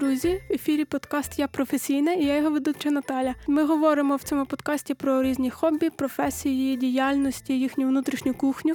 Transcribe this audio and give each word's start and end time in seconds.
друзі! 0.00 0.42
В 0.50 0.52
ефірі 0.52 0.84
подкаст 0.84 1.38
Я 1.38 1.48
професійна 1.48 2.12
і 2.12 2.24
я 2.24 2.36
його 2.36 2.50
ведуча 2.50 2.90
Наталя. 2.90 3.34
Ми 3.46 3.64
говоримо 3.64 4.16
в 4.16 4.22
цьому 4.22 4.46
подкасті 4.46 4.94
про 4.94 5.22
різні 5.22 5.50
хобі, 5.50 5.90
професії, 5.90 6.76
діяльності, 6.76 7.58
їхню 7.58 7.88
внутрішню 7.88 8.34
кухню. 8.34 8.74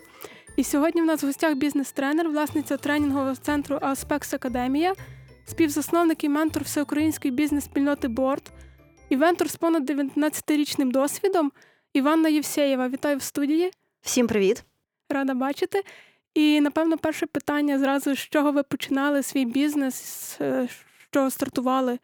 І 0.56 0.64
сьогодні 0.64 1.02
в 1.02 1.06
нас 1.06 1.24
в 1.24 1.26
гостях 1.26 1.56
бізнес-тренер, 1.56 2.30
власниця 2.30 2.78
тренінгового 2.78 3.36
центру 3.36 3.80
Аспекс 3.82 4.34
Академія, 4.34 4.94
співзасновник 5.46 6.24
і 6.24 6.30
ментор 6.30 6.64
всеукраїнської 6.64 7.32
бізнес-спільноти 7.32 8.08
Борд, 8.08 8.52
івентор 9.10 9.50
з 9.50 9.56
понад 9.56 9.90
19-річним 9.90 10.92
досвідом 10.92 11.52
Іванна 11.94 12.30
Євсеєва. 12.30 12.90
Вітаю 12.90 13.18
в 13.18 13.22
студії. 13.22 13.72
Всім 14.02 14.28
привіт! 14.28 14.64
Рада 15.10 15.34
бачити. 15.34 15.84
І 16.34 16.62
напевно, 16.62 16.98
перше 16.98 17.26
питання 17.26 17.80
зразу 17.80 18.16
з 18.16 18.20
чого 18.20 18.52
ви 18.52 18.64
починали 18.64 19.24
свій 19.24 19.46
бізнес, 19.46 20.40
е, 21.16 21.32
стартували? 21.32 22.00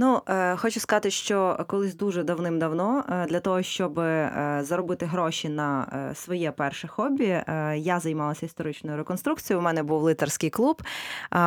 Ну, 0.00 0.22
е, 0.28 0.56
хочу 0.56 0.80
сказати, 0.80 1.10
що 1.10 1.64
колись 1.66 1.94
дуже 1.94 2.22
давним-давно 2.22 3.04
е, 3.08 3.26
для 3.26 3.40
того, 3.40 3.62
щоб 3.62 3.98
е, 3.98 4.58
заробити 4.62 5.06
гроші 5.06 5.48
на 5.48 5.86
своє 6.14 6.50
перше 6.50 6.88
хобі, 6.88 7.42
я 7.76 8.00
займалася 8.00 8.46
історичною 8.46 8.96
реконструкцією. 8.96 9.60
У 9.60 9.64
мене 9.64 9.82
був 9.82 10.02
лицарський 10.02 10.50
клуб. 10.50 10.82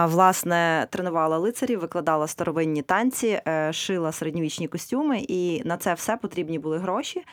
Власне, 0.05 0.87
тренувала 0.89 1.37
лицарів, 1.37 1.79
викладала 1.79 2.27
старовинні 2.27 2.81
танці, 2.81 3.41
шила 3.71 4.11
середньовічні 4.11 4.67
костюми, 4.67 5.19
і 5.27 5.61
на 5.65 5.77
це 5.77 5.93
все 5.93 6.17
потрібні 6.17 6.59
були 6.59 6.77
гроші. 6.77 7.23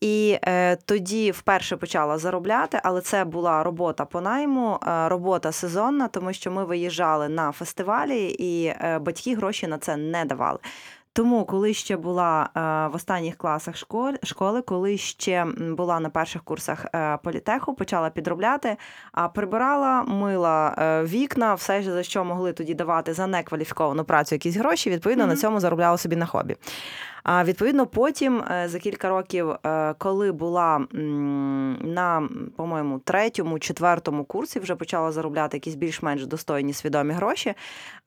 І 0.00 0.38
тоді 0.84 1.30
вперше 1.30 1.76
почала 1.76 2.18
заробляти, 2.18 2.80
але 2.84 3.00
це 3.00 3.24
була 3.24 3.62
робота 3.62 4.04
по 4.04 4.20
найму, 4.20 4.78
робота 5.06 5.52
сезонна, 5.52 6.08
тому 6.08 6.32
що 6.32 6.50
ми 6.50 6.64
виїжджали 6.64 7.28
на 7.28 7.52
фестивалі, 7.52 8.36
і 8.38 8.74
батьки 9.00 9.36
гроші 9.36 9.66
на 9.66 9.78
це 9.78 9.96
не 9.96 10.24
давали 10.24 10.53
працювали. 10.58 10.94
Тому, 11.16 11.44
коли 11.44 11.74
ще 11.74 11.96
була 11.96 12.50
е, 12.56 12.60
в 12.92 12.94
останніх 12.94 13.36
класах 13.36 13.76
школи, 13.76 14.18
школи, 14.22 14.62
коли 14.62 14.96
ще 14.98 15.46
була 15.58 16.00
на 16.00 16.10
перших 16.10 16.42
курсах 16.42 16.86
е, 16.94 17.18
політеху, 17.22 17.74
почала 17.74 18.10
підробляти, 18.10 18.76
а 19.12 19.28
прибирала, 19.28 20.02
мила 20.02 20.74
е, 20.78 21.02
вікна, 21.02 21.54
все 21.54 21.82
за 21.82 22.02
що 22.02 22.24
могли 22.24 22.52
тоді 22.52 22.74
давати 22.74 23.14
за 23.14 23.26
некваліфіковану 23.26 24.04
працю 24.04 24.34
якісь 24.34 24.56
гроші. 24.56 24.90
Відповідно, 24.90 25.24
mm-hmm. 25.24 25.28
на 25.28 25.36
цьому 25.36 25.60
заробляла 25.60 25.98
собі 25.98 26.16
на 26.16 26.26
хобі. 26.26 26.56
А 27.24 27.44
відповідно, 27.44 27.86
потім 27.86 28.38
е, 28.38 28.68
за 28.68 28.78
кілька 28.78 29.08
років, 29.08 29.50
е, 29.50 29.94
коли 29.98 30.32
була 30.32 30.86
на, 30.92 32.28
по-моєму, 32.56 32.98
третьому, 32.98 33.58
четвертому 33.58 34.24
курсі, 34.24 34.60
вже 34.60 34.76
почала 34.76 35.12
заробляти 35.12 35.56
якісь 35.56 35.74
більш-менш 35.74 36.26
достойні 36.26 36.72
свідомі 36.72 37.12
гроші. 37.12 37.54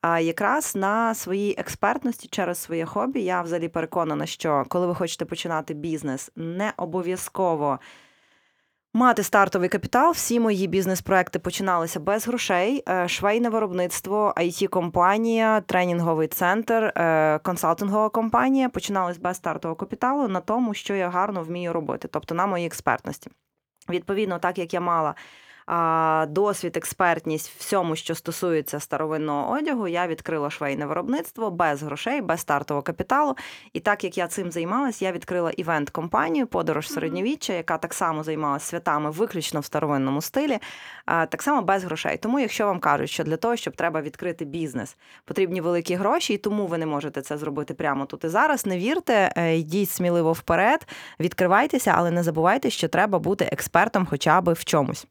А 0.00 0.20
якраз 0.20 0.76
на 0.76 1.14
своїй 1.14 1.54
експертності 1.58 2.28
через 2.30 2.58
своє 2.58 2.84
хобі 2.84 3.20
я 3.20 3.42
взагалі 3.42 3.68
переконана, 3.68 4.26
що 4.26 4.64
коли 4.68 4.86
ви 4.86 4.94
хочете 4.94 5.24
починати 5.24 5.74
бізнес, 5.74 6.30
не 6.36 6.72
обов'язково. 6.76 7.78
Мати 8.98 9.22
стартовий 9.22 9.68
капітал, 9.68 10.12
всі 10.12 10.40
мої 10.40 10.66
бізнес-проекти 10.66 11.38
починалися 11.38 12.00
без 12.00 12.26
грошей. 12.26 12.82
Е, 12.88 13.08
швейне 13.08 13.48
виробництво, 13.48 14.34
it 14.36 14.66
компанія 14.66 15.60
тренінговий 15.60 16.28
центр, 16.28 16.92
е, 16.96 17.38
консалтингова 17.38 18.08
компанія 18.08 18.68
починалися 18.68 19.20
без 19.22 19.36
стартового 19.36 19.76
капіталу 19.76 20.28
на 20.28 20.40
тому, 20.40 20.74
що 20.74 20.94
я 20.94 21.08
гарно 21.08 21.42
вмію 21.42 21.72
робити, 21.72 22.08
тобто 22.12 22.34
на 22.34 22.46
моїй 22.46 22.66
експертності. 22.66 23.30
Відповідно, 23.90 24.38
так 24.38 24.58
як 24.58 24.74
я 24.74 24.80
мала 24.80 25.14
досвід, 26.28 26.76
експертність 26.76 27.52
всьому, 27.58 27.96
що 27.96 28.14
стосується 28.14 28.80
старовинного 28.80 29.52
одягу, 29.52 29.88
я 29.88 30.06
відкрила 30.06 30.50
швейне 30.50 30.86
виробництво 30.86 31.50
без 31.50 31.82
грошей, 31.82 32.20
без 32.20 32.40
стартового 32.40 32.82
капіталу. 32.82 33.36
І 33.72 33.80
так 33.80 34.04
як 34.04 34.18
я 34.18 34.26
цим 34.26 34.52
займалась, 34.52 35.02
я 35.02 35.12
відкрила 35.12 35.50
івент-компанію 35.50 36.46
Подорож 36.46 36.88
середньовіччя, 36.88 37.52
яка 37.52 37.78
так 37.78 37.94
само 37.94 38.24
займалася 38.24 38.66
святами 38.66 39.10
виключно 39.10 39.60
в 39.60 39.64
старовинному 39.64 40.22
стилі, 40.22 40.58
так 41.06 41.42
само 41.42 41.62
без 41.62 41.84
грошей. 41.84 42.16
Тому, 42.16 42.40
якщо 42.40 42.66
вам 42.66 42.80
кажуть, 42.80 43.10
що 43.10 43.24
для 43.24 43.36
того, 43.36 43.56
щоб 43.56 43.76
треба 43.76 44.00
відкрити 44.00 44.44
бізнес, 44.44 44.96
потрібні 45.24 45.60
великі 45.60 45.94
гроші, 45.94 46.34
і 46.34 46.38
тому 46.38 46.66
ви 46.66 46.78
не 46.78 46.86
можете 46.86 47.22
це 47.22 47.38
зробити 47.38 47.74
прямо 47.74 48.06
тут 48.06 48.24
і 48.24 48.28
зараз. 48.28 48.66
Не 48.66 48.78
вірте, 48.78 49.32
е, 49.36 49.56
йдіть 49.56 49.90
сміливо 49.90 50.32
вперед, 50.32 50.86
відкривайтеся, 51.20 51.94
але 51.96 52.10
не 52.10 52.22
забувайте, 52.22 52.70
що 52.70 52.88
треба 52.88 53.18
бути 53.18 53.48
експертом, 53.52 54.06
хоча 54.10 54.40
б 54.40 54.52
в 54.52 54.64
чомусь. 54.64 55.06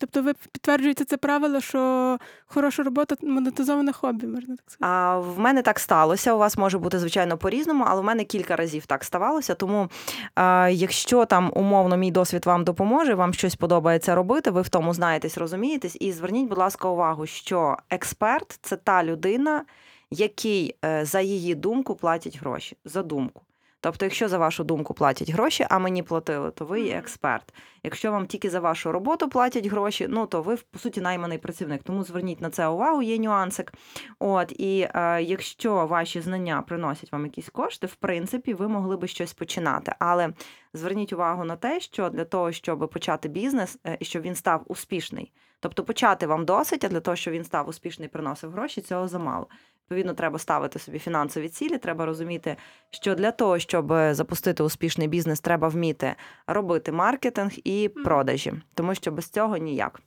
Тобто 0.00 0.22
ви 0.22 0.32
підтверджуєте 0.52 1.04
це 1.04 1.16
правило, 1.16 1.60
що 1.60 2.18
хороша 2.46 2.82
робота 2.82 3.16
монетизоване 3.22 3.92
хобі, 3.92 4.26
можна 4.26 4.56
так 4.56 4.64
сказати? 4.70 4.94
А 4.94 5.18
в 5.18 5.38
мене 5.38 5.62
так 5.62 5.78
сталося. 5.78 6.34
У 6.34 6.38
вас 6.38 6.58
може 6.58 6.78
бути 6.78 6.98
звичайно 6.98 7.38
по-різному, 7.38 7.84
але 7.86 8.00
в 8.00 8.04
мене 8.04 8.24
кілька 8.24 8.56
разів 8.56 8.86
так 8.86 9.04
ставалося. 9.04 9.54
Тому 9.54 9.88
а, 10.34 10.68
якщо 10.72 11.24
там 11.24 11.52
умовно 11.54 11.96
мій 11.96 12.10
досвід 12.10 12.46
вам 12.46 12.64
допоможе, 12.64 13.14
вам 13.14 13.34
щось 13.34 13.56
подобається 13.56 14.14
робити, 14.14 14.50
ви 14.50 14.62
в 14.62 14.68
тому 14.68 14.94
знаєтесь, 14.94 15.38
розумієтесь, 15.38 15.96
і 16.00 16.12
зверніть, 16.12 16.48
будь 16.48 16.58
ласка, 16.58 16.88
увагу, 16.88 17.26
що 17.26 17.76
експерт 17.90 18.58
це 18.62 18.76
та 18.76 19.04
людина, 19.04 19.64
який 20.10 20.76
е, 20.84 21.04
за 21.04 21.20
її 21.20 21.54
думку 21.54 21.94
платять 21.94 22.38
гроші. 22.40 22.76
За 22.84 23.02
думку. 23.02 23.45
Тобто, 23.80 24.04
якщо 24.04 24.28
за 24.28 24.38
вашу 24.38 24.64
думку 24.64 24.94
платять 24.94 25.30
гроші, 25.30 25.66
а 25.70 25.78
мені 25.78 26.02
платили, 26.02 26.50
то 26.50 26.64
ви 26.64 26.80
є 26.80 26.96
експерт. 26.96 27.54
Якщо 27.82 28.12
вам 28.12 28.26
тільки 28.26 28.50
за 28.50 28.60
вашу 28.60 28.92
роботу 28.92 29.28
платять 29.28 29.66
гроші, 29.66 30.06
ну 30.10 30.26
то 30.26 30.42
ви 30.42 30.56
по 30.56 30.78
суті 30.78 31.00
найманий 31.00 31.38
працівник. 31.38 31.82
Тому 31.82 32.04
зверніть 32.04 32.40
на 32.40 32.50
це 32.50 32.66
увагу, 32.68 33.02
є 33.02 33.18
нюансик. 33.18 33.72
От 34.18 34.52
і 34.52 34.88
е, 34.94 35.22
якщо 35.22 35.86
ваші 35.86 36.20
знання 36.20 36.62
приносять 36.62 37.12
вам 37.12 37.24
якісь 37.24 37.48
кошти, 37.48 37.86
в 37.86 37.94
принципі, 37.94 38.54
ви 38.54 38.68
могли 38.68 38.96
би 38.96 39.08
щось 39.08 39.34
починати. 39.34 39.94
Але 39.98 40.32
зверніть 40.74 41.12
увагу 41.12 41.44
на 41.44 41.56
те, 41.56 41.80
що 41.80 42.08
для 42.08 42.24
того, 42.24 42.52
щоб 42.52 42.90
почати 42.92 43.28
бізнес 43.28 43.78
е, 43.86 43.96
і 44.00 44.04
щоб 44.04 44.22
він 44.22 44.34
став 44.34 44.62
успішний. 44.66 45.32
Тобто 45.60 45.84
почати 45.84 46.26
вам 46.26 46.44
досить, 46.44 46.84
а 46.84 46.88
для 46.88 47.00
того, 47.00 47.16
щоб 47.16 47.34
він 47.34 47.44
став 47.44 47.68
успішний, 47.68 48.08
приносив 48.08 48.50
гроші, 48.50 48.80
цього 48.80 49.08
замало. 49.08 49.46
Відповідно, 49.82 50.14
треба 50.14 50.38
ставити 50.38 50.78
собі 50.78 50.98
фінансові 50.98 51.48
цілі. 51.48 51.78
Треба 51.78 52.06
розуміти, 52.06 52.56
що 52.90 53.14
для 53.14 53.30
того, 53.30 53.58
щоб 53.58 53.92
запустити 54.10 54.62
успішний 54.62 55.08
бізнес, 55.08 55.40
треба 55.40 55.68
вміти 55.68 56.14
робити 56.46 56.92
маркетинг 56.92 57.52
і 57.64 57.88
продажі, 57.88 58.52
тому 58.74 58.94
що 58.94 59.12
без 59.12 59.28
цього 59.28 59.56
ніяк. 59.56 60.00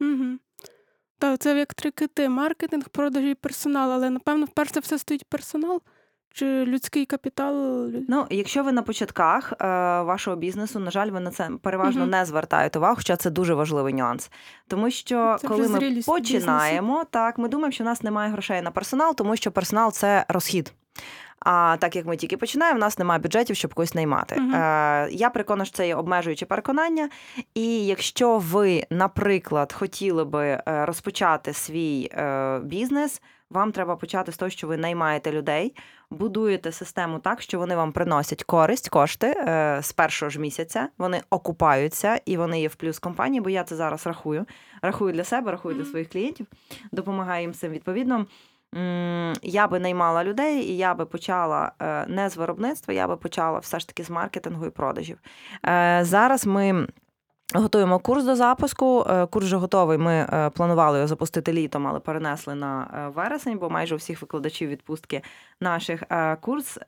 Угу. 0.00 0.38
Так, 1.18 1.38
це 1.38 1.58
як 1.58 1.74
три 1.74 1.90
кити: 1.90 2.28
маркетинг, 2.28 2.88
продажі 2.88 3.30
і 3.30 3.34
персонал. 3.34 3.92
Але 3.92 4.10
напевно, 4.10 4.44
вперше 4.46 4.80
все 4.80 4.98
стоїть 4.98 5.24
персонал. 5.24 5.82
Чи 6.36 6.64
людський 6.64 7.06
капітал? 7.06 7.88
Ну, 8.08 8.26
якщо 8.30 8.62
ви 8.62 8.72
на 8.72 8.82
початках 8.82 9.52
е, 9.52 9.66
вашого 10.02 10.36
бізнесу, 10.36 10.80
на 10.80 10.90
жаль, 10.90 11.10
ви 11.10 11.20
на 11.20 11.30
це 11.30 11.50
переважно 11.62 12.00
угу. 12.00 12.10
не 12.10 12.24
звертаєте 12.24 12.78
увагу, 12.78 12.96
хоча 12.96 13.16
це 13.16 13.30
дуже 13.30 13.54
важливий 13.54 13.94
нюанс. 13.94 14.30
Тому 14.68 14.90
що 14.90 15.36
це 15.40 15.48
коли 15.48 15.68
ми 15.68 16.02
починаємо, 16.06 16.92
бізнесу. 16.92 17.08
так 17.10 17.38
ми 17.38 17.48
думаємо, 17.48 17.72
що 17.72 17.84
у 17.84 17.86
нас 17.86 18.02
немає 18.02 18.30
грошей 18.32 18.62
на 18.62 18.70
персонал, 18.70 19.14
тому 19.14 19.36
що 19.36 19.50
персонал 19.50 19.92
це 19.92 20.24
розхід. 20.28 20.72
А 21.40 21.76
так 21.80 21.96
як 21.96 22.06
ми 22.06 22.16
тільки 22.16 22.36
починаємо, 22.36 22.76
у 22.76 22.80
нас 22.80 22.98
немає 22.98 23.20
бюджетів, 23.20 23.56
щоб 23.56 23.74
когось 23.74 23.94
наймати. 23.94 24.34
Uh-huh. 24.34 24.56
Е, 24.56 25.08
Я 25.10 25.30
переконана, 25.30 25.64
що 25.64 25.76
це 25.76 25.86
є 25.86 25.94
обмежуюче 25.94 26.46
переконання. 26.46 27.08
І 27.54 27.86
якщо 27.86 28.38
ви, 28.38 28.86
наприклад, 28.90 29.72
хотіли 29.72 30.24
би 30.24 30.46
е, 30.46 30.62
розпочати 30.66 31.52
свій 31.52 32.10
е, 32.12 32.60
бізнес, 32.64 33.22
вам 33.50 33.72
треба 33.72 33.96
почати 33.96 34.32
з 34.32 34.36
того, 34.36 34.50
що 34.50 34.66
ви 34.66 34.76
наймаєте 34.76 35.32
людей, 35.32 35.76
будуєте 36.10 36.72
систему 36.72 37.18
так, 37.18 37.42
що 37.42 37.58
вони 37.58 37.76
вам 37.76 37.92
приносять 37.92 38.44
користь, 38.44 38.88
кошти 38.88 39.26
е, 39.26 39.78
з 39.82 39.92
першого 39.92 40.30
ж 40.30 40.40
місяця. 40.40 40.88
Вони 40.98 41.22
окупаються 41.30 42.20
і 42.24 42.36
вони 42.36 42.60
є 42.60 42.68
в 42.68 42.74
плюс 42.74 42.98
компанії, 42.98 43.40
бо 43.40 43.50
я 43.50 43.64
це 43.64 43.76
зараз 43.76 44.06
рахую. 44.06 44.46
Рахую 44.82 45.12
для 45.12 45.24
себе, 45.24 45.50
рахую 45.50 45.74
для 45.74 45.84
своїх 45.84 46.08
клієнтів, 46.08 46.46
допомагаю 46.92 47.42
їм 47.42 47.52
цим 47.52 47.72
відповідно. 47.72 48.26
Я 49.42 49.68
би 49.70 49.78
наймала 49.78 50.24
людей, 50.24 50.64
і 50.64 50.76
я 50.76 50.94
би 50.94 51.06
почала 51.06 51.72
е, 51.82 52.06
не 52.06 52.28
з 52.30 52.36
виробництва, 52.36 52.94
я 52.94 53.08
би 53.08 53.16
почала 53.16 53.58
все 53.58 53.78
ж 53.80 53.88
таки 53.88 54.02
з 54.04 54.10
маркетингу 54.10 54.66
і 54.66 54.70
продажів. 54.70 55.18
Е, 55.66 56.00
зараз 56.02 56.46
ми 56.46 56.86
Готуємо 57.54 57.98
курс 57.98 58.24
до 58.24 58.36
запуску. 58.36 59.06
Е, 59.10 59.26
курс 59.26 59.46
вже 59.46 59.56
готовий. 59.56 59.98
Ми 59.98 60.12
е, 60.14 60.50
планували 60.50 60.98
його 60.98 61.08
запустити 61.08 61.52
літом, 61.52 61.86
але 61.86 62.00
перенесли 62.00 62.54
на 62.54 62.90
е, 62.94 63.08
вересень, 63.08 63.58
бо 63.58 63.70
майже 63.70 63.94
у 63.94 63.98
всіх 63.98 64.22
викладачів 64.22 64.68
відпустки 64.68 65.22
наших 65.60 66.02
курс 66.40 66.78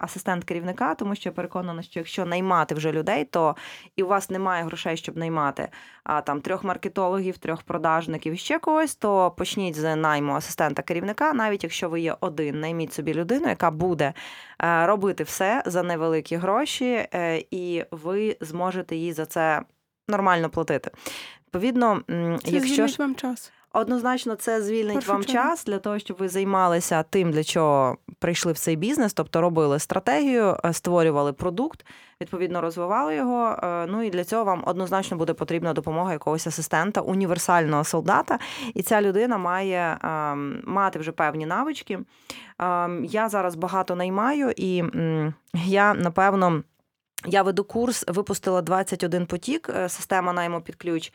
асистент 0.00 0.44
керівника, 0.44 0.94
тому 0.94 1.14
що 1.14 1.28
я 1.28 1.32
переконана, 1.32 1.82
що 1.82 2.00
якщо 2.00 2.26
наймати 2.26 2.74
вже 2.74 2.92
людей, 2.92 3.24
то 3.24 3.56
і 3.96 4.02
у 4.02 4.06
вас 4.06 4.30
немає 4.30 4.64
грошей, 4.64 4.96
щоб 4.96 5.16
наймати 5.16 5.68
а 6.04 6.20
там 6.20 6.40
трьох 6.40 6.64
маркетологів, 6.64 7.38
трьох 7.38 7.62
продажників 7.62 8.38
ще 8.38 8.58
когось, 8.58 8.94
то 8.94 9.30
почніть 9.30 9.76
з 9.76 9.96
найму 9.96 10.32
асистента 10.32 10.82
керівника, 10.82 11.32
навіть 11.32 11.62
якщо 11.62 11.88
ви 11.88 12.00
є 12.00 12.16
один, 12.20 12.60
найміть 12.60 12.92
собі 12.92 13.14
людину, 13.14 13.48
яка 13.48 13.70
буде 13.70 14.12
робити 14.60 15.24
все 15.24 15.62
за 15.66 15.82
невеликі 15.82 16.36
гроші, 16.36 17.08
і 17.50 17.84
ви 17.90 18.36
зможете 18.40 18.96
їй 18.96 19.12
за 19.12 19.26
це 19.26 19.62
нормально 20.08 20.48
платити. 20.50 20.90
Відповідно, 21.46 22.00
Це 22.44 22.50
якщо 22.50 22.86
ж 22.86 22.96
вам 22.98 23.14
час. 23.14 23.52
Однозначно, 23.76 24.34
це 24.34 24.62
звільнить 24.62 24.94
Першу 24.94 25.12
вам 25.12 25.24
чергу. 25.24 25.48
час 25.48 25.64
для 25.64 25.78
того, 25.78 25.98
щоб 25.98 26.16
ви 26.20 26.28
займалися 26.28 27.02
тим, 27.02 27.30
для 27.30 27.44
чого 27.44 27.96
прийшли 28.18 28.52
в 28.52 28.58
цей 28.58 28.76
бізнес, 28.76 29.12
тобто 29.12 29.40
робили 29.40 29.78
стратегію, 29.78 30.56
е, 30.64 30.72
створювали 30.72 31.32
продукт, 31.32 31.86
відповідно 32.20 32.60
розвивали 32.60 33.14
його. 33.16 33.58
е, 33.62 33.86
Ну 33.86 34.02
і 34.02 34.10
для 34.10 34.24
цього 34.24 34.44
вам 34.44 34.62
однозначно 34.66 35.16
буде 35.16 35.34
потрібна 35.34 35.72
допомога 35.72 36.12
якогось 36.12 36.46
асистента, 36.46 37.00
універсального 37.00 37.84
солдата. 37.84 38.38
І 38.74 38.82
ця 38.82 39.02
людина 39.02 39.38
має 39.38 39.98
ем, 40.02 40.62
мати 40.64 40.98
вже 40.98 41.12
певні 41.12 41.46
навички. 41.46 41.98
Ем, 42.58 43.04
Я 43.04 43.28
зараз 43.28 43.54
багато 43.54 43.96
наймаю, 43.96 44.52
і 44.56 44.84
я 45.54 45.94
напевно. 45.94 46.62
Я 47.26 47.42
веду 47.42 47.64
курс, 47.64 48.04
випустила 48.08 48.62
21 48.62 49.26
потік, 49.26 49.70
е, 49.76 49.88
система 49.88 50.32
найму 50.32 50.60
під 50.60 50.76
ключ. 50.76 51.12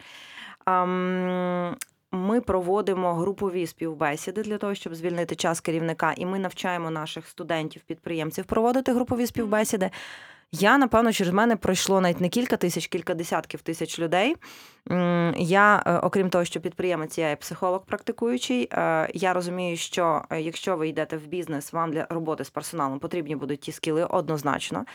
Ми 2.12 2.42
проводимо 2.42 3.14
групові 3.14 3.68
співбесіди 3.68 4.42
для 4.44 4.58
того, 4.58 4.76
щоб 4.76 4.96
звільнити 4.96 5.36
час 5.36 5.60
керівника, 5.62 6.14
і 6.18 6.26
ми 6.26 6.40
навчаємо 6.40 6.92
наших 6.92 7.28
студентів-підприємців 7.28 8.46
проводити 8.46 8.94
групові 8.94 9.28
співбесіди. 9.28 9.90
Я, 10.52 10.78
напевно, 10.78 11.12
через 11.14 11.34
мене 11.34 11.56
пройшло 11.56 12.02
навіть 12.02 12.22
не 12.22 12.30
кілька 12.30 12.58
тисяч, 12.58 12.88
кілька 12.88 13.14
десятків 13.14 13.62
тисяч 13.62 14.00
людей. 14.00 14.36
Я, 15.38 15.84
е, 15.86 15.98
окрім 15.98 16.30
того, 16.30 16.46
що 16.46 16.60
підприємець, 16.62 17.18
я 17.18 17.30
є 17.30 17.36
психолог 17.36 17.86
практикуючий. 17.86 18.70
е, 18.74 19.10
Я 19.14 19.34
розумію, 19.34 19.78
що 19.78 20.22
якщо 20.40 20.78
ви 20.78 20.88
йдете 20.88 21.18
в 21.18 21.28
бізнес, 21.28 21.74
вам 21.74 21.92
для 21.92 22.08
роботи 22.10 22.44
з 22.44 22.50
персоналом 22.50 23.00
потрібні 23.00 23.36
будуть 23.36 23.60
ті 23.60 23.72
скіли 23.72 24.06
однозначно. 24.06 24.86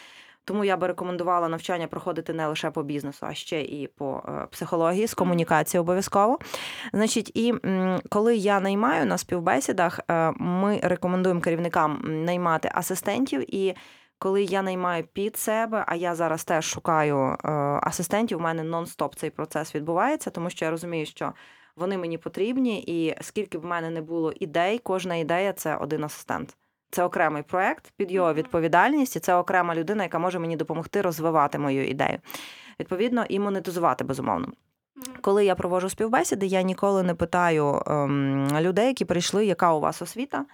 Тому 0.44 0.64
я 0.64 0.76
би 0.76 0.86
рекомендувала 0.86 1.48
навчання 1.48 1.86
проходити 1.86 2.32
не 2.32 2.46
лише 2.46 2.70
по 2.70 2.82
бізнесу, 2.82 3.26
а 3.26 3.34
ще 3.34 3.62
і 3.62 3.86
по 3.86 4.22
е, 4.28 4.46
психології, 4.50 5.06
з 5.06 5.14
комунікації 5.14 5.80
обов'язково. 5.80 6.38
Значить, 6.92 7.32
і 7.34 7.54
коли 8.08 8.36
я 8.36 8.60
наймаю 8.60 9.06
на 9.06 9.18
співбесідах, 9.18 10.00
е, 10.10 10.32
ми 10.36 10.80
рекомендуємо 10.82 11.40
керівникам 11.40 12.00
наймати 12.04 12.70
асистентів. 12.74 13.54
І 13.54 13.74
коли 14.18 14.42
я 14.42 14.62
наймаю 14.62 15.04
під 15.04 15.36
себе, 15.36 15.84
а 15.86 15.94
я 15.94 16.14
зараз 16.14 16.44
теж 16.44 16.64
шукаю 16.64 17.18
е, 17.18 17.50
асистентів, 17.82 18.38
у 18.38 18.40
мене 18.40 18.62
нон-стоп 18.62 19.16
цей 19.16 19.30
процес 19.30 19.74
відбувається, 19.74 20.30
тому 20.30 20.50
що 20.50 20.64
я 20.64 20.70
розумію, 20.70 21.06
що 21.06 21.32
вони 21.76 21.98
мені 21.98 22.18
потрібні, 22.18 22.82
і 22.86 23.14
скільки 23.20 23.58
б 23.58 23.60
в 23.60 23.64
мене 23.64 23.90
не 23.90 24.02
було 24.02 24.32
ідей, 24.32 24.78
кожна 24.78 25.16
ідея 25.16 25.52
це 25.52 25.76
один 25.76 26.04
асистент. 26.04 26.56
Це 26.90 27.04
окремий 27.04 27.42
проект 27.42 27.92
під 27.96 28.12
його 28.12 28.34
відповідальність, 28.34 29.16
і 29.16 29.20
це 29.20 29.34
окрема 29.34 29.74
людина, 29.74 30.02
яка 30.02 30.18
може 30.18 30.38
мені 30.38 30.56
допомогти 30.56 31.02
розвивати 31.02 31.58
мою 31.58 31.86
ідею. 31.88 32.18
Відповідно, 32.80 33.24
і 33.28 33.38
монетизувати 33.38 34.04
безумовно. 34.04 34.48
Коли 35.20 35.44
я 35.44 35.54
проводжу 35.54 35.88
співбесіди, 35.88 36.46
я 36.46 36.62
ніколи 36.62 37.02
не 37.02 37.14
питаю 37.14 37.82
ем, 37.86 38.48
людей, 38.60 38.86
які 38.86 39.04
прийшли, 39.04 39.46
яка 39.46 39.72
у 39.72 39.80
вас 39.80 40.02
освіта, 40.02 40.44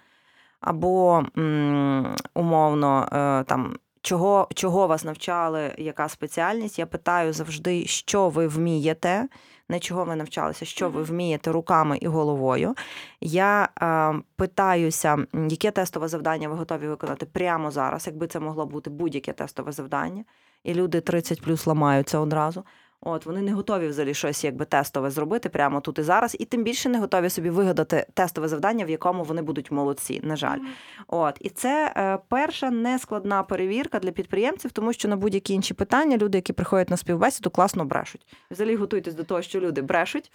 або 0.60 1.24
м, 1.38 2.16
умовно 2.34 3.08
е, 3.12 3.44
там. 3.44 3.76
Чого, 4.02 4.48
чого 4.54 4.86
вас 4.86 5.04
навчали, 5.04 5.74
яка 5.78 6.08
спеціальність? 6.08 6.78
Я 6.78 6.86
питаю 6.86 7.32
завжди, 7.32 7.86
що 7.86 8.28
ви 8.28 8.46
вмієте, 8.46 9.28
не 9.70 9.80
чого 9.80 10.04
ви 10.04 10.16
навчалися, 10.16 10.64
що 10.64 10.88
ви 10.88 11.02
вмієте 11.02 11.52
руками 11.52 11.98
і 12.00 12.06
головою. 12.06 12.74
Я 13.20 13.68
е, 13.82 14.14
питаюся, 14.36 15.26
яке 15.48 15.70
тестове 15.70 16.08
завдання 16.08 16.48
ви 16.48 16.54
готові 16.54 16.88
виконати 16.88 17.26
прямо 17.26 17.70
зараз, 17.70 18.06
якби 18.06 18.26
це 18.26 18.40
могло 18.40 18.66
бути 18.66 18.90
будь-яке 18.90 19.32
тестове 19.32 19.72
завдання. 19.72 20.24
І 20.64 20.74
люди 20.74 21.00
30 21.00 21.42
плюс 21.42 21.66
ламаються 21.66 22.18
одразу. 22.18 22.64
От 23.02 23.26
вони 23.26 23.42
не 23.42 23.52
готові 23.52 23.88
взагалі 23.88 24.14
щось 24.14 24.44
якби 24.44 24.64
тестове 24.64 25.10
зробити 25.10 25.48
прямо 25.48 25.80
тут 25.80 25.98
і 25.98 26.02
зараз, 26.02 26.36
і 26.40 26.44
тим 26.44 26.64
більше 26.64 26.88
не 26.88 26.98
готові 26.98 27.30
собі 27.30 27.50
вигадати 27.50 28.06
тестове 28.14 28.48
завдання, 28.48 28.84
в 28.84 28.90
якому 28.90 29.24
вони 29.24 29.42
будуть 29.42 29.70
молодці. 29.70 30.20
На 30.24 30.36
жаль, 30.36 30.58
от 31.06 31.36
і 31.40 31.48
це 31.48 31.92
е, 31.96 32.18
перша 32.28 32.70
нескладна 32.70 33.42
перевірка 33.42 33.98
для 33.98 34.10
підприємців, 34.10 34.72
тому 34.72 34.92
що 34.92 35.08
на 35.08 35.16
будь-які 35.16 35.54
інші 35.54 35.74
питання 35.74 36.16
люди, 36.16 36.38
які 36.38 36.52
приходять 36.52 36.90
на 36.90 36.96
співбесіду, 36.96 37.50
класно 37.50 37.84
брешуть. 37.84 38.26
Взагалі 38.50 38.76
готуйтесь 38.76 39.14
до 39.14 39.24
того, 39.24 39.42
що 39.42 39.60
люди 39.60 39.82
брешуть. 39.82 40.32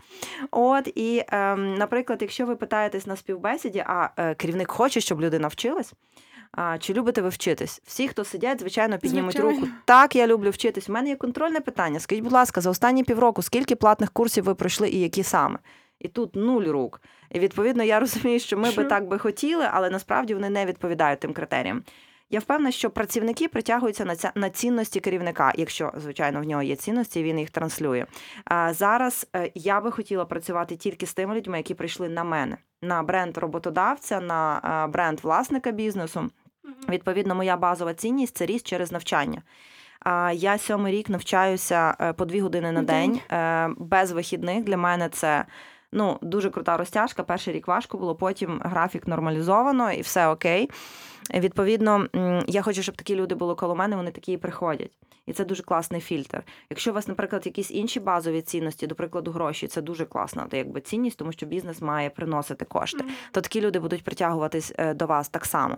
От 0.52 0.88
і, 0.96 1.24
е, 1.32 1.56
наприклад, 1.56 2.22
якщо 2.22 2.46
ви 2.46 2.56
питаєтесь 2.56 3.08
на 3.08 3.16
співбесіді, 3.16 3.84
а 3.88 4.10
е, 4.18 4.36
керівник 4.36 4.72
хоче, 4.72 5.02
щоб 5.02 5.22
людина 5.22 5.48
вчилась. 5.48 5.94
А, 6.56 6.78
чи 6.78 6.94
любите 6.94 7.22
ви 7.22 7.30
вчитись? 7.30 7.82
Всі, 7.86 8.08
хто 8.08 8.26
сидять, 8.26 8.60
звичайно, 8.60 8.98
піднімуть 8.98 9.32
Звичайно. 9.32 9.60
руку. 9.60 9.72
Так, 9.86 10.16
я 10.16 10.28
люблю 10.28 10.50
вчитись. 10.50 10.90
У 10.90 10.94
мене 10.94 11.10
є 11.10 11.16
контрольне 11.16 11.60
питання. 11.60 12.00
Скажіть, 12.00 12.24
будь 12.24 12.34
ласка, 12.34 12.62
за 12.62 12.70
останні 12.70 13.04
півроку 13.04 13.42
скільки 13.42 13.76
платних 13.76 14.12
курсів 14.12 14.44
ви 14.44 14.56
пройшли 14.56 14.90
і 14.90 15.00
які 15.00 15.24
саме? 15.24 15.60
І 16.00 16.08
тут 16.08 16.36
нуль 16.36 16.66
рук. 16.66 17.02
І 17.32 17.40
відповідно 17.40 17.84
я 17.84 18.00
розумію, 18.06 18.40
що 18.40 18.58
ми 18.58 18.72
би 18.72 18.84
так 18.84 19.08
би 19.08 19.20
хотіли, 19.20 19.68
але 19.72 19.90
насправді 19.90 20.34
вони 20.34 20.50
не 20.50 20.66
відповідають 20.66 21.20
тим 21.20 21.34
критеріям. 21.34 21.84
Я 22.30 22.40
впевнена, 22.40 22.72
що 22.72 22.90
працівники 22.90 23.48
притягуються 23.48 24.06
на 24.06 24.16
ця 24.16 24.32
на 24.36 24.50
цінності 24.50 25.00
керівника, 25.00 25.54
якщо 25.58 25.92
звичайно 25.98 26.42
в 26.42 26.44
нього 26.44 26.64
є 26.64 26.76
цінності, 26.76 27.24
він 27.24 27.40
їх 27.40 27.50
транслює. 27.50 28.06
А 28.46 28.74
зараз 28.74 29.28
е, 29.36 29.52
я 29.56 29.82
би 29.82 29.92
хотіла 29.92 30.26
працювати 30.26 30.76
тільки 30.76 31.06
з 31.06 31.14
тими 31.14 31.36
людьми, 31.36 31.58
які 31.58 31.74
прийшли 31.74 32.10
на 32.10 32.24
мене, 32.24 32.58
на 32.82 33.04
бренд 33.04 33.38
роботодавця, 33.38 34.20
на 34.20 34.62
е, 34.86 34.92
бренд 34.92 35.20
власника 35.20 35.72
бізнесу. 35.72 36.30
Відповідно, 36.90 37.36
моя 37.36 37.58
базова 37.58 37.94
цінність 37.94 38.38
це 38.38 38.46
ріст 38.46 38.68
через 38.68 38.92
навчання. 38.92 39.42
Я 40.34 40.58
сьомий 40.58 40.94
рік 40.94 41.10
навчаюся 41.10 41.96
е, 42.02 42.14
по 42.14 42.26
дві 42.26 42.40
години 42.42 42.72
на 42.72 42.82
день 42.82 43.20
е, 43.32 43.70
без 43.78 44.12
вихідних. 44.12 44.64
Для 44.64 44.78
мене 44.78 45.10
це 45.10 45.46
ну 45.92 46.20
дуже 46.22 46.50
крута 46.50 46.78
розтяжка. 46.78 47.24
Перший 47.24 47.54
рік 47.54 47.68
важко 47.68 47.98
було, 47.98 48.16
потім 48.16 48.62
графік 48.64 49.08
нормалізовано 49.08 49.92
і 49.92 50.02
все 50.02 50.28
окей. 50.28 50.70
Відповідно, 51.34 52.08
я 52.48 52.62
хочу, 52.62 52.84
щоб 52.84 52.96
такі 52.96 53.16
люди 53.16 53.36
були 53.36 53.56
коло 53.56 53.76
мене, 53.76 53.96
вони 53.96 54.12
такі 54.12 54.34
і 54.34 54.38
приходять. 54.38 54.92
І 55.28 55.34
це 55.34 55.46
дуже 55.46 55.64
класний 55.64 56.02
фільтр. 56.02 56.44
Якщо 56.70 56.92
у 56.92 56.94
вас, 56.94 57.08
наприклад, 57.08 57.46
якісь 57.46 57.72
інші 57.72 58.00
базові 58.00 58.42
цінності, 58.42 58.88
до 58.88 58.96
прикладу, 58.96 59.32
гроші, 59.32 59.68
це 59.68 59.82
дуже 59.82 60.06
класна 60.06 60.46
та, 60.50 60.58
якби 60.58 60.82
цінність, 60.82 61.18
тому 61.18 61.32
що 61.32 61.46
бізнес 61.46 61.82
має 61.82 62.10
приносити 62.10 62.66
кошти. 62.66 63.04
То 63.32 63.42
такі 63.42 63.62
люди 63.62 63.80
будуть 63.80 64.04
притягуватись 64.04 64.74
е, 64.78 64.94
до 64.94 65.06
вас 65.06 65.30
так 65.30 65.46
само. 65.46 65.78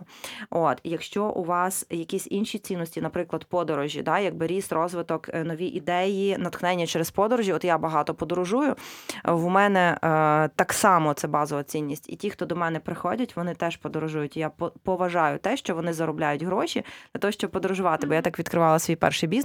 От, 0.50 0.80
якщо 0.84 1.24
у 1.24 1.44
вас 1.44 1.86
якісь 1.90 2.26
інші 2.30 2.58
цінності, 2.58 3.00
наприклад, 3.00 3.44
подорожі, 3.44 4.02
да, 4.02 4.18
якби 4.18 4.46
ріст, 4.46 4.72
розвиток, 4.72 5.28
е, 5.28 5.44
нові 5.44 5.66
ідеї, 5.66 6.38
натхнення 6.38 6.86
через 6.86 7.10
подорожі. 7.10 7.52
От 7.52 7.64
я 7.64 7.78
багато 7.78 8.14
подорожую. 8.14 8.76
В 9.24 9.48
мене 9.48 9.98
е, 10.02 10.50
так 10.56 10.72
само 10.72 11.14
це 11.14 11.28
базова 11.28 11.62
цінність. 11.62 12.08
І 12.08 12.16
ті, 12.16 12.30
хто 12.30 12.46
до 12.46 12.56
мене 12.56 12.80
приходять, 12.80 13.36
вони 13.36 13.54
теж 13.54 13.76
подорожують. 13.76 14.36
Я 14.36 14.50
поважаю 14.82 15.38
те, 15.38 15.56
що 15.56 15.74
вони 15.74 15.92
заробляють 15.92 16.42
гроші 16.42 16.84
для 17.14 17.20
того, 17.20 17.32
щоб 17.32 17.50
подорожувати. 17.50 18.06
Бо 18.06 18.14
я 18.14 18.22
так 18.22 18.38
відкривала 18.38 18.78
свій 18.78 18.96
перший 18.96 19.28
бізнес. 19.28 19.37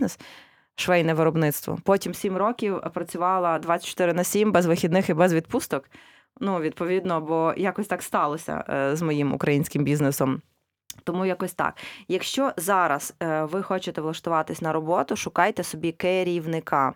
Швейне 0.76 1.14
виробництво. 1.14 1.78
Потім 1.84 2.14
7 2.14 2.38
років 2.38 2.82
працювала 2.94 3.60
24 3.60 4.14
на 4.14 4.24
7 4.24 4.52
без 4.52 4.66
вихідних 4.66 5.10
і 5.10 5.14
без 5.14 5.34
відпусток. 5.34 5.90
Ну, 6.40 6.60
відповідно, 6.60 7.22
бо 7.22 7.54
якось 7.58 7.88
так 7.88 8.04
сталося 8.04 8.64
е, 8.70 8.96
з 8.96 9.02
моїм 9.02 9.34
українським 9.34 9.84
бізнесом. 9.84 10.42
Тому 11.04 11.26
якось 11.26 11.54
так. 11.54 11.78
Якщо 12.08 12.52
зараз 12.58 13.14
е, 13.24 13.44
ви 13.44 13.64
хочете 13.64 14.02
влаштуватись 14.02 14.62
на 14.62 14.74
роботу, 14.74 15.16
шукайте 15.16 15.64
собі 15.64 15.92
керівника. 15.92 16.94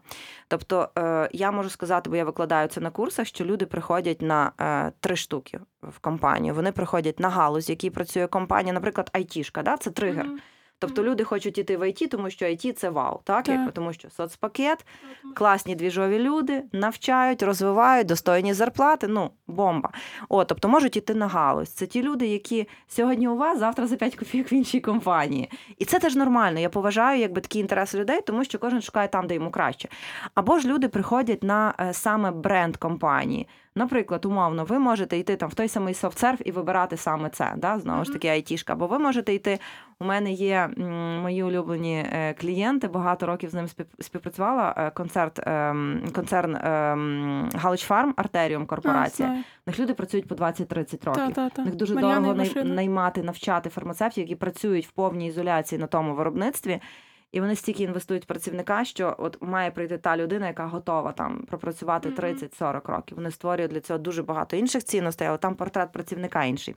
Тобто, 0.47 0.89
е, 0.97 1.29
я 1.31 1.51
можу 1.51 1.69
сказати, 1.69 2.09
бо 2.09 2.15
я 2.15 2.25
викладаю 2.25 2.67
це 2.67 2.81
на 2.81 2.89
курсах, 2.89 3.27
що 3.27 3.45
люди 3.45 3.65
приходять 3.65 4.21
на 4.21 4.51
три 4.99 5.15
штуки 5.15 5.59
в 5.81 5.99
компанію. 5.99 6.53
Вони 6.53 6.71
приходять 6.71 7.19
на 7.19 7.29
галузь, 7.29 7.67
в 7.67 7.69
якій 7.69 7.89
працює 7.89 8.27
компанія, 8.27 8.73
наприклад, 8.73 9.09
айтішка, 9.13 9.63
да? 9.63 9.77
це 9.77 9.91
тригер. 9.91 10.25
Мгм. 10.25 10.39
Тобто 10.79 11.03
люди 11.03 11.23
хочуть 11.23 11.57
іти 11.57 11.77
в 11.77 11.89
ІТ, 11.89 12.09
тому 12.11 12.29
що 12.29 12.45
ІТ– 12.45 12.77
це 12.79 12.89
вау, 12.89 13.19
так? 13.23 13.43
Так. 13.43 13.55
Якби, 13.55 13.71
тому 13.71 13.93
що 13.93 14.09
соцпакет, 14.09 14.85
класні 15.35 15.75
двіжові 15.75 16.19
люди, 16.19 16.63
навчають, 16.71 17.43
розвивають, 17.43 18.07
достойні 18.07 18.53
зарплати. 18.53 19.07
Ну, 19.07 19.31
бомба. 19.47 19.89
О, 20.29 20.43
тобто 20.45 20.69
можуть 20.69 20.97
іти 20.97 21.13
на 21.13 21.27
галузь. 21.27 21.69
Це 21.69 21.85
ті 21.85 22.03
люди, 22.03 22.27
які 22.27 22.67
сьогодні 22.87 23.27
у 23.27 23.37
вас, 23.37 23.59
завтра 23.59 23.87
за 23.87 23.95
5 23.95 24.15
копійок 24.15 24.51
в 24.51 24.53
іншій 24.53 24.79
компанії. 24.79 25.49
І 25.77 25.85
це 25.85 25.99
теж 25.99 26.15
нормально. 26.15 26.59
Я 26.59 26.69
поважаю 26.69 27.19
якби 27.19 27.41
такі 27.41 27.59
інтереси 27.59 27.99
людей, 27.99 28.21
тому 28.21 28.43
що 28.43 28.59
кожен 28.59 28.81
шукає 28.81 29.07
там, 29.07 29.27
де 29.27 29.35
йому 29.35 29.51
краще. 29.51 29.89
Або 30.35 30.59
ж 30.59 30.67
люди 30.67 30.87
приходять 30.87 31.43
на 31.43 31.73
е, 31.79 31.93
саме 31.93 32.31
бренд 32.31 32.77
компанії. 32.77 33.47
Наприклад, 33.77 34.25
умовно, 34.25 34.63
ви 34.63 34.79
можете 34.79 35.17
йти 35.17 35.35
там 35.35 35.49
в 35.49 35.53
той 35.53 35.67
самий 35.67 35.93
софтсерв 35.93 36.37
і 36.45 36.51
вибирати 36.51 36.97
саме 36.97 37.29
це, 37.29 37.53
да? 37.57 37.79
знову 37.79 38.05
ж 38.05 38.11
таки, 38.13 38.27
айтішка. 38.27 38.73
Або 38.73 38.87
ви 38.87 38.99
можете 38.99 39.33
йти. 39.33 39.59
У 39.99 40.05
мене 40.05 40.31
є 40.31 40.67
мої 41.21 41.43
улюблені 41.43 42.05
е, 42.13 42.33
клієнти, 42.33 42.87
багато 42.87 43.25
років 43.25 43.49
з 43.49 43.53
спів- 43.55 43.85
співпрацювала. 43.99 44.73
е, 44.77 44.89
Концерт, 44.89 45.39
ем, 45.47 46.03
концерн 46.15 46.55
ем, 46.55 47.49
Галич 47.55 47.81
Фарм, 47.81 48.13
Артеріум 48.17 48.65
корпорація. 48.65 49.29
У 49.67 49.69
них 49.69 49.79
люди 49.79 49.93
працюють 49.93 50.27
по 50.27 50.35
20-30 50.35 51.05
років. 51.05 51.23
Та, 51.27 51.31
та, 51.31 51.49
та. 51.49 51.61
У 51.61 51.65
них 51.65 51.75
дуже 51.75 51.93
Мар'яна 51.95 52.15
дорого 52.33 52.35
най- 52.55 52.63
наймати, 52.63 53.23
навчати 53.23 53.69
фармацевтів, 53.69 54.23
які 54.23 54.35
працюють 54.35 54.87
в 54.87 54.91
повній 54.91 55.27
ізоляції 55.27 55.79
на 55.81 55.87
тому 55.87 56.15
виробництві. 56.15 56.79
І 57.31 57.41
вони 57.41 57.55
стільки 57.55 57.83
інвестують 57.83 58.23
в 58.23 58.27
працівника, 58.27 58.85
що 58.85 59.15
от 59.17 59.41
має 59.41 59.71
прийти 59.71 59.97
та 59.97 60.17
людина, 60.17 60.47
яка 60.47 60.65
готова 60.65 61.11
там 61.11 61.45
пропрацювати 61.47 62.09
Мгм. 62.09 62.17
30-40 62.17 62.91
років. 62.91 63.17
Вони 63.17 63.31
створюють 63.31 63.71
для 63.71 63.79
цього 63.79 63.99
дуже 63.99 64.23
багато 64.23 64.57
інших 64.57 64.83
цінностей, 64.83 65.27
але 65.27 65.37
там 65.37 65.55
портрет 65.55 65.91
працівника 65.91 66.43
інший. 66.43 66.75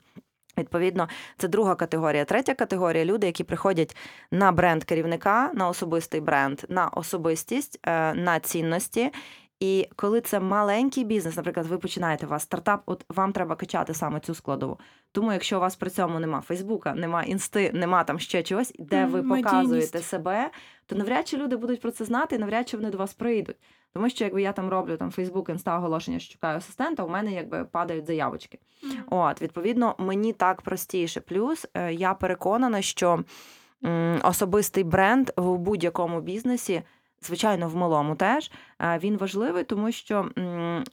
Відповідно, 0.59 1.09
це 1.39 1.49
друга 1.49 1.75
категорія. 1.75 2.25
Третя 2.25 2.55
категорія 2.55 3.05
люди, 3.05 3.27
які 3.27 3.45
приходять 3.45 3.97
на 4.31 4.53
бренд 4.53 4.85
керівника, 4.85 5.51
на 5.55 5.69
особистий 5.69 6.21
бренд, 6.21 6.61
на 6.69 6.89
особистість, 6.89 7.81
е, 7.87 8.15
на 8.15 8.41
цінності. 8.41 9.11
І 9.61 9.89
коли 9.97 10.21
це 10.21 10.41
маленький 10.41 11.05
бізнес, 11.05 11.37
наприклад, 11.37 11.67
ви 11.67 11.79
починаєте 11.79 12.27
у 12.27 12.29
вас 12.29 12.43
стартап, 12.43 12.83
от 12.87 13.05
вам 13.09 13.33
треба 13.33 13.57
качати 13.57 13.95
саме 13.95 14.21
цю 14.21 14.35
складову. 14.35 14.79
Тому, 15.13 15.33
якщо 15.33 15.57
у 15.57 15.61
вас 15.61 15.77
при 15.77 15.91
цьому 15.91 16.21
нема 16.21 16.41
Фейсбука, 16.41 16.95
нема 16.95 17.23
інсти, 17.23 17.71
нема 17.75 18.05
там 18.05 18.19
ще 18.19 18.43
чогось, 18.43 18.73
де 18.79 19.07
ви 19.07 19.23
показуєте 19.23 19.99
себе, 19.99 20.51
то 20.87 20.97
навряд 20.97 21.29
чи 21.29 21.37
люди 21.37 21.57
будуть 21.57 21.81
про 21.81 21.91
це 21.91 22.05
знати, 22.05 22.37
і 22.37 22.39
навряд 22.39 22.69
чи 22.69 22.77
вони 22.77 22.91
до 22.91 22.99
вас 22.99 23.15
прийдуть. 23.15 23.57
Тому 23.93 24.11
що 24.11 24.25
якби 24.25 24.43
я 24.43 24.53
там 24.53 24.69
роблю 24.69 24.97
там 24.97 25.11
Фейсбук, 25.11 25.49
інста 25.49 25.79
оголошення, 25.79 26.19
що 26.19 26.33
чекаю 26.33 26.59
асистента, 26.59 27.03
у 27.03 27.09
мене 27.09 27.33
якби 27.33 27.65
падають 27.65 28.07
заявочки. 28.07 28.59
Мгм. 28.83 29.05
От, 29.11 29.43
відповідно, 29.43 29.95
мені 29.99 30.33
так 30.33 30.63
простіше. 30.63 31.21
Плюс 31.21 31.67
е, 31.75 31.93
я 31.93 32.15
переконана, 32.15 32.83
що 32.83 33.25
особистий 34.23 34.85
бренд 34.85 35.31
в 35.37 35.59
будь-якому 35.59 36.21
бізнесі. 36.21 36.83
Звичайно, 37.23 37.69
в 37.69 37.77
малому 37.77 38.15
теж 38.15 38.51
він 38.81 39.17
важливий, 39.17 39.65
тому 39.65 39.93
що 39.93 40.31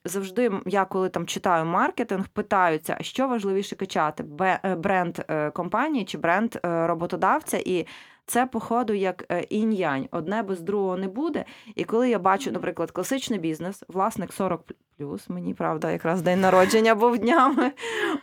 завжди 0.05 0.51
я, 0.65 0.85
коли 0.85 1.09
там 1.09 1.25
читаю 1.25 1.65
маркетинг, 1.65 2.27
питаються, 2.27 2.97
а 2.99 3.03
що 3.03 3.27
важливіше 3.27 3.75
качати: 3.75 4.25
е, 4.41 4.75
бренд 4.75 5.19
е, 5.27 5.51
компанії 5.51 6.05
чи 6.05 6.17
бренд 6.17 6.55
е, 6.55 6.87
роботодавця. 6.87 7.57
І 7.65 7.87
це, 8.25 8.45
походу, 8.45 8.93
як 8.93 9.45
інь-янь. 9.49 10.07
Одне 10.11 10.43
без 10.43 10.61
другого 10.61 10.97
не 10.97 11.07
буде. 11.07 11.45
І 11.75 11.83
коли 11.83 12.09
я 12.09 12.19
бачу, 12.19 12.51
наприклад, 12.51 12.91
класичний 12.91 13.39
бізнес, 13.39 13.83
власник 13.87 14.33
40 14.33 14.71
плюс, 14.97 15.29
мені 15.29 15.53
правда, 15.53 15.91
якраз 15.91 16.21
день 16.21 16.41
народження 16.41 16.95
був 16.95 17.17
днями. 17.17 17.71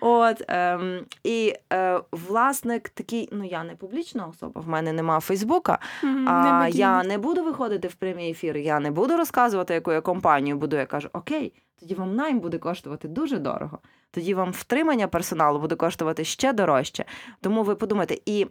От 0.01 0.43
ем, 0.49 1.01
і 1.25 1.55
е, 1.73 2.01
власник 2.13 2.89
такий, 2.89 3.29
ну 3.33 3.45
я 3.45 3.65
не 3.65 3.75
публічна 3.77 4.27
особа, 4.27 4.61
в 4.61 4.69
мене 4.69 4.93
нема 4.93 5.21
Фейсбука. 5.21 5.79
Мгм, 6.03 6.29
А 6.29 6.69
я 6.69 7.03
не 7.03 7.19
буду 7.19 7.45
виходити 7.45 7.89
в 7.89 7.95
прямі 7.95 8.31
ефіри, 8.31 8.61
я 8.61 8.81
не 8.81 8.91
буду 8.91 9.17
розказувати, 9.17 9.75
яку 9.75 9.93
я 9.93 10.01
компанію 10.01 10.57
буду. 10.57 10.77
Я 10.77 10.87
кажу, 10.87 11.09
окей, 11.13 11.53
тоді 11.81 11.95
вам 11.95 12.15
найм 12.15 12.41
буде 12.41 12.59
коштувати 12.59 13.09
дуже 13.09 13.39
дорого. 13.39 13.79
Тоді 14.11 14.35
вам 14.35 14.51
втримання 14.51 15.09
персоналу 15.09 15.59
буде 15.59 15.75
коштувати 15.75 16.25
ще 16.25 16.53
дорожче. 16.53 17.05
Тому 17.41 17.63
ви 17.63 17.75
подумайте, 17.75 18.19
і 18.27 18.47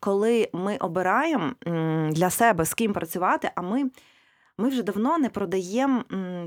коли 0.00 0.48
ми 0.52 0.76
обираємо 0.76 1.52
для 2.10 2.30
себе 2.30 2.64
з 2.64 2.74
ким 2.74 2.92
працювати, 2.92 3.50
а 3.54 3.62
ми. 3.62 3.90
Ми 4.58 4.68
вже 4.68 4.82
давно 4.82 5.18
не 5.18 5.28
продаємо 5.28 6.04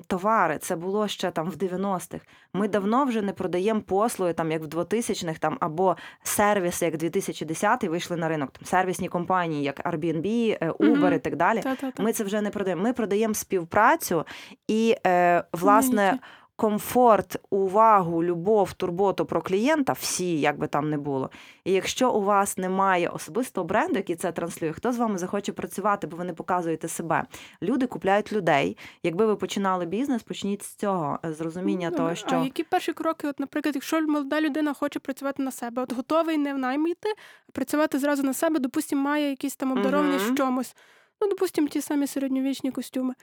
товари. 0.08 0.58
Це 0.58 0.75
було 0.75 1.08
ще 1.08 1.32
там 1.32 1.50
в 1.50 1.56
90-х. 1.56 2.25
Ми 2.54 2.68
давно 2.68 3.06
вже 3.06 3.22
не 3.22 3.34
продаємо 3.34 3.82
послуги, 3.82 4.34
там 4.34 4.51
як 4.51 4.62
в 4.62 4.66
2000-х, 4.66 5.39
там 5.39 5.58
або 5.60 5.98
сервіси, 6.24 6.86
як 6.86 6.98
2010 6.98 7.84
вийшли 7.84 8.18
на 8.18 8.28
ринок. 8.28 8.51
Там 8.51 8.66
сервісні 8.66 9.10
компанії, 9.10 9.63
як 9.63 9.86
Airbnb, 9.86 10.25
Uber 10.60 11.00
mm-hmm. 11.00 11.16
і 11.16 11.20
так 11.20 11.36
далі. 11.36 11.62
Та-та-та. 11.62 12.04
Ми 12.04 12.13
це 12.13 12.24
вже 12.24 12.42
не 12.42 12.50
продаємо. 12.50 12.84
Ми 12.84 12.94
продаємо 12.94 13.34
співпрацю 13.34 14.25
і, 14.68 14.96
е, 15.08 15.44
власне. 15.54 16.20
Комфорт, 16.60 17.38
увагу, 17.50 18.24
любов, 18.24 18.74
турботу 18.74 19.25
про 19.25 19.42
клієнта, 19.42 19.94
всі, 19.94 20.39
як 20.39 20.58
би 20.58 20.68
там 20.68 20.89
не 20.89 20.98
було. 20.98 21.30
І 21.63 21.72
якщо 21.72 22.12
у 22.12 22.22
вас 22.22 22.58
немає 22.58 23.10
особистого 23.10 23.68
бренду, 23.68 23.96
який 23.96 24.16
це 24.16 24.32
транслює, 24.32 24.72
хто 24.72 24.92
з 24.92 24.98
вами 24.98 25.18
захоче 25.18 25.54
працювати, 25.54 26.08
бо 26.08 26.18
ви 26.18 26.24
не 26.24 26.34
показуєте 26.34 26.88
себе. 26.88 27.24
Люди 27.62 27.88
купляють 27.88 28.34
людей. 28.34 28.78
Якби 29.04 29.25
ви 29.25 29.36
починали 29.36 29.86
бізнес, 29.86 30.24
почніть 30.24 30.63
з 30.63 30.75
цього 30.75 31.20
з 31.24 31.42
розуміння 31.42 31.89
Ну, 31.92 31.98
того, 31.98 32.16
що 32.16 32.36
А 32.36 32.44
які 32.44 32.63
перші 32.63 32.94
кроки, 32.94 33.28
от, 33.28 33.39
наприклад, 33.39 33.75
якщо 33.75 34.01
молода 34.01 34.42
людина 34.42 34.74
хоче 34.74 35.00
працювати 35.00 35.44
на 35.44 35.51
себе, 35.51 35.82
от 35.84 35.94
готовий 35.94 36.38
не 36.38 36.54
в 36.54 36.58
найм 36.58 36.88
йти, 36.88 37.10
а 37.50 37.51
працювати 37.51 38.00
зразу 38.00 38.24
на 38.24 38.34
себе, 38.34 38.60
допустимо, 38.60 39.01
має 39.01 39.30
якісь 39.30 39.56
там 39.56 39.72
обдарованість 39.72 40.25
в 40.25 40.36
чомусь. 40.36 40.75
Ну, 41.22 41.30
допустимо, 41.30 41.68
ті 41.68 41.82
самі 41.82 42.08
середньовічні 42.08 42.72
костюми. 42.72 43.13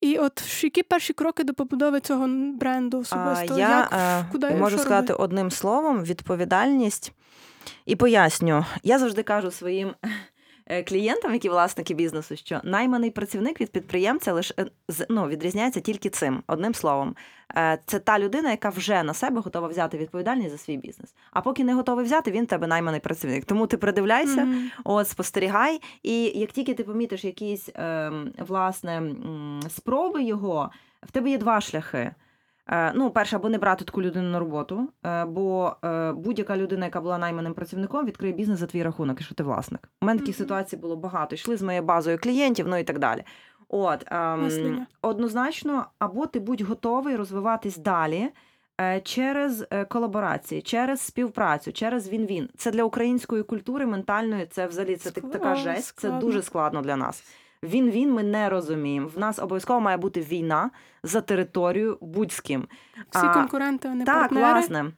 І 0.00 0.18
от 0.18 0.42
які 0.64 0.82
перші 0.82 1.12
кроки 1.12 1.44
до 1.44 1.54
побудови 1.54 2.00
цього 2.00 2.26
бренду 2.26 2.52
бренду 2.58 2.96
А, 2.96 3.00
особисто? 3.00 3.58
я 3.58 3.68
Як, 3.68 3.92
е, 3.92 4.24
куди, 4.32 4.50
можу 4.50 4.78
сказати 4.78 5.12
робити? 5.12 5.22
одним 5.24 5.50
словом: 5.50 6.04
відповідальність. 6.04 7.12
І 7.86 7.96
поясню, 7.96 8.64
я 8.82 8.98
завжди 8.98 9.22
кажу 9.22 9.50
своїм 9.50 9.94
клієнтам, 10.88 11.32
які 11.32 11.48
власники 11.48 11.94
бізнесу, 11.94 12.36
що 12.36 12.60
найманий 12.64 13.10
працівник 13.10 13.60
від 13.60 13.70
підприємця 13.72 14.32
лише 14.32 14.54
е, 14.58 14.66
ну, 15.08 15.28
відрізняється 15.28 15.80
тільки 15.80 16.08
цим 16.10 16.42
одним 16.46 16.74
словом. 16.74 17.16
Е, 17.56 17.78
Це 17.86 17.98
та 17.98 18.18
людина, 18.18 18.50
яка 18.50 18.68
вже 18.68 19.02
на 19.02 19.14
себе 19.14 19.40
готова 19.40 19.68
взяти 19.68 19.98
відповідальність 19.98 20.50
за 20.50 20.58
свій 20.58 20.76
бізнес. 20.76 21.14
А 21.30 21.40
поки 21.40 21.64
не 21.64 21.74
готовий 21.74 22.04
взяти, 22.04 22.30
він 22.30 22.46
тебе 22.46 22.66
найманий 22.66 23.00
працівник. 23.00 23.44
Тому 23.44 23.66
ти 23.66 23.76
придивляйся, 23.76 24.44
Мгм. 24.44 24.70
От, 24.84 25.08
спостерігай, 25.08 25.80
і 26.02 26.24
як 26.24 26.50
тільки 26.52 26.74
ти 26.74 26.84
помітиш 26.84 27.24
якісь 27.24 27.68
ем, 27.74 28.32
власне 28.38 29.02
спроби 29.68 30.22
його, 30.22 30.70
в 31.02 31.10
тебе 31.10 31.30
є 31.30 31.38
два 31.38 31.60
шляхи. 31.60 32.10
Е, 32.68 32.92
Ну, 32.94 33.10
перше, 33.10 33.36
або 33.36 33.48
не 33.48 33.58
брати 33.58 33.84
таку 33.84 34.02
людину 34.02 34.28
на 34.28 34.38
роботу, 34.38 34.88
е, 35.06 35.24
бо 35.24 35.76
е, 35.84 36.12
будь-яка 36.12 36.56
людина, 36.56 36.84
яка 36.84 37.00
була 37.00 37.18
найманим 37.18 37.54
працівником, 37.54 38.06
відкриє 38.06 38.32
бізнес 38.32 38.58
за 38.58 38.66
твій 38.66 38.82
рахунок, 38.82 39.16
якщо 39.18 39.34
ти 39.34 39.42
власник. 39.42 39.88
У 40.02 40.06
мене 40.06 40.18
таких 40.20 40.34
Мгм. 40.34 40.44
ситуацій 40.44 40.76
було 40.76 40.96
багато. 40.96 41.34
Йшли 41.34 41.56
з 41.56 41.62
моєю 41.62 41.82
базою 41.84 42.18
клієнтів, 42.18 42.68
ну 42.68 42.76
і 42.76 42.84
так 42.84 42.98
далі. 42.98 43.22
От 43.68 44.04
ем, 44.12 44.86
однозначно, 45.02 45.86
або 45.98 46.26
ти 46.26 46.40
будь 46.40 46.60
готовий 46.60 47.16
розвиватись 47.16 47.76
далі. 47.76 48.28
Через 49.02 49.66
колаборації, 49.88 50.62
через 50.62 51.00
співпрацю, 51.00 51.72
через 51.72 52.08
він-він. 52.08 52.48
Це 52.56 52.70
для 52.70 52.84
української 52.84 53.42
культури 53.42 53.86
ментальної. 53.86 54.46
Це 54.46 54.66
взагалі 54.66 54.96
це 54.96 55.10
так- 55.10 55.30
така 55.30 55.54
жесть. 55.54 55.98
Це 56.00 56.10
дуже 56.10 56.42
складно 56.42 56.82
для 56.82 56.96
нас. 56.96 57.24
Він-він 57.62 58.12
ми 58.12 58.22
не 58.22 58.48
розуміємо. 58.48 59.08
В 59.08 59.18
нас 59.18 59.38
обов'язково 59.38 59.80
має 59.80 59.96
бути 59.96 60.20
війна 60.20 60.70
за 61.02 61.20
територію 61.20 61.98
будь 62.00 62.32
з 62.32 62.40
ким. 62.40 62.68
Всі 63.10 63.26
А, 63.26 63.34
конкуренти, 63.34 63.88
не 63.88 64.04
так, 64.04 64.20
партнери. 64.20 64.52
власне. 64.52 64.92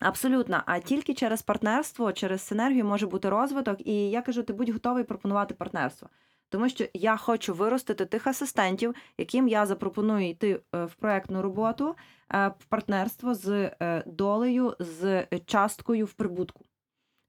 Абсолютно, 0.00 0.62
а 0.66 0.78
тільки 0.78 1.14
через 1.14 1.42
партнерство, 1.42 2.12
через 2.12 2.42
синергію 2.42 2.84
може 2.84 3.06
бути 3.06 3.28
розвиток. 3.28 3.86
І 3.86 4.10
я 4.10 4.22
кажу, 4.22 4.42
ти 4.42 4.52
будь 4.52 4.68
готовий 4.68 5.04
пропонувати 5.04 5.54
партнерство. 5.54 6.08
Тому 6.48 6.68
що 6.68 6.84
я 6.94 7.16
хочу 7.16 7.54
виростити 7.54 8.06
тих 8.06 8.26
асистентів, 8.26 8.94
яким 9.18 9.48
я 9.48 9.66
запропоную 9.66 10.28
йти 10.28 10.60
е, 10.74 10.84
в 10.84 10.94
проектну 10.94 11.42
роботу, 11.42 11.96
е, 12.34 12.48
в 12.58 12.64
партнерство 12.64 13.34
з 13.34 13.48
е, 13.80 14.02
долею, 14.06 14.76
з 14.78 15.26
часткою 15.46 16.06
в 16.06 16.12
прибутку. 16.12 16.64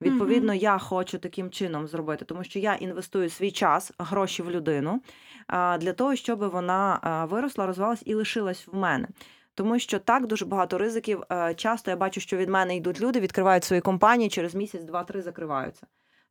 Відповідно, 0.02 0.54
я 0.54 0.78
хочу 0.78 1.20
таким 1.20 1.50
чином 1.50 1.88
зробити, 1.88 2.26
тому 2.26 2.44
що 2.44 2.60
я 2.60 2.74
інвестую 2.74 3.30
свій 3.30 3.52
час, 3.52 3.92
гроші 3.98 4.44
в 4.44 4.52
людину 4.52 5.02
для 5.80 5.94
того, 5.94 6.16
щоб 6.16 6.40
вона 6.40 7.00
виросла, 7.32 7.66
розвивалась 7.66 8.04
і 8.06 8.14
лишилась 8.14 8.68
в 8.68 8.76
мене. 8.76 9.08
Тому 9.58 9.80
що 9.80 10.00
так 10.00 10.28
дуже 10.28 10.46
багато 10.46 10.78
ризиків. 10.78 11.24
Е, 11.32 11.54
Часто 11.54 11.92
я 11.92 11.98
бачу, 11.98 12.22
що 12.22 12.38
від 12.38 12.50
мене 12.50 12.76
йдуть 12.76 13.02
люди, 13.02 13.20
відкривають 13.20 13.64
свої 13.64 13.82
компанії, 13.82 14.30
через 14.30 14.56
місяць, 14.56 14.84
два-три 14.84 15.22
закриваються. 15.22 15.88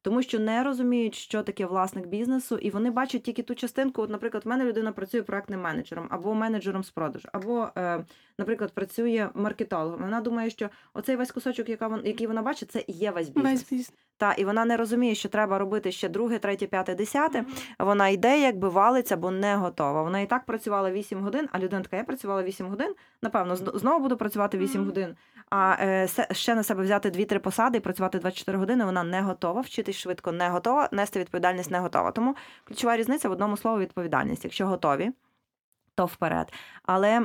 Тому 0.07 0.23
що 0.23 0.39
не 0.39 0.63
розуміють, 0.63 1.15
що 1.15 1.43
таке 1.43 1.67
власник 1.67 2.07
бізнесу, 2.07 2.57
і 2.57 2.71
вони 2.71 2.91
бачать 2.91 3.23
тільки 3.23 3.43
ту 3.43 3.55
частинку. 3.55 4.03
От, 4.03 4.11
наприклад, 4.11 4.45
в 4.45 4.49
мене 4.49 4.65
людина 4.65 4.93
працює 4.93 5.23
проектним 5.23 5.61
менеджером 5.61 6.07
або 6.11 6.35
менеджером 6.35 6.85
з 6.85 6.91
продажу, 6.91 7.29
або, 7.33 7.69
е, 7.77 8.05
наприклад, 8.39 8.73
працює 8.73 9.29
маркетологом. 9.35 10.03
Вона 10.03 10.21
думає, 10.21 10.51
що 10.51 10.69
оцей 10.95 11.17
весь 11.17 11.33
кусочок, 11.33 11.69
який 12.05 12.27
вона 12.27 12.43
бачить, 12.43 12.71
це 12.71 12.85
і 12.87 12.93
є 12.93 13.11
весь 13.11 13.29
бізнес. 13.29 13.53
Весь 13.53 13.71
бізнес. 13.71 13.93
Та 14.19 14.33
і 14.33 14.45
вона 14.45 14.65
не 14.65 14.77
розуміє, 14.77 15.15
що 15.15 15.29
треба 15.29 15.59
робити 15.59 15.93
ще 15.93 16.09
друге, 16.09 16.39
третє, 16.39 16.67
п'яте, 16.67 16.95
десяте. 16.95 17.45
Вона 17.79 18.09
йде, 18.09 18.41
якби 18.41 18.69
валиться, 18.69 19.17
бо 19.17 19.31
не 19.31 19.57
готова. 19.57 20.03
Вона 20.03 20.21
і 20.21 20.27
так 20.27 20.45
працювала 20.45 20.91
8 20.91 21.21
годин, 21.21 21.49
а 21.53 21.59
людина 21.59 21.83
така, 21.83 21.97
я 21.97 22.05
працювала 22.05 22.43
8 22.43 22.67
годин. 22.67 22.95
Напевно, 23.23 23.57
знову 23.57 24.03
буду 24.03 24.17
працювати 24.17 24.59
8 24.59 24.81
Мгм. 24.81 24.91
годин. 24.91 25.17
А 25.51 25.77
е, 25.81 26.09
ще 26.33 26.55
на 26.55 26.63
себе 26.63 26.83
взяти 26.83 27.11
2-3 27.11 27.39
посади 27.39 27.79
і 27.79 27.81
працювати 27.81 28.19
24 28.19 28.59
години. 28.59 28.85
Вона 28.85 29.03
не 29.03 29.21
готова, 29.23 29.61
швидко 29.97 30.33
не 30.33 30.49
готова, 30.49 30.89
нести 30.93 31.21
відповідальність 31.21 31.71
не 31.71 31.81
готова. 31.81 32.11
Тому 32.11 32.37
ключова 32.65 32.97
різниця 32.97 33.29
в 33.29 33.33
одному 33.33 33.57
слові 33.57 33.81
відповідальність. 33.81 34.45
Якщо 34.45 34.67
готові. 34.67 35.11
То 35.95 36.07
вперед, 36.07 36.53
але 36.83 37.21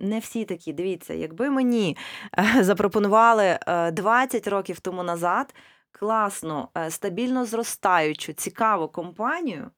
не 0.00 0.18
всі 0.18 0.44
такі. 0.44 0.72
Дивіться, 0.72 1.14
якби 1.14 1.50
мені 1.50 1.96
е, 2.38 2.64
запропонували 2.64 3.58
е, 3.66 3.90
20 3.90 4.48
років 4.48 4.80
тому 4.80 5.02
назад 5.02 5.54
класну, 5.92 6.68
е, 6.76 6.90
стабільно 6.90 7.44
зростаючу, 7.44 8.32
цікаву 8.32 8.88
компанію. 8.88 9.70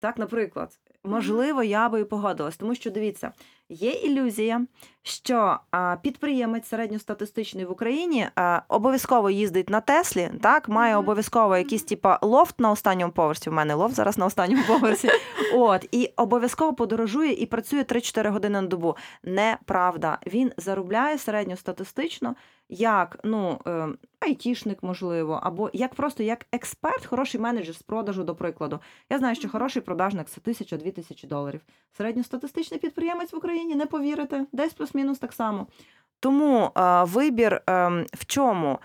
Так, 0.00 0.18
наприклад, 0.18 0.78
можливо, 1.04 1.62
я 1.62 1.88
би 1.88 2.00
і 2.00 2.04
погодилась. 2.04 2.56
Тому 2.56 2.74
що 2.74 2.90
дивіться, 2.90 3.32
є 3.68 3.90
ілюзія, 3.90 4.66
що 5.02 5.58
підприємець 6.02 6.68
середньостатистичний 6.68 7.64
в 7.64 7.70
Україні 7.70 8.28
обов'язково 8.68 9.30
їздить 9.30 9.70
на 9.70 9.80
Теслі, 9.80 10.30
так, 10.42 10.68
має 10.68 10.96
обов'язково 10.96 11.56
якийсь 11.56 11.82
типа 11.82 12.18
лофт 12.22 12.60
на 12.60 12.70
останньому 12.70 13.12
поверсі. 13.12 13.50
У 13.50 13.52
мене 13.52 13.74
лофт 13.74 13.94
зараз 13.94 14.18
на 14.18 14.26
останньому 14.26 14.62
поверсі. 14.66 15.08
От, 15.54 15.88
і 15.92 16.10
обов'язково 16.16 16.74
подорожує 16.74 17.32
і 17.32 17.46
працює 17.46 17.82
3-4 17.82 18.30
години 18.30 18.60
на 18.60 18.68
добу. 18.68 18.96
Неправда. 19.22 20.18
Він 20.26 20.52
заробляє 20.56 21.18
середньостатистично 21.18 22.34
як 22.68 23.18
ну, 23.24 23.60
е, 23.66 23.88
айтішник, 24.20 24.82
можливо, 24.82 25.40
або 25.42 25.70
як 25.72 25.94
просто 25.94 26.22
як 26.22 26.46
експерт, 26.52 27.06
хороший 27.06 27.40
менеджер 27.40 27.74
з 27.74 27.82
продажу, 27.82 28.24
до 28.24 28.34
прикладу. 28.34 28.80
Я 29.10 29.18
знаю, 29.18 29.34
що 29.36 29.48
хороший 29.48 29.82
продажник 29.82 30.28
це 30.28 30.40
тисяча-дві 30.40 30.90
тисячі 30.90 31.28
доларів. 31.28 31.60
Середньостатистичний 31.92 32.80
підприємець 32.80 33.32
в 33.32 33.36
Україні, 33.36 33.57
не 33.64 33.86
повірите, 33.86 34.44
десь 34.52 34.72
плюс-мінус 34.72 35.18
так 35.18 35.32
само. 35.32 35.66
Тому 36.20 36.70
е, 36.76 37.04
вибір 37.04 37.52
е, 37.70 37.88
в 38.14 38.26
чому? 38.26 38.78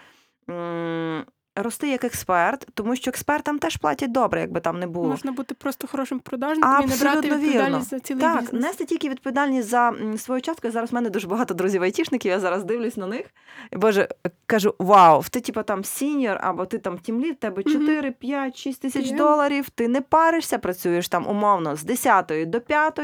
М, 0.50 1.26
Рости 1.56 1.90
як 1.90 2.04
експерт, 2.04 2.68
тому 2.74 2.96
що 2.96 3.10
експертам 3.10 3.60
теж 3.60 3.78
платять 3.78 4.12
добре, 4.12 4.42
якби 4.42 4.60
там 4.60 4.80
не 4.80 4.88
було. 4.88 5.08
Можна 5.10 5.32
бути 5.32 5.56
просто 5.56 5.88
хорошим 5.88 6.20
продажником 6.20 6.72
і 6.84 6.88
не 6.88 6.96
брати 6.96 7.18
Абсолютно 7.18 7.38
відповідальність 7.38 7.66
вірно. 7.66 7.80
за 7.84 8.00
цілий 8.00 8.22
Так, 8.22 8.42
бізнес. 8.42 8.64
нести 8.66 8.86
тільки 8.86 9.10
відповідальність 9.10 9.68
за 9.68 9.94
свою 10.18 10.42
частку. 10.42 10.72
Зараз 10.72 10.92
в 10.92 10.96
мене 10.96 11.10
дуже 11.10 11.28
багато 11.28 11.54
друзів 11.54 11.84
айтішників, 11.84 12.32
я 12.32 12.40
зараз 12.40 12.64
дивлюсь 12.64 12.98
на 12.98 13.08
них. 13.08 13.26
І 13.72 13.78
Боже, 13.78 14.08
кажу: 14.46 14.76
вау, 14.80 15.24
ти 15.32 15.40
типа 15.42 15.64
там 15.64 15.84
senior, 15.84 16.38
або 16.42 16.66
ти 16.66 16.78
там 16.78 16.98
team 16.98 17.16
lead, 17.16 17.40
тебе 17.40 17.64
4, 17.64 18.12
5, 18.12 18.58
6 18.58 18.82
тисяч 18.82 19.12
доларів, 19.12 19.70
ти 19.70 19.88
не 19.88 20.02
паришся, 20.02 20.58
працюєш 20.58 21.10
там 21.10 21.28
умовно 21.28 21.76
з 21.76 21.84
10 21.84 22.50
до 22.50 22.62
5, 22.62 23.00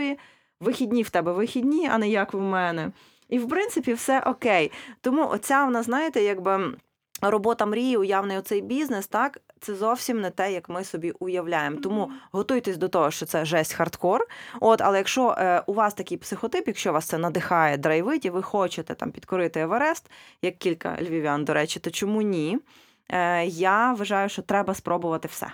вихідні 0.59 1.03
в 1.03 1.09
тебе 1.09 1.31
вихідні, 1.33 1.87
а 1.87 1.97
не 1.97 2.09
як 2.09 2.33
в 2.33 2.39
мене. 2.39 2.91
І 3.29 3.39
в 3.39 3.49
принципі 3.49 3.93
все 3.93 4.19
окей. 4.19 4.71
Тому 5.01 5.27
оця 5.27 5.65
в 5.65 5.71
нас, 5.71 5.85
знаєте, 5.85 6.23
якби. 6.23 6.73
Робота 7.21 7.65
мрії, 7.65 7.97
уявний 7.97 8.37
оцей 8.37 8.61
бізнес, 8.61 9.07
так 9.07 9.41
це 9.59 9.75
зовсім 9.75 10.21
не 10.21 10.29
те, 10.29 10.53
як 10.53 10.69
ми 10.69 10.83
собі 10.83 11.11
уявляємо. 11.11 11.77
Тому 11.77 12.11
готуйтесь 12.31 12.77
до 12.77 12.87
того, 12.87 13.11
що 13.11 13.25
це 13.25 13.45
жесть 13.45 13.73
hardcore. 13.73 14.27
От, 14.59 14.81
але 14.81 14.97
якщо 14.97 15.35
е, 15.37 15.63
у 15.67 15.73
вас 15.73 15.93
такий 15.93 16.17
психотип, 16.17 16.67
якщо 16.67 16.93
вас 16.93 17.05
це 17.05 17.17
надихає, 17.17 17.77
драйвить, 17.77 18.25
і 18.25 18.29
ви 18.29 18.41
хочете 18.41 18.95
там 18.95 19.11
підкорити 19.11 19.59
Еверест, 19.59 20.11
як 20.41 20.57
кілька 20.57 20.97
львів'ян, 21.01 21.45
до 21.45 21.53
речі, 21.53 21.79
то 21.79 21.91
чому 21.91 22.21
ні? 22.21 22.59
Е, 23.09 23.45
я 23.45 23.93
вважаю, 23.93 24.29
що 24.29 24.41
треба 24.41 24.73
спробувати 24.73 25.27
все. 25.27 25.47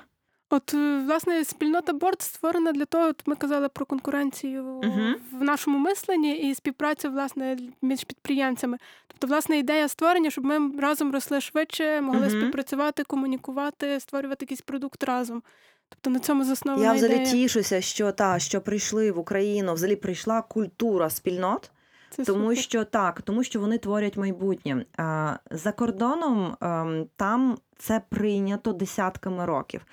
От, 0.49 0.73
е, 0.73 0.97
власне, 1.05 1.45
спільнота 1.45 1.93
борт 1.93 2.21
створена 2.21 2.71
для 2.71 2.85
того, 2.85 3.07
от 3.07 3.23
ми 3.25 3.35
казали 3.35 3.69
про 3.69 3.85
конкуренцію 3.85 4.63
Мгм. 4.83 5.15
в 5.31 5.43
нашому 5.43 5.77
мисленні 5.77 6.37
і 6.49 6.55
співпрацю 6.55 7.11
власне 7.11 7.57
між 7.81 8.03
підприємцями. 8.03 8.77
Тобто, 9.07 9.27
власне, 9.27 9.57
ідея 9.59 9.87
створення, 9.87 10.29
щоб 10.29 10.45
ми 10.45 10.71
разом 10.79 11.11
росли 11.11 11.41
швидше, 11.41 12.01
могли 12.01 12.27
Мгм. 12.27 12.29
співпрацювати, 12.29 13.03
комунікувати, 13.03 13.99
створювати 13.99 14.43
якийсь 14.45 14.61
продукт 14.61 15.03
разом. 15.03 15.43
Тобто 15.89 16.09
на 16.09 16.19
цьому 16.19 16.43
заснована 16.45 16.85
Я 16.85 16.93
взагалі 16.93 17.15
ідея. 17.15 17.31
тішуся, 17.31 17.81
що 17.81 18.11
та 18.11 18.39
що 18.39 18.61
прийшли 18.61 19.11
в 19.11 19.19
Україну, 19.19 19.73
взагалі 19.73 19.95
прийшла 19.95 20.41
культура 20.41 21.09
спільнот. 21.09 21.71
Це 22.09 22.23
Тому 22.25 22.49
супер. 22.49 22.57
що 22.63 22.85
так, 22.85 23.21
тому 23.21 23.43
що 23.43 23.59
вони 23.59 23.77
творять 23.77 24.17
майбутнє. 24.17 24.85
А, 24.97 25.33
За 25.51 25.71
кордоном 25.71 26.57
ем, 26.61 27.07
там 27.15 27.57
це 27.77 28.01
прийнято 28.09 28.73
десятками 28.73 29.45
років. 29.45 29.85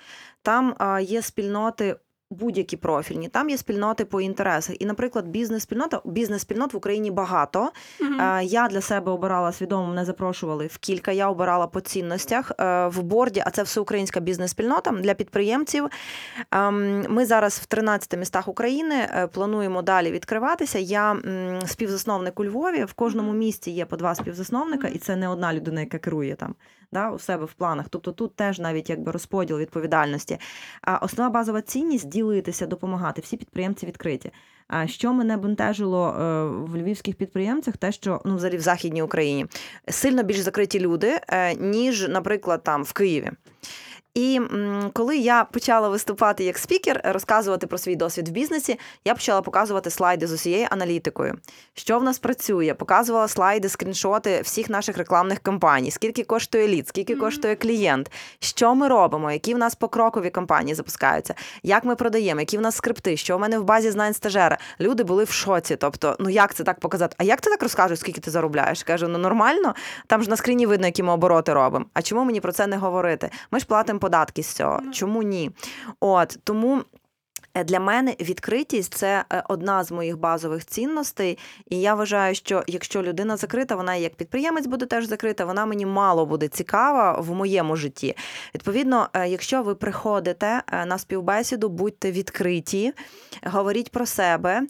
Там 0.42 0.74
а, 0.78 1.00
є 1.00 1.22
спільноти. 1.22 1.96
Будь-які 2.32 2.76
профільні, 2.76 3.28
там 3.28 3.50
є 3.50 3.56
спільноти 3.56 4.04
по 4.04 4.20
інтересах. 4.20 4.76
І, 4.82 4.86
наприклад, 4.86 5.28
бізнес-спільнота, 5.28 6.00
бізнес-спільнот 6.04 6.74
в 6.74 6.76
Україні 6.76 7.10
багато. 7.10 7.72
Е, 8.00 8.44
Я 8.44 8.68
для 8.68 8.80
себе 8.80 9.12
обирала 9.12 9.52
свідомо, 9.52 9.86
мене 9.86 10.04
запрошували 10.04 10.66
в 10.66 10.78
кілька. 10.78 11.12
Я 11.12 11.28
обирала 11.28 11.66
по 11.66 11.80
цінностях 11.80 12.52
Е, 12.62 12.86
в 12.86 13.02
борді, 13.02 13.42
а 13.46 13.50
це 13.50 13.62
всеукраїнська 13.62 14.20
бізнес-спільнота 14.20 14.90
для 14.90 15.14
підприємців. 15.14 15.88
Ем, 16.50 17.04
Ми 17.08 17.26
зараз 17.26 17.58
в 17.58 17.66
13 17.66 18.18
містах 18.18 18.48
України 18.48 18.94
е, 18.94 19.26
плануємо 19.26 19.82
далі 19.82 20.10
відкриватися. 20.10 20.78
Я 20.78 21.16
співзасновник 21.66 22.40
у 22.40 22.44
Львові. 22.44 22.84
В 22.84 22.92
кожному 22.92 23.32
місті 23.32 23.70
є 23.70 23.84
по 23.84 23.96
два 23.96 24.14
співзасновника, 24.14 24.88
і 24.88 24.98
це 24.98 25.16
не 25.16 25.28
одна 25.28 25.54
людина, 25.54 25.80
яка 25.80 25.98
керує 25.98 26.34
там 26.34 26.54
да, 26.92 27.10
у 27.10 27.18
себе 27.18 27.44
в 27.44 27.52
планах. 27.52 27.86
Тобто 27.90 28.12
тут 28.12 28.36
теж 28.36 28.58
навіть 28.58 28.90
якби 28.90 29.12
розподіл 29.12 29.58
відповідальності. 29.58 30.38
А 30.82 30.96
основна 30.96 31.30
базова 31.30 31.62
цінність 31.62 32.08
ділитися, 32.22 32.66
допомагати. 32.66 33.20
Всі 33.20 33.36
підприємці 33.36 33.86
відкриті. 33.86 34.30
А 34.68 34.86
що 34.86 35.12
мене 35.12 35.36
бентежило 35.36 36.08
е, 36.08 36.44
в 36.44 36.76
львівських 36.76 37.14
підприємцях, 37.14 37.76
те, 37.76 37.92
що 37.92 38.20
ну 38.24 38.36
взагалі 38.36 38.56
в 38.56 38.60
західній 38.60 39.02
Україні 39.02 39.46
сильно 39.88 40.22
більш 40.22 40.38
закриті 40.38 40.80
люди, 40.80 41.20
е, 41.28 41.54
ніж, 41.54 42.08
наприклад, 42.08 42.62
там 42.62 42.82
в 42.82 42.92
Києві. 42.92 43.30
І 44.14 44.40
коли 44.92 45.16
я 45.16 45.44
почала 45.44 45.88
виступати 45.88 46.44
як 46.44 46.58
спікер, 46.58 47.00
розказувати 47.04 47.66
про 47.66 47.78
свій 47.78 47.96
досвід 47.96 48.28
в 48.28 48.30
бізнесі, 48.30 48.78
я 49.04 49.14
почала 49.14 49.42
показувати 49.42 49.90
слайди 49.90 50.26
з 50.26 50.32
усією 50.32 50.66
аналітикою. 50.70 51.34
Що 51.74 51.98
в 51.98 52.02
нас 52.02 52.18
працює? 52.18 52.74
Показувала 52.74 53.28
слайди, 53.28 53.68
скріншоти 53.68 54.40
всіх 54.40 54.70
наших 54.70 54.98
рекламних 54.98 55.38
кампаній, 55.38 55.90
скільки 55.90 56.24
коштує 56.24 56.68
лід, 56.68 56.88
скільки 56.88 57.16
коштує 57.16 57.56
клієнт, 57.56 58.10
що 58.40 58.74
ми 58.74 58.88
робимо, 58.88 59.32
які 59.32 59.54
в 59.54 59.58
нас 59.58 59.74
покрокові 59.74 60.30
кампанії 60.30 60.74
запускаються, 60.74 61.34
як 61.62 61.84
ми 61.84 61.96
продаємо, 61.96 62.40
які 62.40 62.58
в 62.58 62.60
нас 62.60 62.76
скрипти, 62.76 63.16
що 63.16 63.36
в 63.36 63.40
мене 63.40 63.58
в 63.58 63.64
базі 63.64 63.90
знань 63.90 64.14
стажера. 64.14 64.58
Люди 64.80 65.04
були 65.04 65.24
в 65.24 65.30
шоці. 65.30 65.76
Тобто, 65.76 66.16
ну 66.20 66.28
як 66.28 66.54
це 66.54 66.64
так 66.64 66.80
показати? 66.80 67.16
А 67.18 67.24
як 67.24 67.40
ти 67.40 67.50
так 67.50 67.62
розкажеш, 67.62 67.98
скільки 67.98 68.20
ти 68.20 68.30
заробляєш? 68.30 68.82
Кажу, 68.82 69.08
ну 69.08 69.18
нормально, 69.18 69.74
там 70.06 70.22
ж 70.22 70.30
на 70.30 70.36
скріні 70.36 70.66
видно, 70.66 70.86
які 70.86 71.02
ми 71.02 71.12
обороти 71.12 71.52
робимо. 71.52 71.84
А 71.94 72.02
чому 72.02 72.24
мені 72.24 72.40
про 72.40 72.52
це 72.52 72.66
не 72.66 72.76
говорити? 72.76 73.30
Ми 73.50 73.58
ж 73.58 73.66
платимо 73.66 73.98
податки 74.02 74.42
з 74.42 74.46
цього. 74.52 74.80
Ну. 74.82 74.92
Чому 74.92 75.22
ні? 75.22 75.50
От 76.00 76.38
тому. 76.44 76.82
е, 77.54 77.64
Для 77.64 77.80
мене 77.80 78.16
відкритість 78.20 78.94
це 78.94 79.24
е, 79.32 79.42
одна 79.48 79.84
з 79.84 79.92
моїх 79.92 80.18
базових 80.18 80.66
цінностей, 80.66 81.38
і 81.70 81.80
я 81.80 81.94
вважаю, 81.94 82.34
що 82.34 82.62
якщо 82.66 83.02
людина 83.02 83.36
закрита, 83.36 83.76
вона 83.76 83.94
як 83.94 84.14
підприємець 84.14 84.66
буде 84.66 84.86
теж 84.86 85.06
закрита, 85.06 85.44
вона 85.44 85.66
мені 85.66 85.86
мало 85.86 86.26
буде 86.26 86.48
цікава 86.48 87.20
в 87.20 87.30
моєму 87.34 87.76
житті. 87.76 88.16
Відповідно, 88.54 89.08
е, 89.12 89.28
якщо 89.28 89.62
ви 89.62 89.74
приходите 89.74 90.62
на 90.86 90.98
співбесіду, 90.98 91.68
будьте 91.68 92.12
відкриті, 92.12 92.92
говоріть 93.44 93.90
про 93.92 94.06
себе. 94.06 94.62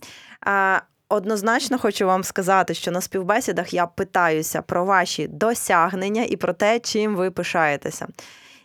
Однозначно 1.08 1.78
хочу 1.78 2.06
вам 2.06 2.24
сказати, 2.24 2.74
що 2.74 2.90
на 2.90 3.00
співбесідах 3.00 3.74
я 3.74 3.86
питаюся 3.86 4.62
про 4.62 4.84
ваші 4.84 5.26
досягнення 5.28 6.24
і 6.24 6.36
про 6.36 6.52
те, 6.52 6.80
чим 6.80 7.16
ви 7.16 7.30
пишаєтеся. 7.30 8.06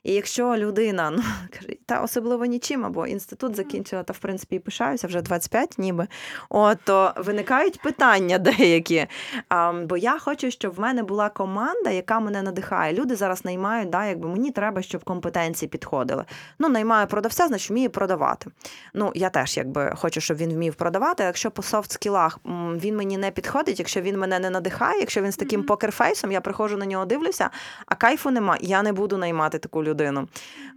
І 0.03 0.13
якщо 0.13 0.57
людина 0.57 1.09
ну 1.09 1.23
каже, 1.53 1.67
та 1.85 2.01
особливо 2.01 2.45
нічим, 2.45 2.85
або 2.85 3.07
інститут 3.07 3.55
закінчила, 3.55 4.03
та 4.03 4.13
в 4.13 4.17
принципі 4.17 4.55
і 4.55 4.59
пишаюся 4.59 5.07
вже 5.07 5.21
25 5.21 5.75
ніби. 5.77 6.07
От, 6.49 6.77
то 6.83 7.13
виникають 7.17 7.81
питання 7.81 8.37
деякі. 8.37 9.07
А, 9.49 9.73
бо 9.73 9.97
я 9.97 10.19
хочу, 10.19 10.51
щоб 10.51 10.73
в 10.73 10.79
мене 10.79 11.03
була 11.03 11.29
команда, 11.29 11.89
яка 11.89 12.19
мене 12.19 12.41
надихає. 12.41 12.93
Люди 12.93 13.15
зараз 13.15 13.45
наймають, 13.45 13.89
да, 13.89 14.05
якби 14.05 14.29
мені 14.29 14.51
треба, 14.51 14.81
щоб 14.81 15.03
компетенції 15.03 15.69
підходили. 15.69 16.25
Ну, 16.59 16.69
наймаю 16.69 17.07
продавця, 17.07 17.47
значить 17.47 17.69
вміє 17.69 17.89
продавати. 17.89 18.51
Ну, 18.93 19.11
я 19.15 19.29
теж 19.29 19.57
якби 19.57 19.93
хочу, 19.95 20.21
щоб 20.21 20.37
він 20.37 20.53
вмів 20.53 20.75
продавати. 20.75 21.23
А 21.23 21.25
якщо 21.25 21.51
по 21.51 21.61
софт 21.61 21.91
скілах 21.91 22.39
він 22.75 22.97
мені 22.97 23.17
не 23.17 23.31
підходить, 23.31 23.79
якщо 23.79 24.01
він 24.01 24.19
мене 24.19 24.39
не 24.39 24.49
надихає, 24.49 24.99
якщо 24.99 25.21
він 25.21 25.31
з 25.31 25.37
таким 25.37 25.63
покерфейсом, 25.63 26.31
я 26.31 26.41
приходжу 26.41 26.77
на 26.77 26.85
нього, 26.85 27.05
дивлюся, 27.05 27.49
а 27.85 27.95
кайфу 27.95 28.31
нема, 28.31 28.57
я 28.61 28.83
не 28.83 28.93
буду 28.93 29.17
наймати 29.17 29.59
таку 29.59 29.83
людину. 29.83 29.86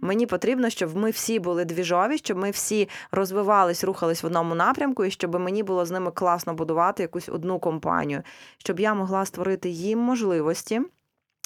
Мені 0.01 0.25
потрібно, 0.25 0.69
щоб 0.69 0.95
ми 0.95 1.09
всі 1.11 1.39
були 1.39 1.65
двіжові, 1.65 2.17
щоб 2.17 2.37
ми 2.37 2.51
всі 2.51 2.89
розвивались, 3.11 3.83
рухались 3.83 4.23
в 4.23 4.25
одному 4.25 4.55
напрямку, 4.55 5.05
і 5.05 5.11
щоб 5.11 5.39
мені 5.39 5.63
було 5.63 5.85
з 5.85 5.91
ними 5.91 6.11
класно 6.11 6.53
будувати 6.53 7.03
якусь 7.03 7.29
одну 7.29 7.59
компанію, 7.59 8.23
щоб 8.57 8.79
я 8.79 8.93
могла 8.93 9.25
створити 9.25 9.69
їм 9.69 9.99
можливості. 9.99 10.81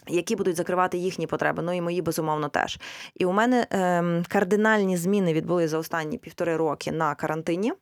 Які 0.07 0.35
будуть 0.35 0.55
закривати 0.55 0.97
їхні 0.97 1.27
потреби, 1.27 1.63
ну 1.63 1.73
і 1.73 1.81
мої 1.81 2.01
безумовно 2.01 2.49
теж. 2.49 2.79
І 3.15 3.25
у 3.25 3.31
мене 3.31 3.67
ем, 3.69 4.23
кардинальні 4.27 4.97
зміни 4.97 5.33
відбулися 5.33 5.67
за 5.67 5.77
останні 5.77 6.17
півтори 6.17 6.57
роки 6.57 6.91
на 6.91 7.15
карантині. 7.15 7.73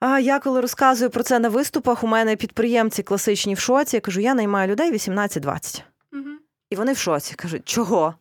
А 0.00 0.18
я 0.18 0.38
коли 0.38 0.60
розказую 0.60 1.10
про 1.10 1.22
це 1.22 1.38
на 1.38 1.48
виступах, 1.48 2.04
у 2.04 2.06
мене 2.06 2.36
підприємці 2.36 3.02
класичні 3.02 3.54
в 3.54 3.58
шоці. 3.58 3.96
Я 3.96 4.00
кажу, 4.00 4.20
я 4.20 4.34
наймаю 4.34 4.68
людей 4.68 4.92
18-20. 4.92 5.82
Мгм. 6.12 6.38
І 6.70 6.76
вони 6.76 6.92
в 6.92 6.96
шоці 6.96 7.34
кажуть, 7.34 7.68
чого? 7.68 8.14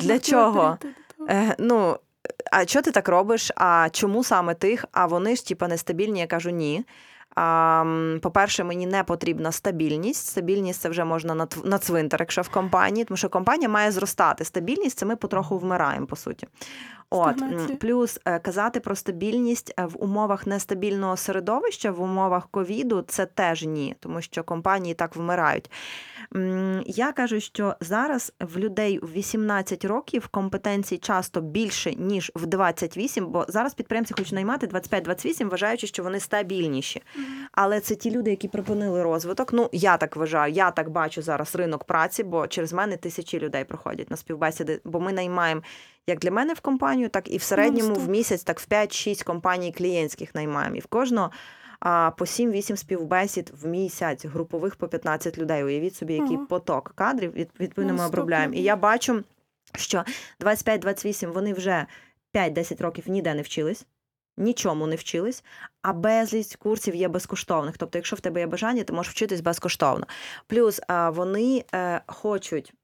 Для 0.00 0.18
чого? 0.18 0.78
Е, 1.28 1.54
ну, 1.58 1.96
а 2.52 2.66
що 2.66 2.82
ти 2.82 2.90
так 2.90 3.08
робиш? 3.08 3.52
А 3.56 3.88
чому 3.92 4.24
саме 4.24 4.54
тих? 4.54 4.84
А 4.92 5.06
вони 5.06 5.36
ж 5.36 5.46
типа 5.46 5.68
нестабільні. 5.68 6.20
Я 6.20 6.26
кажу, 6.26 6.50
ні. 6.50 6.84
А, 7.34 7.84
по-перше, 8.22 8.64
мені 8.64 8.86
не 8.86 9.04
потрібна 9.04 9.52
стабільність. 9.52 10.26
Стабільність 10.26 10.80
це 10.80 10.88
вже 10.88 11.04
можна 11.04 11.34
на, 11.34 11.48
на 11.64 11.78
цвинтар, 11.78 12.20
якщо 12.20 12.42
в 12.42 12.48
компанії, 12.48 13.04
тому 13.04 13.16
що 13.16 13.28
компанія 13.28 13.68
має 13.68 13.90
зростати. 13.92 14.44
Стабільність 14.44 14.98
це 14.98 15.06
ми 15.06 15.16
потроху 15.16 15.58
вмираємо, 15.58 16.06
по 16.06 16.16
суті. 16.16 16.48
От 17.12 17.36
Стагнація. 17.36 17.76
плюс 17.76 18.20
е, 18.24 18.38
казати 18.38 18.80
про 18.80 18.96
стабільність 18.96 19.74
е, 19.78 19.84
в 19.86 20.04
умовах 20.04 20.46
нестабільного 20.46 21.16
середовища, 21.16 21.90
в 21.90 22.02
умовах 22.02 22.48
ковіду, 22.50 23.04
це 23.08 23.26
теж 23.26 23.64
ні, 23.64 23.94
тому 24.00 24.20
що 24.22 24.44
компанії 24.44 24.94
так 24.94 25.16
вмирають. 25.16 25.70
Я 26.86 27.12
кажу, 27.12 27.40
що 27.40 27.74
зараз 27.80 28.32
в 28.40 28.58
людей 28.58 28.98
в 28.98 29.12
18 29.12 29.84
років 29.84 30.28
компетенцій 30.28 30.98
часто 30.98 31.40
більше 31.40 31.94
ніж 31.94 32.32
в 32.34 32.46
28, 32.46 33.26
бо 33.26 33.44
зараз 33.48 33.74
підприємці 33.74 34.14
хочуть 34.18 34.32
наймати 34.32 34.66
25-28, 34.66 35.48
вважаючи, 35.48 35.86
що 35.86 36.02
вони 36.02 36.20
стабільніші. 36.20 37.02
Але 37.52 37.80
це 37.80 37.94
ті 37.94 38.10
люди, 38.10 38.30
які 38.30 38.48
припинили 38.48 39.02
розвиток. 39.02 39.52
Ну 39.52 39.68
я 39.72 39.96
так 39.96 40.16
вважаю, 40.16 40.52
я 40.52 40.70
так 40.70 40.90
бачу 40.90 41.22
зараз 41.22 41.56
ринок 41.56 41.84
праці, 41.84 42.22
бо 42.22 42.46
через 42.46 42.72
мене 42.72 42.96
тисячі 42.96 43.38
людей 43.38 43.64
проходять 43.64 44.10
на 44.10 44.16
співбесіди, 44.16 44.80
бо 44.84 45.00
ми 45.00 45.12
наймаємо 45.12 45.62
як 46.06 46.18
для 46.18 46.30
мене 46.30 46.54
в 46.54 46.60
компанію, 46.60 47.08
так 47.08 47.30
і 47.30 47.36
в 47.36 47.42
середньому 47.42 47.94
в 47.94 48.08
місяць, 48.08 48.42
так 48.42 48.60
в 48.60 48.66
5-6 48.70 49.24
компаній 49.24 49.72
клієнтських 49.72 50.34
наймаємо. 50.34 50.76
І 50.76 50.80
в 50.80 50.86
кожного 50.86 51.30
а, 51.80 52.10
по 52.10 52.24
7-8 52.24 52.76
співбесід 52.76 53.52
в 53.62 53.66
місяць, 53.66 54.24
групових 54.24 54.76
по 54.76 54.88
15 54.88 55.38
людей. 55.38 55.64
Уявіть 55.64 55.94
собі, 55.94 56.14
який 56.14 56.36
Ага. 56.36 56.46
поток 56.46 56.92
кадрів 56.94 57.32
від, 57.32 57.50
відповідно 57.60 57.94
ми 57.94 58.06
обробляємо. 58.06 58.54
І 58.54 58.62
я 58.62 58.76
бачу, 58.76 59.24
що 59.74 60.04
25-28 60.40 61.32
вони 61.32 61.52
вже 61.52 61.86
5-10 62.34 62.82
років 62.82 63.04
ніде 63.08 63.34
не 63.34 63.42
вчились. 63.42 63.86
Нічому 64.36 64.86
не 64.86 64.96
вчились, 64.96 65.44
а 65.82 65.92
безліч 65.92 66.56
курсів 66.56 66.94
є 66.94 67.08
безкоштовних. 67.08 67.78
Тобто, 67.78 67.98
якщо 67.98 68.16
в 68.16 68.20
тебе 68.20 68.40
є 68.40 68.46
бажання, 68.46 68.84
ти 68.84 68.92
можеш 68.92 69.12
вчитись 69.12 69.40
безкоштовно. 69.40 70.06
Плюс 70.46 70.80
вони 71.10 71.64
е, 71.74 72.00
хочуть 72.06 72.74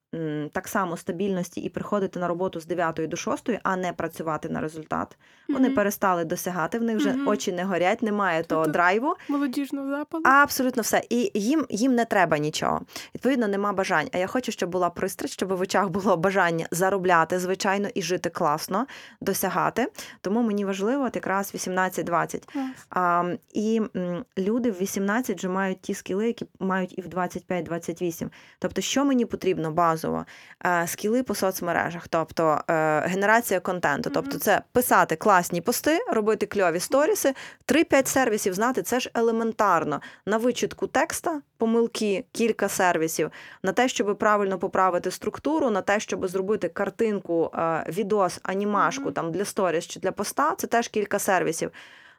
так 0.52 0.68
само 0.68 0.96
стабільності 0.96 1.60
і 1.60 1.68
приходити 1.68 2.18
на 2.20 2.28
роботу 2.28 2.60
з 2.60 2.66
9 2.66 3.06
до 3.08 3.16
6, 3.16 3.50
а 3.62 3.76
не 3.76 3.92
працювати 3.92 4.48
на 4.48 4.60
результат. 4.60 5.16
Вони 5.48 5.66
Мгм. 5.66 5.74
перестали 5.76 6.24
досягати, 6.24 6.78
в 6.78 6.82
них 6.82 6.96
вже 6.96 7.12
Мгм. 7.12 7.28
очі 7.28 7.52
не 7.52 7.64
горять, 7.64 8.02
немає 8.02 8.42
того 8.42 8.62
Тобто 8.62 8.72
драйву. 8.72 9.14
молодіжного 9.28 9.90
запалу. 9.90 10.22
Абсолютно 10.26 10.82
все. 10.82 11.02
І 11.10 11.30
їм, 11.34 11.66
їм 11.70 11.94
не 11.94 12.04
треба 12.04 12.38
нічого. 12.38 12.80
Відповідно, 13.14 13.48
нема 13.48 13.72
бажань. 13.72 14.08
А 14.12 14.18
я 14.18 14.26
хочу, 14.26 14.52
щоб 14.52 14.70
була 14.70 14.90
пристрасть, 14.90 15.34
щоб 15.34 15.52
в 15.52 15.60
очах 15.60 15.88
було 15.88 16.16
бажання 16.16 16.66
заробляти, 16.70 17.38
звичайно, 17.38 17.88
і 17.94 18.02
жити 18.02 18.30
класно, 18.30 18.86
досягати. 19.20 19.86
Тому 20.20 20.42
мені 20.42 20.64
важливо 20.64 21.04
от 21.04 21.16
якраз 21.16 21.54
18-20. 21.54 22.48
А, 22.90 23.24
і 23.54 23.80
м, 23.96 24.24
люди 24.38 24.70
в 24.70 24.78
18 24.80 25.36
вже 25.36 25.48
мають 25.48 25.80
ті 25.80 25.94
скіли, 25.94 26.26
які 26.26 26.46
мають 26.60 26.98
і 26.98 27.02
в 27.02 27.08
25-28. 27.08 28.30
Тобто, 28.58 28.80
що 28.80 29.04
мені 29.04 29.24
потрібно 29.24 29.70
базово? 29.98 30.24
Е, 30.66 30.86
скіли 30.86 31.22
по 31.22 31.34
соцмережах, 31.34 32.08
тобто 32.08 32.60
е, 32.70 33.00
генерація 33.00 33.60
контенту. 33.60 34.10
Тобто, 34.10 34.38
це 34.38 34.62
писати 34.72 35.16
класні 35.16 35.60
пости, 35.60 35.98
робити 36.08 36.46
кльові 36.46 36.80
сторіси, 36.80 37.34
3-5 37.66 38.06
сервісів 38.06 38.54
знати, 38.54 38.82
це 38.82 39.00
ж 39.00 39.10
елементарно. 39.14 40.00
На 40.26 40.36
вичитку 40.36 40.86
текста, 40.86 41.40
помилки, 41.56 42.24
кілька 42.32 42.68
сервісів, 42.68 43.30
на 43.62 43.72
те, 43.72 43.88
щоб 43.88 44.18
правильно 44.18 44.58
поправити 44.58 45.10
структуру, 45.10 45.70
на 45.70 45.82
те, 45.82 46.00
щоб 46.00 46.28
зробити 46.28 46.68
картинку, 46.68 47.50
е, 47.54 47.84
відос, 47.88 48.40
анімашку 48.42 49.10
там 49.10 49.32
для 49.32 49.44
сторіс 49.44 49.86
чи 49.86 50.00
для 50.00 50.12
поста, 50.12 50.54
це 50.58 50.66
теж 50.66 50.88
кілька 50.88 51.18
сервісів. 51.18 51.70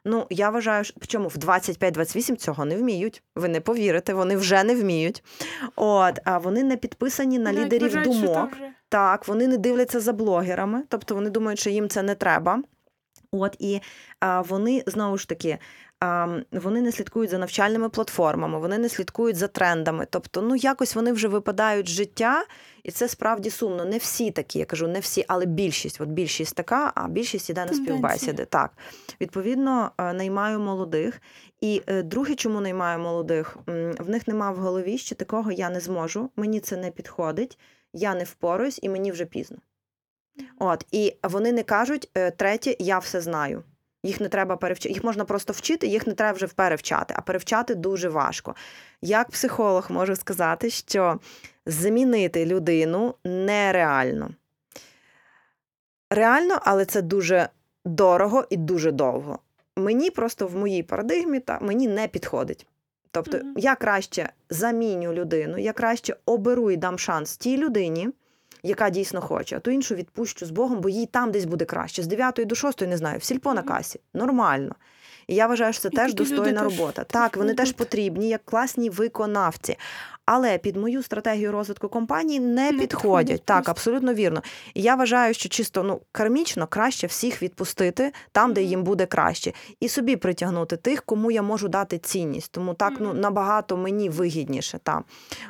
Ну, 0.04 0.26
я 0.30 0.50
вважаю, 0.50 0.84
що 0.84 0.94
причому 0.98 1.28
в 1.28 1.34
25-28 1.34 2.36
цього 2.36 2.64
не 2.64 2.76
вміють. 2.76 3.22
Ви 3.36 3.48
не 3.48 3.60
повірите, 3.60 4.14
вони 4.14 4.36
вже 4.36 4.64
не 4.64 4.74
вміють. 4.74 5.24
От, 5.76 6.18
а 6.24 6.38
вони 6.38 6.62
не 6.62 6.76
підписані 6.76 7.38
на 7.38 7.52
Навіть 7.52 7.64
лідерів 7.64 7.82
вважають, 7.82 8.16
що 8.16 8.26
думок. 8.26 8.50
Так, 8.88 9.28
вони 9.28 9.48
не 9.48 9.56
дивляться 9.56 10.00
за 10.00 10.12
блогерами, 10.12 10.82
тобто 10.88 11.14
вони 11.14 11.30
думають, 11.30 11.60
що 11.60 11.70
їм 11.70 11.88
це 11.88 12.02
не 12.02 12.14
треба. 12.14 12.62
От 13.32 13.56
і 13.58 13.80
а, 14.20 14.40
вони 14.40 14.82
знову 14.86 15.18
ж 15.18 15.28
таки. 15.28 15.58
Вони 16.52 16.80
не 16.80 16.92
слідкують 16.92 17.30
за 17.30 17.38
навчальними 17.38 17.88
платформами, 17.88 18.58
вони 18.58 18.78
не 18.78 18.88
слідкують 18.88 19.36
за 19.36 19.48
трендами. 19.48 20.06
Тобто, 20.10 20.42
ну 20.42 20.56
якось 20.56 20.94
вони 20.94 21.12
вже 21.12 21.28
випадають 21.28 21.88
з 21.88 21.92
життя, 21.92 22.44
і 22.82 22.90
це 22.90 23.08
справді 23.08 23.50
сумно. 23.50 23.84
Не 23.84 23.98
всі 23.98 24.30
такі, 24.30 24.58
я 24.58 24.64
кажу, 24.64 24.88
не 24.88 25.00
всі, 25.00 25.24
але 25.28 25.46
більшість. 25.46 26.00
От 26.00 26.08
більшість 26.08 26.54
така, 26.54 26.92
а 26.94 27.08
більшість 27.08 27.50
іде 27.50 27.64
на 27.64 27.72
співбесіди. 27.72 28.44
Так, 28.44 28.72
відповідно, 29.20 29.90
е, 29.98 30.12
наймаю 30.12 30.60
молодих. 30.60 31.20
І 31.60 31.82
е, 31.86 32.02
друге, 32.02 32.34
чому 32.34 32.60
наймаю 32.60 32.98
молодих, 32.98 33.56
в 33.98 34.08
них 34.08 34.28
нема 34.28 34.50
в 34.50 34.56
голові, 34.56 34.98
що 34.98 35.14
такого 35.14 35.52
я 35.52 35.70
не 35.70 35.80
зможу, 35.80 36.30
мені 36.36 36.60
це 36.60 36.76
не 36.76 36.90
підходить, 36.90 37.58
я 37.92 38.14
не 38.14 38.24
впораюсь, 38.24 38.78
і 38.82 38.88
мені 38.88 39.12
вже 39.12 39.24
пізно. 39.24 39.58
От, 40.58 40.86
і 40.90 41.16
вони 41.22 41.52
не 41.52 41.62
кажуть, 41.62 42.10
е, 42.14 42.30
третє, 42.30 42.76
я 42.78 42.98
все 42.98 43.20
знаю. 43.20 43.62
Їх 44.02 44.20
не 44.20 44.28
треба 44.28 44.56
перевчити. 44.56 44.94
Їх 44.94 45.04
можна 45.04 45.24
просто 45.24 45.52
вчити, 45.52 45.86
їх 45.86 46.06
не 46.06 46.14
треба 46.14 46.36
вже 46.36 46.46
перевчати, 46.46 47.14
а 47.16 47.20
перевчати 47.20 47.74
дуже 47.74 48.08
важко. 48.08 48.54
Як 49.02 49.30
психолог 49.30 49.86
можу 49.90 50.16
сказати, 50.16 50.70
що 50.70 51.20
замінити 51.66 52.46
людину 52.46 53.14
нереально. 53.24 54.30
Реально, 56.10 56.58
але 56.62 56.84
це 56.84 57.02
дуже 57.02 57.48
дорого 57.84 58.44
і 58.50 58.56
дуже 58.56 58.92
довго. 58.92 59.38
Мені 59.76 60.10
просто 60.10 60.46
в 60.46 60.56
моїй 60.56 60.82
парадигмі 60.82 61.40
та 61.40 61.58
мені 61.60 61.88
не 61.88 62.08
підходить. 62.08 62.66
Тобто, 63.10 63.38
Мгм. 63.38 63.54
я 63.56 63.74
краще 63.74 64.28
заміню 64.50 65.12
людину, 65.12 65.58
я 65.58 65.72
краще 65.72 66.16
оберу 66.26 66.70
і 66.70 66.76
дам 66.76 66.98
шанс 66.98 67.36
тій 67.36 67.56
людині, 67.56 68.08
яка 68.62 68.90
дійсно 68.90 69.20
хоче, 69.20 69.56
а 69.56 69.60
ту 69.60 69.70
іншу 69.70 69.94
відпущу 69.94 70.46
з 70.46 70.50
Богом, 70.50 70.80
бо 70.80 70.88
їй 70.88 71.06
там 71.06 71.30
десь 71.30 71.44
буде 71.44 71.64
краще. 71.64 72.02
З 72.02 72.06
9 72.06 72.40
до 72.46 72.54
6, 72.54 72.80
не 72.80 72.96
знаю, 72.96 73.18
в 73.18 73.22
сільпо 73.22 73.54
на 73.54 73.62
касі. 73.62 74.00
Нормально. 74.14 74.74
І 75.30 75.34
я 75.34 75.46
вважаю, 75.46 75.72
що 75.72 75.82
це 75.82 75.88
І 75.92 75.96
теж 75.96 76.14
достойна 76.14 76.62
робота. 76.62 77.04
теж 77.04 77.12
Так, 77.12 77.36
вони 77.36 77.54
теж 77.54 77.72
потрібні 77.72 78.28
як 78.28 78.44
класні 78.44 78.90
виконавці. 78.90 79.76
Але 80.26 80.58
під 80.58 80.76
мою 80.76 81.02
стратегію 81.02 81.52
розвитку 81.52 81.88
компанії 81.88 82.40
не, 82.40 82.72
Не 82.72 82.78
підходять. 82.78 83.42
Так, 83.44 83.56
просто. 83.56 83.70
абсолютно 83.70 84.14
вірно. 84.14 84.42
І 84.74 84.82
я 84.82 84.94
вважаю, 84.94 85.34
що 85.34 85.48
чисто 85.48 85.82
ну 85.82 86.00
кармічно 86.12 86.66
краще 86.66 87.06
всіх 87.06 87.42
відпустити 87.42 88.12
там, 88.32 88.52
де 88.52 88.60
Мгм. 88.60 88.70
їм 88.70 88.82
буде 88.84 89.06
краще, 89.06 89.52
і 89.80 89.88
собі 89.88 90.16
притягнути 90.16 90.76
тих, 90.76 91.02
кому 91.02 91.30
я 91.30 91.42
можу 91.42 91.68
дати 91.68 91.98
цінність. 91.98 92.52
Тому 92.52 92.74
так 92.74 92.92
ну 93.00 93.14
набагато 93.14 93.76
мені 93.76 94.08
вигідніше. 94.08 94.78
Та. 94.82 95.02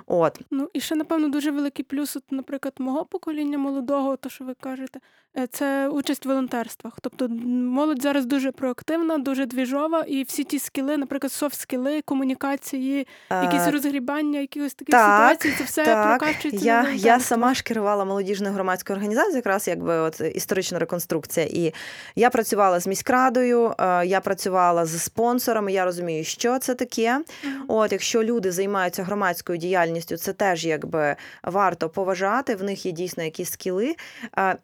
От 0.06 0.40
Ну 0.50 0.70
і 0.72 0.80
ще, 0.80 0.94
напевно, 0.96 1.28
дуже 1.28 1.50
великий 1.50 1.84
плюс, 1.84 2.16
от, 2.16 2.22
наприклад, 2.30 2.74
мого 2.78 3.04
покоління 3.04 3.58
молодого, 3.58 4.16
то 4.16 4.28
що 4.28 4.44
ви 4.44 4.54
кажете, 4.60 5.00
е, 5.38 5.46
це 5.46 5.88
участь 5.88 6.24
в 6.26 6.28
волонтерствах. 6.28 6.98
Тобто 7.00 7.28
молодь 7.28 8.02
зараз 8.02 8.26
дуже 8.26 8.52
проактивна, 8.52 9.18
дуже 9.18 9.46
двіжова, 9.70 10.04
і 10.08 10.22
всі 10.22 10.44
ті 10.44 10.58
скіли, 10.58 10.96
наприклад, 10.96 11.32
софт-скіли, 11.32 12.02
комунікації, 12.02 13.06
якісь 13.30 13.66
е, 13.66 13.70
розгрібання 13.70 14.40
якихось 14.40 14.74
таких 14.74 14.92
так, 14.92 15.42
ситуацій, 15.42 15.58
це 15.58 15.64
все 15.64 15.84
так, 15.84 16.18
прокачується. 16.18 16.66
я, 16.66 16.82
на 16.82 16.90
я 16.90 17.20
сама 17.20 17.54
ж 17.54 17.62
керувала 17.62 18.04
молодіжною 18.04 18.54
громадською 18.54 18.96
організацією, 18.96 19.36
якраз 19.36 19.68
якби 19.68 19.98
от 19.98 20.20
історична 20.20 20.78
реконструкція. 20.78 21.46
І 21.46 21.74
я 22.16 22.30
працювала 22.30 22.80
з 22.80 22.86
міськрадою, 22.86 23.74
е, 23.78 24.06
я 24.06 24.20
працювала 24.20 24.86
з 24.86 25.02
спонсорами. 25.02 25.72
Я 25.72 25.84
розумію, 25.84 26.24
що 26.24 26.58
це 26.58 26.74
таке. 26.74 27.20
От, 27.68 27.92
якщо 27.92 28.24
люди 28.24 28.52
займаються 28.52 29.02
громадською 29.02 29.58
діяльністю, 29.58 30.16
це 30.16 30.32
теж 30.32 30.64
якби 30.64 31.16
варто 31.42 31.88
поважати. 31.88 32.54
В 32.54 32.62
них 32.62 32.86
є 32.86 32.92
дійсно 32.92 33.22
якісь 33.22 33.50
скіли. 33.50 33.94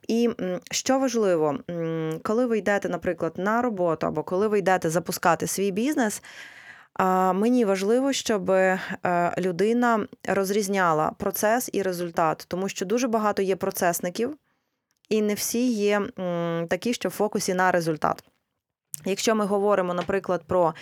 І 0.08 0.30
що 0.70 0.98
важливо, 0.98 1.58
коли 2.22 2.46
ви 2.46 2.58
йдете, 2.58 2.88
наприклад, 2.88 3.32
на 3.36 3.62
роботу 3.62 4.06
або 4.06 4.22
коли 4.22 4.48
ви 4.48 4.58
йдете 4.58 4.90
запускати 4.96 5.46
свій 5.46 5.70
бізнес. 5.70 6.22
Мені 7.34 7.64
важливо, 7.64 8.12
щоб 8.12 8.50
е, 8.50 8.80
людина 9.38 10.06
розрізняла 10.28 11.10
процес 11.18 11.70
і 11.72 11.82
результат, 11.82 12.44
тому 12.48 12.68
що 12.68 12.86
дуже 12.86 13.08
багато 13.08 13.42
є 13.42 13.56
процесників, 13.56 14.36
і 15.08 15.22
не 15.22 15.34
всі 15.34 15.72
є 15.72 16.02
такі, 16.68 16.94
що 16.94 17.08
в 17.08 17.12
фокусі 17.12 17.54
на 17.54 17.72
результат. 17.72 18.24
Якщо 19.04 19.34
ми 19.34 19.44
говоримо, 19.44 19.94
наприклад, 19.94 20.42
про 20.46 20.74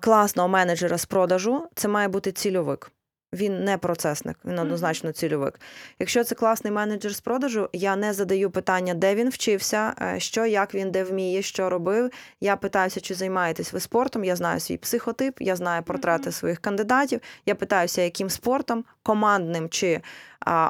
класного 0.00 0.48
менеджера 0.48 0.98
з 0.98 1.06
продажу, 1.06 1.68
це 1.74 1.88
має 1.88 2.08
бути 2.08 2.32
цільовик. 2.32 2.92
Він 3.32 3.64
не 3.64 3.78
процесник, 3.78 4.36
він 4.44 4.58
однозначно 4.58 5.12
цільовик. 5.12 5.60
Якщо 5.98 6.24
це 6.24 6.34
класний 6.34 6.72
менеджер 6.72 7.14
з 7.14 7.20
продажу, 7.20 7.68
я 7.72 7.96
не 7.96 8.12
задаю 8.12 8.50
питання, 8.50 8.94
де 8.94 9.14
він 9.14 9.28
вчився, 9.28 9.94
е, 10.02 10.20
що, 10.20 10.46
як 10.46 10.74
він 10.74 10.90
де 10.90 11.04
вміє, 11.04 11.42
що 11.42 11.70
робив. 11.70 12.10
Я 12.40 12.56
питаюся, 12.56 13.00
чи 13.00 13.14
займаєтесь 13.14 13.72
ви 13.72 13.80
спортом. 13.80 14.24
Я 14.24 14.36
знаю 14.36 14.60
свій 14.60 14.76
психотип, 14.76 15.40
я 15.40 15.56
знаю 15.56 15.82
портрети 15.82 16.32
своїх 16.32 16.58
кандидатів. 16.58 17.20
Я 17.46 17.54
питаюся, 17.54 18.02
яким 18.02 18.30
спортом, 18.30 18.84
командним 19.02 19.68
чи 19.68 20.00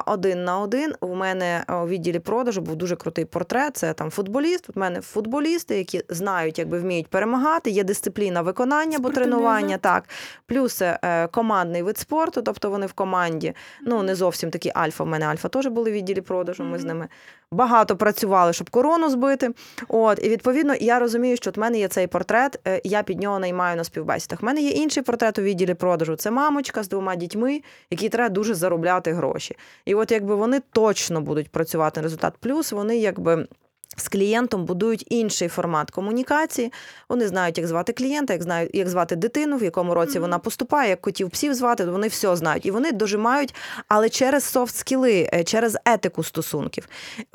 один 0.05 0.43
на 0.43 0.59
один. 0.59 0.93
У 1.01 1.15
мене 1.15 1.63
у 1.69 1.87
відділі 1.87 2.19
продажу 2.19 2.61
був 2.61 2.75
дуже 2.75 2.95
крутий 2.95 3.25
портрет. 3.25 3.77
Це 3.77 3.93
там 3.93 4.09
футболіст. 4.11 4.69
У 4.75 4.79
мене 4.79 5.01
футболісти, 5.01 5.77
які 5.77 6.03
знають, 6.09 6.59
якби 6.59 6.79
вміють 6.79 7.07
перемагати. 7.07 7.69
Є 7.69 7.83
дисципліна 7.83 8.41
виконання 8.41 8.97
або 8.97 9.09
Спортивний 9.09 9.31
тренування. 9.39 9.77
Так, 9.77 10.09
плюс 10.45 10.81
е, 10.81 11.27
командний 11.31 11.83
вид 11.83 11.97
спорту, 11.97 12.41
тобто 12.41 12.69
вони 12.69 12.85
в 12.85 12.93
команді. 12.93 13.53
Ну 13.81 14.03
не 14.03 14.15
зовсім 14.15 14.51
такі 14.51 14.71
альфа. 14.75 15.03
У 15.03 15.07
мене 15.07 15.25
альфа 15.25 15.47
теж 15.49 15.67
були 15.67 15.91
в 15.91 15.93
відділі 15.93 16.21
продажу. 16.21 16.63
Ми 16.63 16.79
з 16.79 16.83
ними 16.83 17.07
багато 17.51 17.95
працювали, 17.97 18.53
щоб 18.53 18.69
корону 18.69 19.09
збити. 19.09 19.49
От 19.87 20.19
і 20.23 20.29
відповідно 20.29 20.75
я 20.79 20.99
розумію, 20.99 21.37
що 21.37 21.51
в 21.51 21.59
мене 21.59 21.79
є 21.79 21.87
цей 21.87 22.07
портрет. 22.07 22.59
е, 22.67 22.81
Я 22.83 23.03
під 23.03 23.19
нього 23.21 23.39
наймаю 23.39 23.77
на 23.77 23.83
співбесідах. 23.83 24.39
У 24.43 24.45
мене 24.45 24.61
є 24.61 24.69
інший 24.69 25.03
портрет 25.03 25.39
у 25.39 25.41
відділі 25.41 25.73
продажу. 25.73 26.15
Це 26.15 26.31
мамочка 26.31 26.83
з 26.83 26.89
двома 26.89 27.15
дітьми, 27.15 27.61
які 27.89 28.09
треба 28.09 28.20
дуже 28.29 28.53
заробляти 28.53 29.13
гроші. 29.13 29.57
І 29.85 29.95
от 29.95 30.11
якби 30.11 30.35
вони 30.35 30.61
точно 30.71 31.21
будуть 31.21 31.49
працювати 31.49 31.99
на 31.99 32.03
результат. 32.03 32.33
Плюс 32.39 32.71
вони 32.71 32.97
якби. 32.97 33.47
З 33.97 34.07
клієнтом 34.07 34.65
будують 34.65 35.05
інший 35.09 35.47
формат 35.47 35.91
комунікації. 35.91 36.73
Вони 37.09 37.27
знають, 37.27 37.57
як 37.57 37.67
звати 37.67 37.93
клієнта, 37.93 38.33
як 38.33 38.43
знають, 38.43 38.69
як 38.73 38.89
звати 38.89 39.15
дитину, 39.15 39.57
в 39.57 39.63
якому 39.63 39.93
році 39.93 40.11
Мгм. 40.11 40.21
вона 40.21 40.39
поступає, 40.39 40.89
як 40.89 41.01
котів 41.01 41.29
псів 41.29 41.53
звати. 41.53 41.85
Вони 41.85 42.07
все 42.07 42.35
знають. 42.35 42.65
І 42.65 42.71
вони 42.71 42.91
дожимають, 42.91 43.55
але 43.87 44.09
через 44.09 44.43
софт 44.43 44.75
скіли, 44.75 45.29
е, 45.33 45.43
через 45.43 45.77
етику 45.85 46.23
стосунків. 46.23 46.87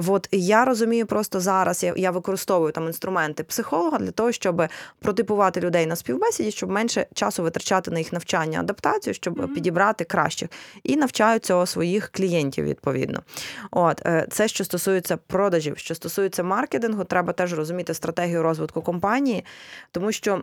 От 0.06 0.28
я 0.32 0.64
розумію, 0.64 1.06
просто 1.06 1.40
зараз 1.40 1.82
я, 1.82 1.94
я 1.96 2.10
використовую 2.10 2.72
там 2.72 2.86
інструменти 2.86 3.44
психолога 3.44 3.98
для 3.98 4.10
того, 4.10 4.32
щоб 4.32 4.62
протипувати 4.98 5.60
людей 5.60 5.86
на 5.86 5.96
співбесіді, 5.96 6.50
щоб 6.50 6.70
менше 6.70 7.06
часу 7.14 7.42
витрачати 7.42 7.90
на 7.90 7.98
їх 7.98 8.12
навчання, 8.12 8.60
адаптацію, 8.60 9.14
щоб 9.14 9.38
Мгм. 9.38 9.54
підібрати 9.54 10.04
кращих. 10.04 10.48
І 10.82 10.96
навчаю 10.96 11.38
цього 11.38 11.66
своїх 11.66 12.10
клієнтів 12.12 12.64
відповідно. 12.64 13.22
От 13.70 14.02
е, 14.06 14.26
це 14.30 14.48
що 14.48 14.64
стосується 14.64 15.16
продажів, 15.16 15.78
що 15.78 15.94
стосується 15.94 16.42
маркетингу, 16.46 17.04
треба 17.04 17.32
теж 17.32 17.54
розуміти 17.54 17.94
стратегію 17.94 18.42
розвитку 18.42 18.82
компанії, 18.82 19.44
тому 19.90 20.12
що. 20.12 20.42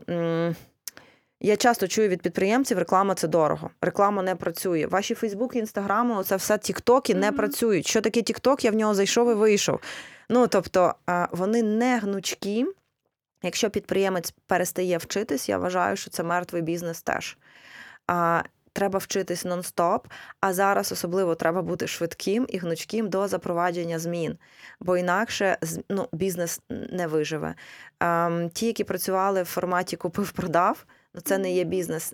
я 1.39 1.55
часто 1.57 1.87
чую 1.87 2.09
від 2.09 2.21
підприємців, 2.21 2.77
реклама 2.79 3.15
це 3.15 3.27
дорого. 3.27 3.69
Реклама 3.81 4.23
не 4.23 4.35
працює. 4.35 4.87
Ваші 4.87 5.15
Фейсбуки, 5.15 5.59
Інстаграми, 5.59 6.23
це 6.23 6.35
все 6.35 6.57
Тіктоки 6.57 7.15
не 7.15 7.27
Мгм. 7.27 7.37
працюють. 7.37 7.87
Що 7.87 8.01
таке 8.01 8.21
Тікток? 8.21 8.65
Я 8.65 8.71
в 8.71 8.75
нього 8.75 8.93
зайшов 8.93 9.31
і 9.31 9.33
вийшов. 9.33 9.79
Ну 10.29 10.47
тобто 10.47 10.93
вони 11.31 11.63
не 11.63 11.99
гнучкі. 11.99 12.65
Якщо 13.43 13.69
підприємець 13.69 14.33
перестає 14.47 14.97
вчитись, 14.97 15.49
я 15.49 15.57
вважаю, 15.57 15.95
що 15.95 16.09
це 16.09 16.23
мертвий 16.23 16.61
бізнес 16.61 17.01
теж. 17.01 17.37
А, 18.07 18.43
Треба 18.73 18.99
вчитись 18.99 19.45
нон-стоп, 19.45 19.99
а 20.39 20.53
зараз 20.53 20.91
особливо 20.91 21.35
треба 21.35 21.61
бути 21.61 21.87
швидким 21.87 22.45
і 22.49 22.57
гнучким 22.57 23.09
до 23.09 23.27
запровадження 23.27 23.99
змін, 23.99 24.37
бо 24.79 24.97
інакше 24.97 25.57
ну, 25.89 26.07
бізнес 26.11 26.61
не 26.69 27.07
виживе. 27.07 27.55
Ем, 27.99 28.49
Ті, 28.49 28.65
які 28.65 28.83
працювали 28.83 29.43
в 29.43 29.45
форматі 29.45 29.95
купив-продав, 29.95 30.85
ну 31.15 31.21
це 31.21 31.37
не 31.37 31.53
є 31.53 31.63
бізнес. 31.63 32.13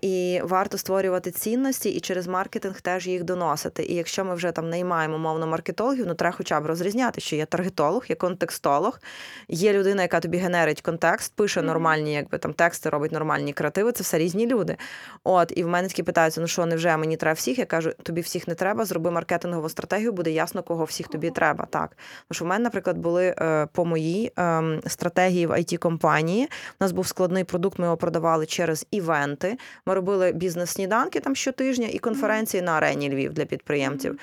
І 0.00 0.40
варто 0.44 0.78
створювати 0.78 1.30
цінності 1.30 1.90
і 1.90 2.00
через 2.00 2.26
маркетинг 2.26 2.80
теж 2.80 3.06
їх 3.06 3.24
доносити. 3.24 3.82
І 3.82 3.94
якщо 3.94 4.24
ми 4.24 4.34
вже 4.34 4.52
там 4.52 4.70
наймаємо 4.70 5.18
мовно 5.18 5.46
маркетологів, 5.46 6.06
ну 6.06 6.14
треба 6.14 6.36
хоча 6.36 6.60
б 6.60 6.66
розрізняти, 6.66 7.20
що 7.20 7.36
є 7.36 7.46
таргетолог, 7.46 8.04
є 8.08 8.16
контекстолог, 8.16 9.00
є 9.48 9.72
людина, 9.72 10.02
яка 10.02 10.20
тобі 10.20 10.38
генерить 10.38 10.80
контекст, 10.80 11.34
пише 11.36 11.62
нормальні, 11.62 12.12
якби 12.12 12.38
там 12.38 12.52
тексти, 12.52 12.88
робить 12.88 13.12
нормальні 13.12 13.52
креативи. 13.52 13.92
Це 13.92 14.02
все 14.02 14.18
різні 14.18 14.46
люди. 14.46 14.76
От 15.24 15.52
і 15.56 15.64
в 15.64 15.68
мене 15.68 15.88
такі 15.88 16.02
питаються: 16.02 16.40
ну 16.40 16.46
що, 16.46 16.66
невже 16.66 16.96
мені 16.96 17.16
треба 17.16 17.34
всіх? 17.34 17.58
Я 17.58 17.66
кажу, 17.66 17.92
тобі 18.02 18.20
всіх 18.20 18.48
не 18.48 18.54
треба, 18.54 18.84
зроби 18.84 19.10
маркетингову 19.10 19.68
стратегію, 19.68 20.12
буде 20.12 20.30
ясно, 20.30 20.62
кого 20.62 20.84
всіх 20.84 21.08
тобі 21.08 21.30
треба. 21.30 21.66
Так. 21.70 21.90
Тому 21.90 22.34
що 22.34 22.44
в 22.44 22.48
мене, 22.48 22.64
наприклад, 22.64 22.98
були 22.98 23.34
е, 23.38 23.68
по 23.72 23.84
моїй 23.84 24.32
ем, 24.36 24.80
стратегії 24.86 25.46
в 25.46 25.50
it 25.50 25.76
компанії 25.76 26.44
У 26.44 26.84
нас 26.84 26.92
був 26.92 27.06
складний 27.06 27.44
продукт, 27.44 27.78
ми 27.78 27.84
його 27.84 27.96
продавали 28.10 28.46
через 28.46 28.86
івенти. 28.90 29.58
Ми 29.86 29.94
робили 29.94 30.32
бізнес-сніданки 30.32 31.20
там 31.20 31.36
щотижня 31.36 31.88
і 31.92 31.98
конференції 31.98 32.62
на 32.62 32.72
арені 32.72 33.10
Львів 33.14 33.32
для 33.32 33.44
підприємців. 33.44 34.18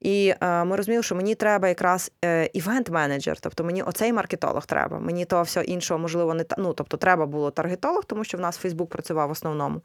І 0.00 0.34
е, 0.40 0.64
ми 0.64 0.76
розуміли, 0.76 1.02
що 1.02 1.14
мені 1.14 1.34
треба 1.34 1.68
якраз 1.68 2.12
е, 2.24 2.50
івент-менеджер, 2.54 3.40
тобто 3.40 3.64
мені 3.64 3.82
оцей 3.82 4.12
маркетолог 4.12 4.66
треба. 4.66 4.98
Мені 4.98 5.24
того 5.24 5.42
всього 5.42 5.64
іншого, 5.64 5.98
можливо, 6.00 6.34
не 6.34 6.44
та- 6.44 6.56
ну, 6.58 6.72
тобто 6.72 6.96
треба 6.96 7.26
було 7.26 7.50
таргетолог, 7.50 8.04
тому 8.04 8.24
що 8.24 8.38
в 8.38 8.40
нас 8.40 8.56
Фейсбук 8.56 8.90
працював 8.90 9.28
в 9.28 9.30
основному, 9.30 9.80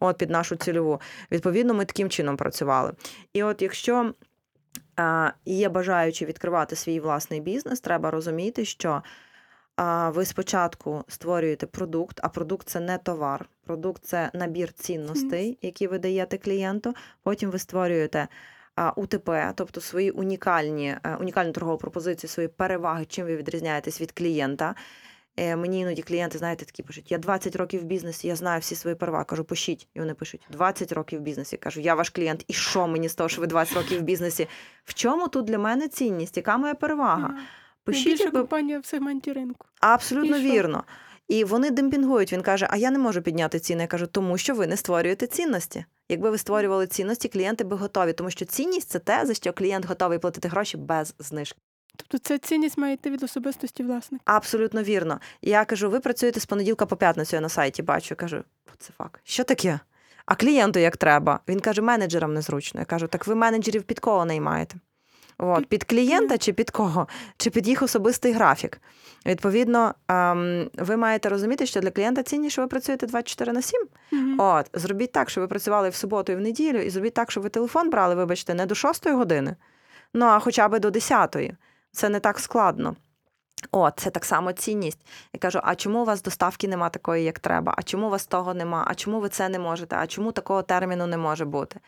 от 0.00 0.18
під 0.18 0.30
нашу 0.30 0.56
цільову. 0.56 1.00
Відповідно, 1.32 1.74
ми 1.74 1.84
таким 1.84 2.10
чином 2.10 2.36
працювали. 2.36 2.92
І 3.32 3.42
от 3.42 3.62
якщо 3.62 4.12
е, 5.00 5.32
є 5.44 5.68
бажаючі 5.68 6.26
відкривати 6.26 6.76
свій 6.76 7.00
власний 7.00 7.40
бізнес, 7.40 7.80
треба 7.80 8.10
розуміти, 8.10 8.64
що 8.64 9.02
а, 9.76 10.10
ви 10.10 10.24
спочатку 10.24 11.04
створюєте 11.08 11.66
продукт, 11.66 12.20
а 12.22 12.28
продукт 12.28 12.68
це 12.68 12.80
не 12.80 12.98
товар. 12.98 13.48
Продукт 13.64 14.04
це 14.04 14.30
набір 14.34 14.72
цінностей, 14.72 15.58
які 15.62 15.86
ви 15.86 15.98
даєте 15.98 16.38
клієнту. 16.38 16.94
Потім 17.22 17.50
ви 17.50 17.58
створюєте 17.58 18.28
УТП, 18.96 19.52
тобто 19.54 19.80
свої 19.80 20.10
унікальні, 20.10 20.96
е, 21.04 21.16
унікальну 21.20 21.52
торгову 21.52 21.78
пропозицію, 21.78 22.30
свої 22.30 22.48
переваги, 22.48 23.04
чим 23.04 23.26
ви 23.26 23.36
відрізняєтесь 23.36 24.00
від 24.00 24.12
клієнта. 24.12 24.74
Е, 25.36 25.56
Мені 25.56 25.80
іноді 25.80 26.02
клієнти, 26.02 26.38
знаєте, 26.38 26.64
такі 26.64 26.82
пишуть: 26.82 27.12
я 27.12 27.18
20 27.18 27.56
років 27.56 27.80
в 27.80 27.84
бізнесі, 27.84 28.28
я 28.28 28.36
знаю 28.36 28.60
всі 28.60 28.74
свої 28.74 28.96
переваги. 28.96 29.24
Кажу, 29.24 29.44
пишіть. 29.44 29.88
І 29.94 30.00
вони 30.00 30.14
пишуть 30.14 30.46
20 30.50 30.92
років 30.92 31.20
в 31.20 31.22
бізнесі. 31.22 31.56
Кажу, 31.56 31.80
я 31.80 31.94
ваш 31.94 32.10
клієнт, 32.10 32.44
і 32.48 32.52
що 32.52 32.86
мені 32.86 33.08
з 33.08 33.14
того, 33.14 33.28
що 33.28 33.40
ви 33.40 33.46
20 33.46 33.76
років 33.76 34.00
в 34.00 34.02
бізнесі? 34.02 34.48
В 34.84 34.94
чому 34.94 35.28
тут 35.28 35.44
для 35.44 35.58
мене 35.58 35.88
цінність? 35.88 36.36
Яка 36.36 36.56
моя 36.56 36.74
перевага? 36.74 37.34
Пишіть, 37.84 38.06
Найбільша 38.06 38.24
якби 38.24 38.38
компанія 38.38 38.78
в 38.78 38.86
сегменті 38.86 39.32
ринку. 39.32 39.66
Абсолютно 39.80 40.36
І 40.36 40.42
вірно. 40.42 40.84
І 41.28 41.44
вони 41.44 41.70
демпінгують. 41.70 42.32
Він 42.32 42.42
каже: 42.42 42.66
А 42.70 42.76
я 42.76 42.90
не 42.90 42.98
можу 42.98 43.22
підняти 43.22 43.58
ціни. 43.58 43.82
Я 43.82 43.86
кажу, 43.86 44.06
тому 44.06 44.38
що 44.38 44.54
ви 44.54 44.66
не 44.66 44.76
створюєте 44.76 45.26
цінності. 45.26 45.84
Якби 46.08 46.30
ви 46.30 46.38
створювали 46.38 46.86
цінності, 46.86 47.28
клієнти 47.28 47.64
би 47.64 47.76
готові, 47.76 48.12
тому 48.12 48.30
що 48.30 48.44
цінність 48.44 48.90
це 48.90 48.98
те, 48.98 49.26
за 49.26 49.34
що 49.34 49.52
клієнт 49.52 49.84
готовий 49.84 50.18
платити 50.18 50.48
гроші 50.48 50.76
без 50.76 51.14
знижки. 51.18 51.58
Тобто 51.96 52.18
ця 52.18 52.38
цінність 52.38 52.78
має 52.78 52.94
йти 52.94 53.10
від 53.10 53.22
особистості 53.22 53.82
власника. 53.82 54.22
Абсолютно 54.24 54.82
вірно. 54.82 55.20
Я 55.42 55.64
кажу, 55.64 55.90
ви 55.90 56.00
працюєте 56.00 56.40
з 56.40 56.46
понеділка 56.46 56.86
по 56.86 56.96
п'ятницю. 56.96 57.36
Я 57.36 57.40
на 57.40 57.48
сайті 57.48 57.82
бачу. 57.82 58.06
Я 58.10 58.16
кажу, 58.16 58.44
це 58.78 58.92
факт. 58.98 59.20
Що 59.24 59.44
таке? 59.44 59.80
А 60.26 60.34
клієнту 60.34 60.78
як 60.80 60.96
треба? 60.96 61.40
Він 61.48 61.60
каже, 61.60 61.82
менеджерам 61.82 62.34
незручно. 62.34 62.80
Я 62.80 62.86
кажу, 62.86 63.06
так 63.06 63.26
ви 63.26 63.34
менеджерів 63.34 63.82
під 63.82 64.00
кого 64.00 64.24
наймаєте? 64.24 64.76
От, 65.38 65.66
під 65.66 65.84
клієнта 65.84 66.38
чи 66.38 66.52
під 66.52 66.70
кого? 66.70 67.08
Чи 67.36 67.50
під 67.50 67.68
їх 67.68 67.82
особистий 67.82 68.32
графік? 68.32 68.80
Відповідно, 69.26 69.94
ем, 70.08 70.70
ви 70.74 70.96
маєте 70.96 71.28
розуміти, 71.28 71.66
що 71.66 71.80
для 71.80 71.90
клієнта 71.90 72.22
цінніше, 72.22 72.52
що 72.52 72.62
ви 72.62 72.68
працюєте 72.68 73.06
24 73.06 73.52
на 73.52 73.62
7. 73.62 73.80
Мгм. 74.12 74.40
От, 74.40 74.70
зробіть 74.74 75.12
так, 75.12 75.30
щоб 75.30 75.42
ви 75.42 75.48
працювали 75.48 75.88
в 75.88 75.94
суботу 75.94 76.32
і 76.32 76.36
в 76.36 76.40
неділю, 76.40 76.78
і 76.78 76.90
зробіть 76.90 77.14
так, 77.14 77.30
щоб 77.30 77.42
ви 77.42 77.48
телефон 77.48 77.90
брали, 77.90 78.14
вибачте, 78.14 78.54
не 78.54 78.66
до 78.66 78.74
6 78.74 79.10
години, 79.10 79.56
ну 80.14 80.26
а 80.26 80.38
хоча 80.38 80.68
б 80.68 80.80
до 80.80 80.90
10. 80.90 81.36
Це 81.92 82.08
не 82.08 82.20
так 82.20 82.38
складно. 82.38 82.96
О, 83.72 83.90
це 83.90 84.10
так 84.10 84.24
само 84.24 84.52
цінність. 84.52 84.98
Я 85.32 85.40
кажу: 85.40 85.60
а 85.62 85.74
чому 85.74 86.02
у 86.02 86.04
вас 86.04 86.22
доставки 86.22 86.68
нема 86.68 86.88
такої, 86.88 87.24
як 87.24 87.38
треба? 87.38 87.74
А 87.76 87.82
чому 87.82 88.06
у 88.06 88.10
вас 88.10 88.26
того 88.26 88.54
нема? 88.54 88.84
А 88.86 88.94
чому 88.94 89.20
ви 89.20 89.28
це 89.28 89.48
не 89.48 89.58
можете? 89.58 89.96
А 89.96 90.06
чому 90.06 90.32
такого 90.32 90.62
терміну 90.62 91.06
не 91.06 91.16
може 91.16 91.44
бути? 91.44 91.80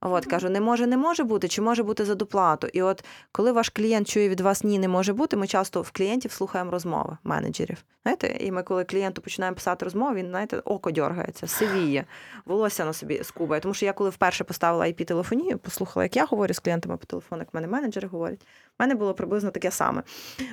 От 0.00 0.26
кажу, 0.26 0.48
не 0.48 0.60
може, 0.60 0.86
не 0.86 0.96
може 0.96 1.24
бути, 1.24 1.48
чи 1.48 1.62
може 1.62 1.82
бути 1.82 2.04
за 2.04 2.14
доплату. 2.14 2.66
І 2.72 2.82
от 2.82 3.04
коли 3.32 3.52
ваш 3.52 3.68
клієнт 3.68 4.08
чує 4.08 4.28
від 4.28 4.40
вас 4.40 4.64
ні, 4.64 4.78
не 4.78 4.88
може 4.88 5.12
бути, 5.12 5.36
ми 5.36 5.46
часто 5.46 5.82
в 5.82 5.90
клієнтів 5.90 6.32
слухаємо 6.32 6.70
розмови 6.70 7.16
менеджерів. 7.24 7.84
Знаєте, 8.02 8.36
і 8.40 8.52
ми, 8.52 8.62
коли 8.62 8.84
клієнту 8.84 9.22
починаємо 9.22 9.54
писати 9.54 9.84
розмови, 9.84 10.14
він 10.14 10.28
знаєте, 10.28 10.58
око 10.58 10.90
дергається, 10.90 11.46
сивіє, 11.46 12.04
волосся 12.44 12.84
на 12.84 12.92
собі 12.92 13.20
скубає. 13.24 13.60
Тому 13.60 13.74
що 13.74 13.86
я, 13.86 13.92
коли 13.92 14.10
вперше 14.10 14.44
поставила 14.44 14.86
ip 14.86 15.04
телефонію 15.04 15.58
послухала, 15.58 16.04
як 16.04 16.16
я 16.16 16.24
говорю 16.24 16.54
з 16.54 16.58
клієнтами 16.58 16.96
по 16.96 17.06
телефону, 17.06 17.42
як 17.42 17.54
мене 17.54 17.66
менеджери 17.66 18.08
говорять. 18.08 18.40
У 18.42 18.46
мене 18.78 18.94
було 18.94 19.14
приблизно 19.14 19.50
таке 19.50 19.70
саме. 19.70 20.02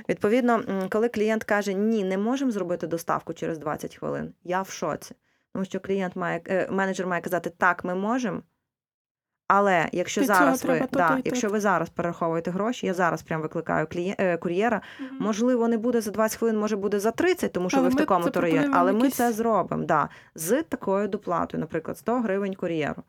Відповідно, 0.09 0.61
коли 0.89 1.09
клієнт 1.09 1.43
каже, 1.43 1.73
ні, 1.73 2.03
не 2.03 2.17
можемо 2.17 2.51
зробити 2.51 2.87
доставку 2.87 3.33
через 3.33 3.57
20 3.57 3.95
хвилин, 3.95 4.33
я 4.43 4.61
в 4.61 4.69
шоці. 4.69 5.15
Тому 5.53 5.65
що 5.65 5.79
клієнт 5.79 6.15
має 6.15 6.41
е, 6.47 6.67
менеджер 6.71 7.07
має 7.07 7.21
казати, 7.21 7.49
так, 7.49 7.83
ми 7.83 7.95
можемо. 7.95 8.41
Але 9.47 9.89
якщо 9.91 10.21
Для 10.21 10.27
зараз 10.27 10.65
ви 10.65 10.79
то-то 10.79 10.97
да, 10.97 11.21
якщо 11.25 11.49
ви 11.49 11.59
зараз 11.59 11.89
перераховуєте 11.89 12.51
гроші, 12.51 12.87
я 12.87 12.93
зараз 12.93 13.23
прям 13.23 13.41
викликаю 13.41 13.87
кліє, 13.87 14.15
е, 14.19 14.37
кур'єра. 14.37 14.81
Мгм. 14.99 15.17
Можливо, 15.19 15.67
не 15.67 15.77
буде 15.77 16.01
за 16.01 16.11
20 16.11 16.39
хвилин, 16.39 16.57
може 16.57 16.75
буде 16.75 16.99
за 16.99 17.11
30, 17.11 17.51
тому 17.51 17.69
що 17.69 17.77
Але 17.77 17.89
ви 17.89 17.95
в 17.95 17.97
такому 17.97 18.29
то 18.29 18.41
районі. 18.41 18.69
Але 18.73 18.93
ми 18.93 19.09
це 19.09 19.31
зробимо. 19.31 19.83
Да, 19.83 20.09
з 20.35 20.63
такою 20.63 21.07
доплатою, 21.07 21.61
наприклад, 21.61 21.97
100 21.97 22.19
гривень 22.19 22.55
кур'єру. 22.55 23.03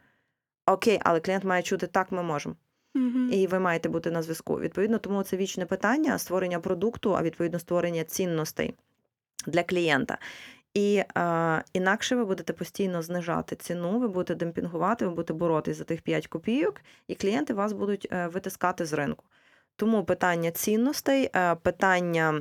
Окей, 0.67 1.01
але 1.05 1.21
клієнт 1.21 1.45
має 1.45 1.63
чути, 1.63 1.87
так 1.87 2.13
ми 2.13 2.23
можемо. 2.23 2.55
Мгм. 2.95 3.31
І 3.33 3.47
ви 3.47 3.59
маєте 3.59 3.89
бути 3.89 4.11
на 4.11 4.23
зв'язку. 4.23 4.61
Відповідно, 4.61 4.99
тому 4.99 5.23
це 5.23 5.37
вічне 5.37 5.67
питання 5.67 6.19
створення 6.19 6.61
продукту, 6.61 7.17
а 7.17 7.23
відповідно 7.23 7.59
створення 7.59 8.05
цінностей 8.05 8.75
для 9.47 9.63
клієнта. 9.63 10.19
І 10.77 10.97
е, 10.97 11.63
інакше 11.73 12.17
ви 12.17 12.25
будете 12.25 12.53
постійно 12.53 13.03
знижати 13.03 13.57
ціну, 13.57 13.99
ви 13.99 14.09
будете 14.09 14.35
демпінгувати, 14.35 15.05
ви 15.07 15.11
будете 15.11 15.33
боротись 15.33 15.77
за 15.77 15.85
тих 15.85 16.03
5 16.03 16.27
копійок, 16.27 16.81
і 17.09 17.15
клієнти 17.15 17.55
вас 17.55 17.73
будуть 17.73 18.09
е, 18.13 18.27
витискати 18.27 18.85
з 18.85 18.93
ринку. 18.93 19.25
Тому 19.77 20.05
питання 20.05 20.51
цінностей, 20.51 21.31
е, 21.37 21.55
питання 21.55 22.35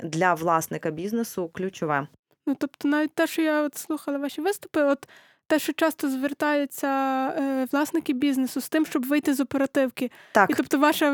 для 0.00 0.34
власника 0.34 0.90
бізнесу 0.90 1.48
ключове. 1.48 2.08
Ну, 2.46 2.56
тобто, 2.58 2.88
навіть 2.88 3.14
те, 3.14 3.26
що 3.26 3.42
я 3.42 3.62
от 3.62 3.76
слухала 3.76 4.18
ваші 4.18 4.40
виступи, 4.40 4.82
от 4.82 5.08
те, 5.48 5.58
що 5.58 5.72
часто 5.72 6.10
звертаються 6.10 6.88
е, 7.38 7.66
власники 7.72 8.12
бізнесу 8.12 8.60
з 8.60 8.68
тим, 8.68 8.86
щоб 8.86 9.06
вийти 9.06 9.34
з 9.34 9.40
оперативки. 9.40 10.10
Так, 10.32 10.50
І 10.50 10.54
тобто, 10.54 10.78
ваше, 10.78 11.10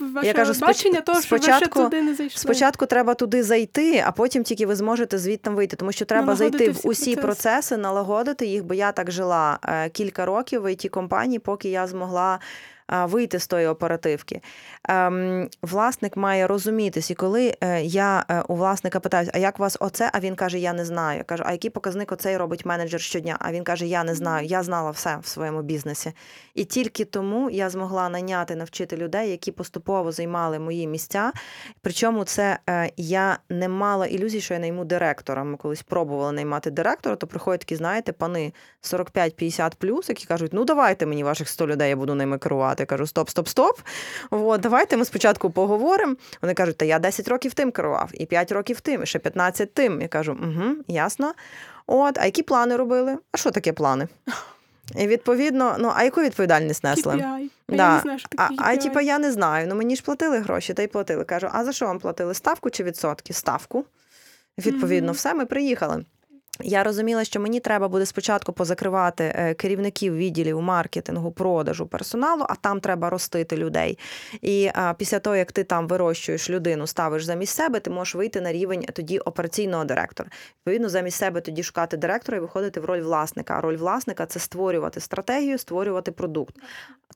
ваше 0.00 0.26
Я 0.26 0.32
кажу, 0.32 0.60
бачення 0.60 1.00
того, 1.00 1.20
що 1.20 1.36
ви 1.36 1.42
ще 1.42 1.66
туди 1.66 2.02
не 2.02 2.14
зайшли. 2.14 2.40
Спочатку 2.40 2.86
треба 2.86 3.14
туди 3.14 3.42
зайти, 3.42 4.04
а 4.06 4.12
потім 4.12 4.42
тільки 4.44 4.66
ви 4.66 4.76
зможете 4.76 5.18
звідти 5.18 5.50
вийти, 5.50 5.76
тому 5.76 5.92
що 5.92 6.04
треба 6.04 6.26
Налагодити 6.26 6.64
зайти 6.64 6.80
в 6.80 6.90
усі 6.90 7.16
процеси. 7.16 7.22
процеси, 7.22 7.76
налагодити 7.76 8.46
їх, 8.46 8.64
бо 8.64 8.74
я 8.74 8.92
так 8.92 9.10
жила 9.10 9.58
е, 9.64 9.88
кілька 9.88 10.26
років 10.26 10.62
в 10.62 10.64
it 10.64 10.88
компанії, 10.88 11.38
поки 11.38 11.68
я 11.68 11.86
змогла. 11.86 12.38
Вийти 12.90 13.38
з 13.38 13.46
тої 13.46 13.66
оперативки. 13.66 14.40
Ем, 14.88 15.48
власник 15.62 16.16
має 16.16 16.46
розумітись, 16.46 17.10
і 17.10 17.14
коли 17.14 17.54
е, 17.60 17.82
я 17.82 18.24
е, 18.28 18.42
у 18.48 18.54
власника 18.54 19.00
питаю, 19.00 19.28
а 19.34 19.38
як 19.38 19.58
у 19.58 19.62
вас 19.62 19.76
оце? 19.80 20.10
А 20.12 20.20
він 20.20 20.34
каже, 20.34 20.58
я 20.58 20.72
не 20.72 20.84
знаю. 20.84 21.18
Я 21.18 21.24
кажу, 21.24 21.44
а 21.46 21.52
який 21.52 21.70
показник 21.70 22.12
оцей 22.12 22.36
робить 22.36 22.66
менеджер 22.66 23.00
щодня? 23.00 23.36
А 23.40 23.52
він 23.52 23.64
каже, 23.64 23.86
я 23.86 24.04
не 24.04 24.14
знаю, 24.14 24.46
я 24.46 24.62
знала 24.62 24.90
все 24.90 25.18
в 25.22 25.26
своєму 25.26 25.62
бізнесі. 25.62 26.12
І 26.54 26.64
тільки 26.64 27.04
тому 27.04 27.50
я 27.50 27.70
змогла 27.70 28.08
наняти, 28.08 28.56
навчити 28.56 28.96
людей, 28.96 29.30
які 29.30 29.52
поступово 29.52 30.12
займали 30.12 30.58
мої 30.58 30.86
місця. 30.86 31.32
Причому 31.80 32.24
це 32.24 32.58
е, 32.68 32.90
я 32.96 33.38
не 33.48 33.68
мала 33.68 34.06
ілюзій, 34.06 34.40
що 34.40 34.54
я 34.54 34.60
найму 34.60 34.84
директора. 34.84 35.44
Ми 35.44 35.56
колись 35.56 35.82
пробували 35.82 36.32
наймати 36.32 36.70
директора, 36.70 37.16
то 37.16 37.26
приходять 37.26 37.60
такі, 37.60 37.76
знаєте, 37.76 38.12
пани 38.12 38.52
45-50 38.82 39.72
плюс, 39.78 40.08
які 40.08 40.26
кажуть, 40.26 40.52
ну 40.52 40.64
давайте 40.64 41.06
мені 41.06 41.24
ваших 41.24 41.48
100 41.48 41.66
людей, 41.66 41.88
я 41.88 41.96
буду 41.96 42.14
ними 42.14 42.38
керувати. 42.38 42.79
Я 42.80 42.86
кажу, 42.86 43.06
стоп, 43.06 43.30
стоп, 43.30 43.48
стоп. 43.48 43.78
От, 44.30 44.60
давайте 44.60 44.96
ми 44.96 45.04
спочатку 45.04 45.50
поговоримо. 45.50 46.16
Вони 46.42 46.54
кажуть, 46.54 46.76
та 46.76 46.84
я 46.84 46.98
10 46.98 47.28
років 47.28 47.54
тим 47.54 47.70
керував, 47.72 48.10
і 48.12 48.26
5 48.26 48.52
років 48.52 48.80
тим, 48.80 49.02
і 49.02 49.06
ще 49.06 49.18
15 49.18 49.74
тим. 49.74 50.00
Я 50.00 50.08
кажу, 50.08 50.32
угу, 50.42 50.74
ясно. 50.88 51.32
От, 51.86 52.18
а 52.18 52.24
які 52.24 52.42
плани 52.42 52.76
робили? 52.76 53.18
А 53.32 53.36
що 53.36 53.50
таке 53.50 53.72
плани? 53.72 54.08
І 54.96 55.06
відповідно, 55.06 55.76
ну 55.78 55.92
а 55.96 56.04
яку 56.04 56.20
відповідальність 56.22 56.84
несли? 56.84 57.14
KPI. 57.14 57.48
А 57.68 57.76
Да. 57.76 57.76
Я 57.88 57.94
не 57.94 58.00
знаю, 58.00 58.18
що 58.18 58.28
А, 58.36 58.48
таке 58.48 58.54
а 58.58 58.70
KPI. 58.72 58.82
типа 58.82 59.00
я 59.02 59.18
не 59.18 59.32
знаю. 59.32 59.66
Ну 59.68 59.74
мені 59.74 59.96
ж 59.96 60.02
платили 60.02 60.38
гроші, 60.38 60.74
та 60.74 60.82
й 60.82 60.86
платили. 60.86 61.24
Кажу, 61.24 61.48
а 61.52 61.64
за 61.64 61.72
що 61.72 61.86
вам 61.86 61.98
платили? 61.98 62.34
Ставку 62.34 62.70
чи 62.70 62.84
відсотки? 62.84 63.32
Ставку. 63.32 63.84
Відповідно, 64.58 65.06
Мгм. 65.06 65.16
все, 65.16 65.34
ми 65.34 65.46
приїхали. 65.46 66.04
Я 66.62 66.84
розуміла, 66.84 67.24
що 67.24 67.40
мені 67.40 67.60
треба 67.60 67.88
буде 67.88 68.06
спочатку 68.06 68.52
позакривати 68.52 69.24
е, 69.24 69.54
керівників 69.54 70.16
відділів 70.16 70.60
маркетингу, 70.62 71.32
продажу, 71.32 71.86
персоналу, 71.86 72.46
а 72.48 72.54
там 72.54 72.80
треба 72.80 73.10
ростити 73.10 73.56
людей. 73.56 73.98
І 74.42 74.70
а, 74.74 74.94
після 74.94 75.18
того, 75.18 75.36
як 75.36 75.52
ти 75.52 75.64
там 75.64 75.88
вирощуєш 75.88 76.50
людину, 76.50 76.86
ставиш 76.86 77.24
замість 77.24 77.54
себе, 77.54 77.80
ти 77.80 77.90
можеш 77.90 78.14
вийти 78.14 78.40
на 78.40 78.52
рівень 78.52 78.84
тоді 78.92 79.18
операційного 79.18 79.84
директора. 79.84 80.30
Відповідно, 80.56 80.88
замість 80.88 81.18
себе 81.18 81.40
тоді 81.40 81.62
шукати 81.62 81.96
директора 81.96 82.38
і 82.38 82.40
виходити 82.40 82.80
в 82.80 82.84
роль 82.84 83.00
власника. 83.00 83.54
А 83.54 83.60
роль 83.60 83.76
власника 83.76 84.26
це 84.26 84.40
створювати 84.40 85.00
стратегію, 85.00 85.58
створювати 85.58 86.12
продукт. 86.12 86.54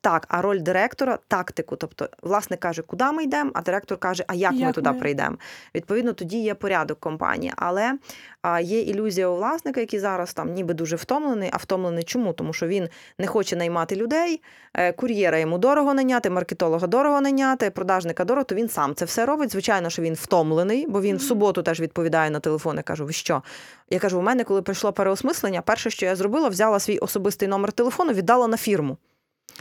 Так, 0.01 0.27
а 0.29 0.43
роль 0.43 0.61
директора 0.61 1.19
тактику. 1.29 1.77
Тобто, 1.77 2.09
власник 2.23 2.61
каже, 2.61 2.83
куди 2.83 3.05
ми 3.05 3.25
йдемо, 3.25 3.51
а 3.55 3.63
директор 3.63 3.99
каже, 3.99 4.25
а 4.27 4.35
як, 4.35 4.53
ми 4.53 4.73
туди 4.73 4.91
ми? 4.91 4.99
прийдемо. 4.99 5.37
Відповідно, 5.75 6.13
тоді 6.13 6.39
є 6.39 6.55
порядок 6.55 7.01
компанії. 7.01 7.53
Але 7.57 7.99
а, 8.43 8.61
є 8.61 8.81
ілюзія 8.81 9.29
власника, 9.35 9.81
який 9.81 10.01
зараз 10.01 10.35
там 10.35 10.53
ніби 10.53 10.75
дуже 10.75 10.97
втомлений. 10.97 11.51
А 11.53 11.57
втомлений 11.57 12.05
чому? 12.05 12.33
Тому 12.33 12.53
що 12.53 12.67
він 12.67 12.89
не 13.19 13.27
хоче 13.27 13.57
наймати 13.57 13.97
людей, 13.97 14.43
е, 14.75 14.93
кур'єра 14.93 15.39
йому 15.39 15.59
дорого 15.59 15.95
наняти, 15.95 16.31
маркетолога 16.31 16.87
дорого 16.87 17.21
наняти, 17.21 17.71
продажника 17.71 18.25
дорого, 18.25 18.45
то 18.45 18.55
він 18.55 18.69
сам 18.69 18.95
це 18.95 19.05
все 19.05 19.27
робить. 19.27 19.53
Звичайно, 19.53 19.91
що 19.91 20.03
він 20.03 20.15
втомлений, 20.15 20.87
бо 20.89 21.01
він 21.01 21.17
в 21.17 21.23
суботу 21.23 21.63
теж 21.63 21.81
відповідає 21.81 22.31
на 22.31 22.41
телефон. 22.41 22.77
Я 22.77 22.83
кажу, 22.83 23.07
ви 23.07 23.13
що? 23.13 23.43
Я 23.91 23.99
кажу, 23.99 24.19
у 24.19 24.23
мене, 24.23 24.45
коли 24.45 24.63
прийшло 24.63 24.93
переосмислення, 24.93 25.63
перше, 25.63 25.91
що 25.91 26.07
я 26.07 26.17
зробила, 26.17 26.49
взяла 26.49 26.81
свій 26.81 26.99
особистий 26.99 27.49
номер 27.49 27.73
телефону, 27.73 28.13
віддала 28.13 28.49
на 28.49 28.57
фірму. 28.57 28.97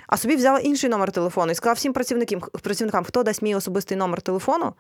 А 0.08 0.18
собі 0.18 0.36
взяла 0.36 0.60
інший 0.60 0.90
номер 0.90 1.12
телефону 1.12 1.52
і 1.52 1.56
сказала 1.56 1.74
всім 1.74 1.94
працівникам, 1.94 2.40
працівникам, 2.40 3.04
хто 3.04 3.24
дасть 3.24 3.42
мій 3.42 3.56
особистий 3.56 3.98
номер 3.98 4.22
телефону, 4.22 4.74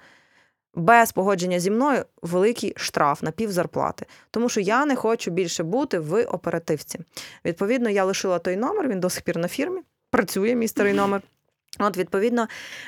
без 0.75 1.11
погодження 1.11 1.59
зі 1.59 1.71
мною 1.71 2.05
великий 2.21 2.73
штраф 2.75 3.23
на 3.23 3.31
пів 3.31 3.51
зарплати. 3.51 4.05
Тому 4.31 4.49
що 4.49 4.59
я 4.61 4.85
не 4.85 4.95
хочу 4.95 5.31
більше 5.31 5.63
бути 5.63 5.99
в 5.99 6.23
оперативці. 6.23 6.99
Відповідно, 7.45 7.89
я 7.89 8.05
лишила 8.05 8.39
той 8.39 8.55
номер, 8.55 8.87
він 8.87 8.99
до 8.99 9.09
сих 9.09 9.23
пір 9.23 9.37
на 9.37 9.47
фірмі, 9.47 9.81
працює 10.11 10.55
мій 10.55 10.67
старий 10.67 10.93
номер. 10.93 11.21
От, 11.79 11.97
відповідно, 11.97 12.47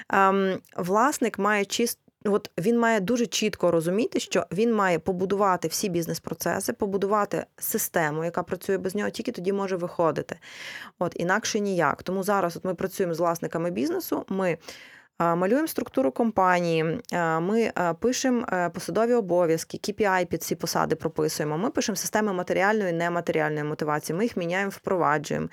ем, 0.09 0.59
власник 0.77 1.39
має 1.39 1.65
чист. 1.65 1.99
От 2.27 2.51
він 2.57 2.79
має 2.79 2.99
дуже 2.99 3.25
чітко 3.25 3.71
розуміти, 3.71 4.19
що 4.19 4.45
він 4.51 4.73
має 4.73 4.99
побудувати 4.99 5.67
всі 5.67 5.89
бізнес-процеси, 5.89 6.73
побудувати 6.73 7.45
систему, 7.57 8.25
яка 8.25 8.43
працює 8.43 8.77
без 8.77 8.95
нього, 8.95 9.09
тільки 9.09 9.31
тоді 9.31 9.53
може 9.53 9.75
виходити. 9.75 10.39
От 10.99 11.13
інакше 11.15 11.59
ніяк. 11.59 12.03
Тому 12.03 12.23
зараз 12.23 12.57
от 12.57 12.65
ми 12.65 12.75
працюємо 12.75 13.13
з 13.13 13.19
власниками 13.19 13.71
бізнесу. 13.71 14.25
Ми 14.29 14.57
малюємо 15.19 15.67
структуру 15.67 16.11
компанії, 16.11 16.99
ми 17.41 17.71
пишемо 17.99 18.45
е, 18.53 18.69
посадові 18.69 19.13
обов'язки, 19.13 19.77
KPI 19.77 20.25
під 20.25 20.43
ці 20.43 20.55
посади 20.55 20.95
прописуємо. 20.95 21.57
Ми 21.57 21.69
пишемо 21.69 21.95
системи 21.95 22.33
матеріальної 22.33 22.89
і 22.89 22.93
нематеріальної 22.93 23.63
мотивації. 23.63 24.17
Ми 24.17 24.23
їх 24.23 24.37
міняємо, 24.37 24.69
впроваджуємо. 24.69 25.47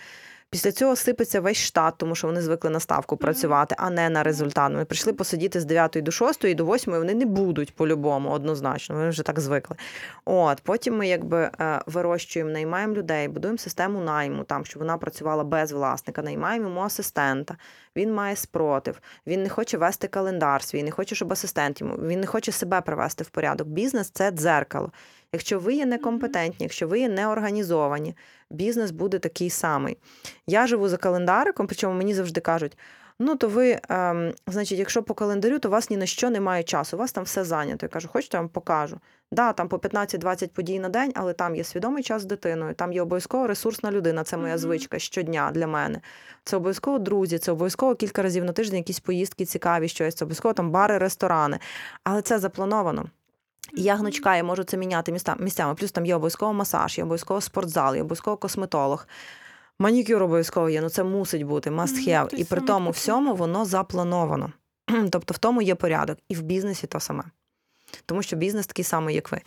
Після 0.52 0.72
цього 0.72 0.96
сипеться 0.96 1.40
весь 1.40 1.56
штат, 1.56 1.94
тому 1.96 2.14
що 2.14 2.26
вони 2.26 2.42
звикли 2.42 2.70
на 2.70 2.80
ставку 2.80 3.16
працювати, 3.16 3.74
а 3.78 3.90
не 3.90 4.10
на 4.10 4.22
результат. 4.22 4.72
Ми 4.72 4.84
прийшли 4.84 5.12
посидіти 5.12 5.60
з 5.60 5.64
9 5.64 5.98
до 6.02 6.10
6 6.10 6.44
і 6.44 6.54
до 6.54 6.66
8 6.66 6.92
вони 6.92 7.14
не 7.14 7.26
будуть 7.26 7.74
по-любому, 7.74 8.30
однозначно. 8.30 8.94
Вони 8.94 9.08
вже 9.08 9.22
так 9.22 9.40
звикли. 9.40 9.76
От 10.24 10.60
потім 10.60 10.96
ми 10.96 11.08
якби 11.08 11.50
е, 11.60 11.80
вирощуємо, 11.86 12.50
наймаємо 12.50 12.94
людей, 12.94 13.28
будуємо 13.28 13.58
систему 13.58 14.00
найму, 14.00 14.44
там 14.44 14.64
щоб 14.64 14.82
вона 14.82 14.98
працювала 14.98 15.44
без 15.44 15.72
власника, 15.72 16.22
наймаємо 16.22 16.68
йому 16.68 16.80
асистента. 16.80 17.56
Він 17.96 18.14
має 18.14 18.36
спротив. 18.36 19.00
Він 19.26 19.42
не 19.42 19.48
хоче 19.48 19.78
вести 19.78 20.08
календар 20.08 20.62
свій, 20.62 20.82
не 20.82 20.90
хоче, 20.90 21.14
щоб 21.14 21.32
асистент 21.32 21.80
йому. 21.80 21.94
Він 21.94 22.20
не 22.20 22.26
хоче 22.26 22.52
себе 22.52 22.80
привести 22.80 23.24
в 23.24 23.28
порядок. 23.28 23.68
Бізнес 23.68 24.10
це 24.10 24.30
дзеркало. 24.30 24.90
Якщо 25.34 25.58
ви 25.58 25.74
є 25.74 25.86
некомпетентні, 25.86 26.64
якщо 26.64 26.88
ви 26.88 27.00
є 27.00 27.08
неорганізовані, 27.08 28.16
бізнес 28.50 28.90
буде 28.90 29.18
такий 29.18 29.50
самий. 29.50 29.98
Я 30.46 30.66
живу 30.66 30.88
за 30.88 30.96
календариком, 30.96 31.66
причому 31.66 31.94
мені 31.94 32.14
завжди 32.14 32.40
кажуть. 32.40 32.78
Ну, 33.18 33.36
то 33.36 33.48
ви, 33.48 33.80
ем, 33.88 34.34
значить, 34.46 34.78
якщо 34.78 35.02
по 35.02 35.14
календарю, 35.14 35.58
то 35.58 35.68
у 35.68 35.72
вас 35.72 35.90
ні 35.90 35.96
на 35.96 36.06
що 36.06 36.30
немає 36.30 36.62
часу, 36.62 36.96
у 36.96 37.00
вас 37.00 37.12
там 37.12 37.24
все 37.24 37.44
зайнято. 37.44 37.86
Я 37.86 37.90
кажу, 37.90 38.08
хочете, 38.08 38.36
я 38.36 38.40
вам 38.40 38.48
покажу. 38.48 39.00
Да, 39.32 39.52
там 39.52 39.68
по 39.68 39.76
15-20 39.76 40.48
подій 40.48 40.80
на 40.80 40.88
день, 40.88 41.12
але 41.14 41.32
там 41.32 41.56
є 41.56 41.64
свідомий 41.64 42.02
час 42.02 42.22
з 42.22 42.24
дитиною, 42.24 42.74
там 42.74 42.92
є 42.92 43.02
обов'язково 43.02 43.46
ресурсна 43.46 43.92
людина. 43.92 44.24
Це 44.24 44.36
моя 44.36 44.58
звичка 44.58 44.98
щодня 44.98 45.50
для 45.54 45.66
мене. 45.66 46.00
Це 46.44 46.56
обов'язково 46.56 46.98
друзі, 46.98 47.38
це 47.38 47.52
обов'язково 47.52 47.94
кілька 47.94 48.22
разів 48.22 48.44
на 48.44 48.52
тиждень 48.52 48.78
якісь 48.78 49.00
поїздки 49.00 49.44
цікаві, 49.44 49.88
щось, 49.88 50.14
це 50.14 50.24
обов'язково 50.24 50.54
там 50.54 50.70
бари, 50.70 50.98
ресторани. 50.98 51.58
Але 52.04 52.22
це 52.22 52.38
заплановано. 52.38 53.10
І 53.74 53.82
я 53.82 53.96
гнучка, 53.96 54.36
я 54.36 54.44
можу 54.44 54.64
це 54.64 54.76
міняти 54.76 55.12
міста, 55.12 55.36
місцями. 55.38 55.74
Плюс 55.74 55.92
там 55.92 56.06
є 56.06 56.16
обов'язково 56.16 56.52
масаж, 56.52 56.98
є 56.98 57.04
обов'язково 57.04 57.40
спортзал, 57.40 57.94
є 57.94 58.00
обов'язково 58.00 58.36
косметолог. 58.36 59.06
Манікюр 59.78 60.22
обов'язково 60.22 60.70
є, 60.70 60.80
ну 60.80 60.88
це 60.88 61.04
мусить 61.04 61.42
бути, 61.42 61.70
must 61.70 62.08
have. 62.08 62.28
той 62.28 62.40
І 62.40 62.44
при 62.44 62.60
тому 62.60 62.90
всьому 62.90 63.34
воно 63.34 63.64
заплановано. 63.64 64.52
Тобто 65.10 65.34
в 65.34 65.38
тому 65.38 65.62
є 65.62 65.74
порядок. 65.74 66.18
І 66.28 66.34
в 66.34 66.42
бізнесі 66.42 66.86
то 66.86 67.00
саме. 67.00 67.24
Тому 68.06 68.22
що 68.22 68.36
бізнес 68.36 68.66
такий 68.66 68.84
самий, 68.84 69.14
як 69.14 69.32
ви. 69.32 69.40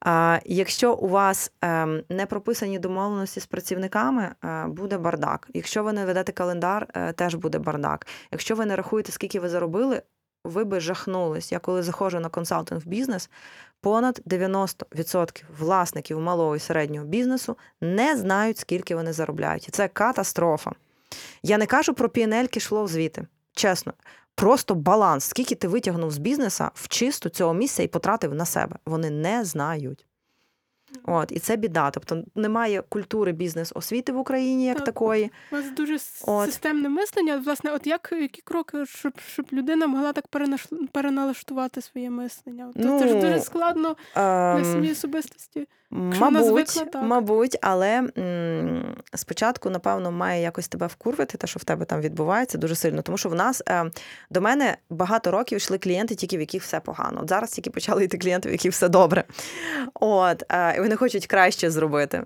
А, 0.00 0.38
якщо 0.44 0.94
у 0.94 1.08
вас 1.08 1.52
ем, 1.60 2.02
не 2.08 2.26
прописані 2.26 2.78
домовленості 2.78 3.40
з 3.40 3.46
працівниками, 3.46 4.34
е, 4.44 4.66
буде 4.66 4.98
бардак. 4.98 5.48
Якщо 5.54 5.82
ви 5.82 5.92
не 5.92 6.06
ведете 6.06 6.32
календар, 6.32 6.86
е, 6.94 7.12
теж 7.12 7.34
буде 7.34 7.58
бардак. 7.58 8.06
Якщо 8.32 8.54
ви 8.54 8.66
не 8.66 8.76
рахуєте, 8.76 9.12
скільки 9.12 9.40
ви 9.40 9.48
заробили, 9.48 10.02
ви 10.44 10.64
би 10.64 10.80
жахнулись. 10.80 11.52
Я 11.52 11.58
коли 11.58 11.82
заходжу 11.82 12.20
на 12.20 12.28
консалтинг 12.28 12.80
в 12.80 12.86
бізнес, 12.86 13.30
понад 13.80 14.20
90% 14.26 15.42
власників 15.58 16.20
малого 16.20 16.56
і 16.56 16.58
середнього 16.58 17.06
бізнесу 17.06 17.56
не 17.80 18.16
знають, 18.16 18.58
скільки 18.58 18.94
вони 18.94 19.12
заробляють. 19.12 19.68
Це 19.72 19.88
катастрофа. 19.88 20.72
Я 21.42 21.58
не 21.58 21.66
кажу 21.66 21.94
про 21.94 22.08
PNL 22.08 22.48
кішло 22.48 22.86
звіти. 22.86 23.26
Чесно, 23.52 23.92
просто 24.34 24.74
баланс, 24.74 25.24
скільки 25.24 25.54
ти 25.54 25.68
витягнув 25.68 26.10
з 26.10 26.18
бізнеса 26.18 26.70
в 26.74 26.88
чисту 26.88 27.28
цього 27.28 27.54
місця 27.54 27.82
і 27.82 27.88
потратив 27.88 28.34
на 28.34 28.44
себе. 28.44 28.76
Вони 28.86 29.10
не 29.10 29.44
знають. 29.44 30.07
От, 31.04 31.32
і 31.32 31.38
це 31.38 31.56
біда. 31.56 31.90
Тобто 31.90 32.22
немає 32.34 32.82
культури 32.88 33.32
бізнес-освіти 33.32 34.12
в 34.12 34.18
Україні 34.18 34.66
як 34.66 34.76
Так. 34.76 34.86
такої. 34.86 35.30
У 35.52 35.56
вас 35.56 35.64
дуже 35.76 35.94
От. 36.26 36.46
системне 36.46 36.88
мислення. 36.88 37.36
Власне, 37.44 37.70
от 37.72 37.86
як 37.86 38.08
які 38.20 38.42
кроки, 38.42 38.86
щоб, 38.86 39.12
щоб 39.32 39.46
людина 39.52 39.86
могла 39.86 40.12
так 40.12 40.24
перенаш- 40.32 40.86
переналаштувати 40.92 41.80
своє 41.82 42.10
мислення? 42.10 42.66
От 42.68 42.74
Це 43.00 43.08
ж 43.08 43.14
Ну, 43.14 43.20
дуже 43.20 43.40
складно 43.40 43.96
для 44.14 44.56
Ем, 44.56 44.64
самої 44.64 44.92
особистості. 44.92 45.66
Якщо 46.04 46.30
Мабуть, 46.30 46.46
звикла, 46.48 46.84
так. 46.84 47.02
мабуть, 47.02 47.58
але 47.62 48.08
м, 48.18 48.96
спочатку, 49.14 49.70
напевно, 49.70 50.12
має 50.12 50.42
якось 50.42 50.68
тебе 50.68 50.86
вкурвити, 50.86 51.38
те, 51.38 51.46
що 51.46 51.58
в 51.58 51.64
тебе 51.64 51.84
там 51.84 52.00
відбувається, 52.00 52.58
дуже 52.58 52.74
сильно. 52.74 53.02
Тому 53.02 53.18
що 53.18 53.28
в 53.28 53.34
нас 53.34 53.62
е, 53.68 53.90
до 54.30 54.40
мене 54.40 54.76
багато 54.90 55.30
років 55.30 55.56
йшли 55.56 55.78
клієнти, 55.78 56.14
тільки 56.14 56.36
в 56.36 56.40
яких 56.40 56.62
все 56.62 56.80
погано. 56.80 57.20
От 57.22 57.28
зараз 57.28 57.50
тільки 57.50 57.70
почали 57.70 58.04
йти 58.04 58.18
клієнти, 58.18 58.48
в 58.48 58.52
яких 58.52 58.72
все 58.72 58.88
добре. 58.88 59.24
От, 59.94 60.42
е, 60.52 60.80
вони 60.88 60.96
хочуть 60.96 61.26
краще 61.26 61.70
зробити. 61.70 62.24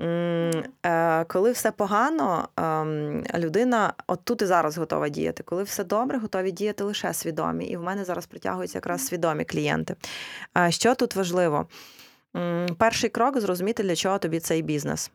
Е, 0.00 1.24
Коли 1.28 1.52
все 1.52 1.70
погано, 1.70 2.48
ем, 2.56 3.24
людина 3.34 3.92
от 4.06 4.20
тут 4.24 4.42
і 4.42 4.46
зараз 4.46 4.78
готова 4.78 5.08
діяти. 5.08 5.42
Коли 5.42 5.62
все 5.62 5.84
добре, 5.84 6.18
готові 6.18 6.50
діяти 6.50 6.84
лише 6.84 7.14
свідомі. 7.14 7.66
І 7.66 7.76
в 7.76 7.82
мене 7.82 8.04
зараз 8.04 8.26
притягуються 8.26 8.78
якраз 8.78 9.06
свідомі 9.06 9.44
клієнти. 9.44 9.96
Е, 10.58 10.70
Що 10.70 10.94
тут 10.94 11.16
важливо? 11.16 11.66
Перший 12.78 13.10
крок 13.10 13.40
зрозуміти, 13.40 13.82
для 13.82 13.96
чого 13.96 14.18
тобі 14.18 14.40
цей 14.40 14.62
бізнес. 14.62 15.10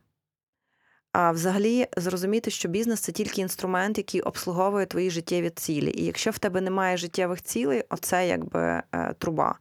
А 1.11 1.31
взагалі 1.31 1.87
зрозуміти, 1.97 2.51
що 2.51 2.67
бізнес 2.67 2.99
це 2.99 3.11
тільки 3.11 3.41
інструмент, 3.41 3.97
який 3.97 4.21
обслуговує 4.21 4.85
твої 4.85 5.09
життєві 5.09 5.49
цілі. 5.49 5.91
І 5.95 6.05
якщо 6.05 6.31
в 6.31 6.37
тебе 6.37 6.61
немає 6.61 6.97
життєвих 6.97 7.41
цілей, 7.41 7.83
оце 7.89 8.27
якби 8.27 8.59
е, 8.61 9.13
труба. 9.17 9.55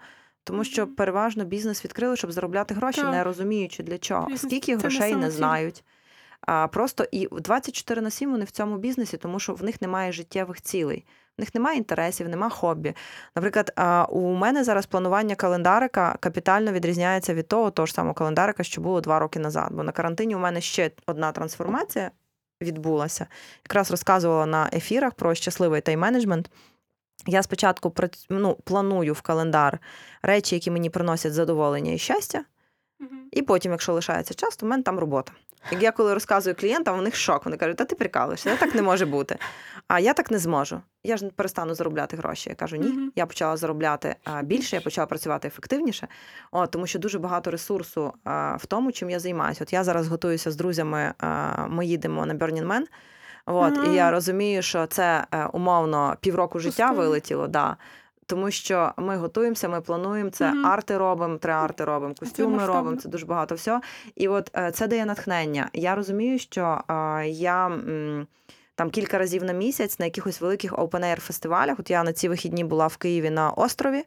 Тому 0.49 0.65
що 0.65 0.87
переважно 0.87 1.45
бізнес 1.45 1.85
відкрили, 1.85 2.17
щоб 2.17 2.33
заробляти 2.33 2.75
гроші, 2.75 3.01
Так. 3.01 3.11
не 3.11 3.25
розуміючи 3.25 3.83
для 3.83 3.99
чого. 3.99 4.27
Бізнес 4.27 4.43
Скільки 4.43 4.77
це 4.77 4.81
грошей 4.81 5.01
не 5.01 5.09
самоціль. 5.11 5.37
знають. 5.37 5.85
А, 6.41 6.69
просто 6.69 7.07
і 7.13 7.29
24 7.33 8.01
на 8.01 8.11
7 8.11 8.31
вони 8.31 8.45
в 8.45 8.51
цьому 8.51 8.79
бізнесі, 8.79 9.17
тому 9.17 9.41
що 9.41 9.55
в 9.55 9.65
них 9.65 9.83
немає 9.83 10.13
життєвих 10.13 10.63
цілей. 10.63 11.05
В 11.39 11.41
них 11.41 11.55
немає 11.55 11.79
інтересів, 11.79 12.29
немає 12.29 12.51
хобі. 12.51 12.95
Наприклад, 13.37 13.73
у 14.09 14.35
мене 14.35 14.65
зараз 14.65 14.87
планування 14.87 15.35
календарика 15.35 16.17
капітально 16.21 16.73
відрізняється 16.73 17.35
від 17.35 17.49
того, 17.49 17.71
того 17.71 17.87
ж 17.87 17.93
самого 17.95 18.15
календарика, 18.15 18.63
що 18.63 18.81
було 18.81 19.01
два 19.01 19.19
роки 19.19 19.39
назад. 19.39 19.69
Бо 19.73 19.83
на 19.83 19.93
карантині 19.93 20.35
у 20.35 20.39
мене 20.39 20.61
ще 20.61 20.91
одна 21.07 21.33
трансформація 21.33 22.11
відбулася. 22.63 23.27
Якраз 23.65 23.91
розказувала 23.91 24.47
на 24.47 24.71
ефірах 24.73 25.15
про 25.15 25.35
щасливий 25.35 25.81
тайм-менеджмент. 25.81 26.45
Я 27.27 27.43
спочатку 27.43 27.95
ну, 28.31 28.55
планую 28.65 29.13
в 29.13 29.21
календар 29.21 29.79
речі, 30.23 30.55
які 30.55 30.71
мені 30.71 30.91
приносять 30.91 31.33
задоволення 31.33 31.93
і 31.93 31.99
щастя. 31.99 32.45
І 33.33 33.43
потім, 33.43 33.73
якщо 33.73 33.93
лишається 33.93 34.35
час, 34.35 34.57
то 34.57 34.67
в 34.67 34.69
мене 34.69 34.83
там 34.83 34.99
робота. 34.99 35.33
Як 35.71 35.83
я 35.83 35.93
коли 35.93 36.15
розказую 36.15 36.57
клієнтам, 36.57 36.99
у 36.99 37.03
них 37.03 37.17
шок. 37.17 37.45
Вони 37.45 37.57
кажуть, 37.57 37.77
та 37.77 37.85
ти 37.85 37.95
прикалуєшся, 37.97 38.57
так 38.57 38.75
не 38.75 38.83
може 38.83 39.07
бути. 39.07 39.37
А 39.89 40.01
я 40.01 40.15
так 40.15 40.31
не 40.31 40.39
зможу. 40.39 40.81
Я 41.05 41.17
ж 41.17 41.29
перестану 41.29 41.75
заробляти 41.75 42.17
гроші. 42.17 42.49
Я 42.51 42.55
кажу, 42.55 42.77
ні. 42.77 43.11
Я 43.17 43.27
почала 43.27 43.57
заробляти 43.57 44.17
більше, 44.43 44.77
я 44.77 44.83
почала 44.83 45.07
працювати 45.07 45.49
ефективніше. 45.49 46.09
О, 46.51 46.67
тому 46.67 46.87
що 46.87 46.99
дуже 46.99 47.19
багато 47.19 47.51
ресурсу 47.51 48.13
в 48.59 48.67
тому, 48.69 48.93
чим 48.93 49.11
я 49.11 49.21
займаюся. 49.21 49.65
От 49.65 49.73
я 49.73 49.85
зараз 49.85 50.09
готуюся 50.09 50.51
з 50.51 50.57
друзями, 50.57 51.15
ми 51.69 51.87
їдемо 51.87 52.27
на 52.27 52.35
Burning 52.35 52.67
Man. 52.67 52.83
От, 53.51 53.79
і 53.87 53.93
я 53.95 54.11
розумію, 54.11 54.63
що 54.63 54.87
це 54.87 55.25
е, 55.35 55.47
умовно 55.53 56.17
півроку 56.21 56.59
життя 56.59 56.89
Пустого. 56.89 56.95
вилетіло. 57.09 57.47
Да. 57.49 57.77
Тому 58.27 58.51
що 58.51 58.93
ми 58.97 59.17
готуємося, 59.17 59.69
ми 59.69 59.81
плануємо 59.81 60.31
це, 60.31 60.51
Мгм. 60.53 60.67
арти 60.67 60.99
робимо, 60.99 61.37
три 61.39 61.53
арти 61.53 61.85
робимо, 61.85 62.15
костюми 62.21 62.67
робимо, 62.67 62.97
це 62.97 63.09
дуже 63.09 63.27
багато 63.27 63.55
всього. 63.55 63.81
І 64.17 64.29
от 64.29 64.51
е, 64.57 64.71
це 64.71 64.87
дає 64.87 65.05
натхнення. 65.07 65.69
Я 65.73 65.95
розумію, 65.95 66.39
що 66.39 66.81
е, 66.91 67.29
я 67.29 67.67
м, 67.67 68.27
там 68.75 68.91
кілька 68.91 69.19
разів 69.19 69.45
на 69.45 69.53
місяць 69.53 69.99
на 69.99 70.05
якихось 70.05 70.41
великих 70.41 70.73
open-air 70.73 71.21
фестивалях. 71.21 71.77
От 71.81 71.91
я 71.91 72.03
на 72.05 72.13
ці 72.13 72.29
вихідні 72.29 72.65
була 72.65 72.87
в 72.87 72.97
Києві 72.97 73.31
на 73.31 73.51
острові. 73.51 74.05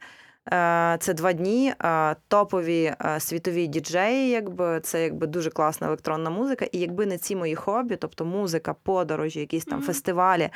Е, 0.50 0.98
Це 1.00 1.14
два 1.14 1.34
дні, 1.34 1.74
е, 1.84 2.16
топові 2.28 2.94
е, 3.06 3.20
світові 3.20 3.68
діджеї, 3.68 4.30
якби 4.30 4.80
це 4.84 5.04
якби 5.04 5.28
дуже 5.28 5.50
класна 5.50 5.88
електронна 5.88 6.30
музика. 6.30 6.66
І 6.72 6.80
якби 6.80 7.06
не 7.06 7.18
ці 7.18 7.36
мої 7.36 7.56
хобі, 7.56 7.96
тобто 7.96 8.26
музика, 8.26 8.74
подорожі, 8.84 9.40
якісь 9.40 9.66
там 9.66 9.78
Мгм. 9.78 9.88
фестивалі, 9.88 10.50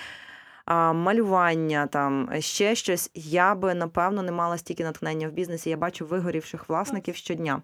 малювання, 0.93 1.87
там 1.87 2.29
ще 2.39 2.75
щось, 2.75 3.11
я 3.13 3.55
би 3.55 3.73
напевно 3.73 4.23
не 4.23 4.31
мала 4.31 4.57
стільки 4.57 4.83
натхнення 4.83 5.27
в 5.27 5.31
бізнесі. 5.31 5.69
Я 5.69 5.77
бачу 5.77 6.05
вигорівших 6.05 6.69
власників 6.69 7.15
щодня. 7.15 7.61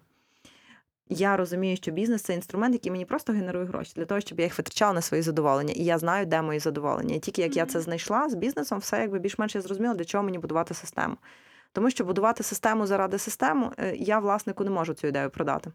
Я 1.08 1.36
розумію, 1.36 1.76
що 1.76 1.90
бізнес 1.90 2.22
це 2.22 2.34
інструмент, 2.34 2.74
який 2.74 2.92
мені 2.92 3.04
просто 3.04 3.32
генерує 3.32 3.64
гроші 3.64 3.92
для 3.96 4.04
того, 4.04 4.20
щоб 4.20 4.40
я 4.40 4.46
їх 4.46 4.58
витрачала 4.58 4.92
на 4.92 5.00
свої 5.00 5.22
задоволення. 5.22 5.74
І 5.76 5.84
я 5.84 5.98
знаю, 5.98 6.26
де 6.26 6.42
мої 6.42 6.58
задоволення. 6.58 7.14
І 7.14 7.18
тільки 7.18 7.42
як 7.42 7.56
я 7.56 7.66
це 7.66 7.80
знайшла 7.80 8.28
з 8.28 8.34
бізнесом, 8.34 8.78
все 8.78 9.00
якби 9.00 9.18
більш-менш 9.18 9.54
я 9.54 9.60
зрозуміла, 9.60 9.94
для 9.94 10.04
чого 10.04 10.24
мені 10.24 10.38
будувати 10.38 10.74
систему. 10.74 11.16
Тому 11.72 11.90
що 11.90 12.04
будувати 12.04 12.42
систему 12.42 12.86
заради 12.86 13.18
системи, 13.18 13.70
е, 13.78 13.96
я 13.96 14.18
власнику 14.18 14.64
не 14.64 14.70
можу 14.70 14.94
цю 14.94 15.06
ідею 15.06 15.30
продати. 15.30 15.72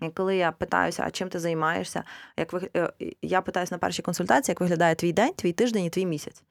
І 0.00 0.08
коли 0.08 0.36
я 0.36 0.52
питаюся, 0.52 1.04
а 1.06 1.10
чим 1.10 1.28
ти 1.28 1.38
займаєшся, 1.38 2.04
як 2.36 2.52
ви 2.52 2.70
е, 2.76 2.92
я 3.22 3.40
питаюся 3.40 3.74
на 3.74 3.78
першій 3.78 4.02
консультації, 4.02 4.52
як 4.52 4.60
виглядає 4.60 4.94
твій 4.94 5.12
день, 5.12 5.32
твій 5.34 5.52
тиждень 5.52 5.84
і 5.84 5.90
твій 5.90 6.06
місяць. 6.06 6.42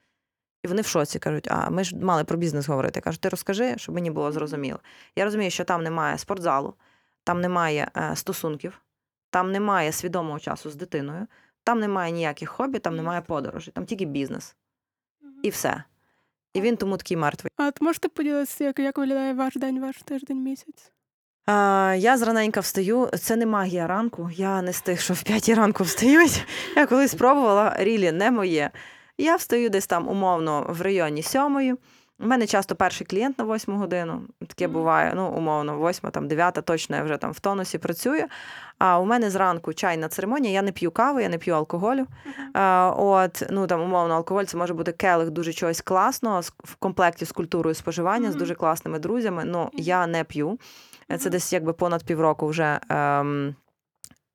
І 0.62 0.68
вони 0.68 0.82
в 0.82 0.86
шоці 0.86 1.18
кажуть: 1.18 1.48
а 1.50 1.70
ми 1.70 1.84
ж 1.84 1.96
мали 1.96 2.24
про 2.24 2.38
бізнес 2.38 2.68
говорити. 2.68 2.98
Я 2.98 3.02
кажу, 3.02 3.18
ти 3.18 3.28
розкажи, 3.28 3.74
щоб 3.76 3.94
мені 3.94 4.10
було 4.10 4.32
зрозуміло. 4.32 4.78
Я 5.16 5.24
розумію, 5.24 5.50
що 5.50 5.64
там 5.64 5.82
немає 5.82 6.18
спортзалу, 6.18 6.74
там 7.24 7.40
немає 7.40 7.90
е, 7.96 8.16
стосунків, 8.16 8.80
там 9.30 9.52
немає 9.52 9.92
свідомого 9.92 10.38
часу 10.38 10.70
з 10.70 10.74
дитиною, 10.74 11.26
там 11.64 11.80
немає 11.80 12.12
ніяких 12.12 12.50
хобі, 12.50 12.78
там 12.78 12.96
немає 12.96 13.20
подорожей, 13.20 13.72
там 13.72 13.86
тільки 13.86 14.04
бізнес. 14.04 14.56
І 15.42 15.50
все. 15.50 15.84
І 16.54 16.60
він 16.60 16.76
тому 16.76 16.96
такий 16.96 17.16
мертвий. 17.16 17.50
А 17.56 17.66
от 17.66 17.80
можете 17.80 18.08
поділитися, 18.08 18.64
як, 18.64 18.78
як 18.78 18.98
виглядає 18.98 19.34
ваш 19.34 19.54
день, 19.56 19.80
ваш 19.80 19.96
тиждень, 20.04 20.42
місяць? 20.42 20.92
А, 21.46 21.94
я 21.98 22.16
зраненька 22.16 22.60
встаю. 22.60 23.10
Це 23.20 23.36
не 23.36 23.46
магія 23.46 23.86
ранку. 23.86 24.30
Я 24.34 24.62
не 24.62 24.72
з 24.72 24.80
тих, 24.80 25.00
що 25.00 25.14
в 25.14 25.22
п'ятій 25.22 25.54
ранку 25.54 25.84
встають. 25.84 26.44
Я 26.76 26.86
колись 26.86 27.10
спробувала, 27.10 27.76
рілі 27.78 28.12
не 28.12 28.30
моє. 28.30 28.70
Я 29.18 29.36
встаю 29.36 29.70
десь 29.70 29.86
там 29.86 30.08
умовно 30.08 30.66
в 30.68 30.80
районі 30.80 31.22
сьомої. 31.22 31.74
У 32.20 32.26
мене 32.26 32.46
часто 32.46 32.74
перший 32.74 33.06
клієнт 33.06 33.38
на 33.38 33.44
восьму 33.44 33.76
годину. 33.76 34.22
Таке 34.46 34.68
буває, 34.68 35.12
ну, 35.16 35.28
умовно, 35.28 35.78
восьма, 35.78 36.10
там, 36.10 36.28
дев'ята, 36.28 36.62
точно 36.62 36.96
я 36.96 37.02
вже 37.02 37.16
там 37.16 37.32
в 37.32 37.40
тонусі 37.40 37.78
працюю. 37.78 38.24
А 38.78 38.98
у 39.00 39.04
мене 39.04 39.30
зранку 39.30 39.72
чайна 39.72 40.08
церемонія, 40.08 40.54
я 40.54 40.62
не 40.62 40.72
п'ю 40.72 40.90
кави, 40.90 41.22
я 41.22 41.28
не 41.28 41.38
п'ю 41.38 41.54
алкоголю. 41.54 42.06
А, 42.52 42.94
от, 42.96 43.42
ну 43.50 43.66
там 43.66 43.80
умовно, 43.80 44.14
алкоголь 44.14 44.44
це 44.44 44.56
може 44.56 44.74
бути 44.74 44.92
келих 44.92 45.30
дуже 45.30 45.52
чогось 45.52 45.80
класного 45.80 46.40
в 46.64 46.74
комплекті 46.74 47.24
з 47.24 47.32
культурою 47.32 47.74
споживання, 47.74 48.32
з 48.32 48.34
дуже 48.36 48.54
класними 48.54 48.98
друзями. 48.98 49.42
Ну, 49.44 49.70
я 49.72 50.06
не 50.06 50.24
п'ю. 50.24 50.58
Це 51.18 51.30
десь 51.30 51.52
якби 51.52 51.72
понад 51.72 52.04
півроку 52.04 52.46
вже. 52.46 52.80
Ем, 52.88 53.54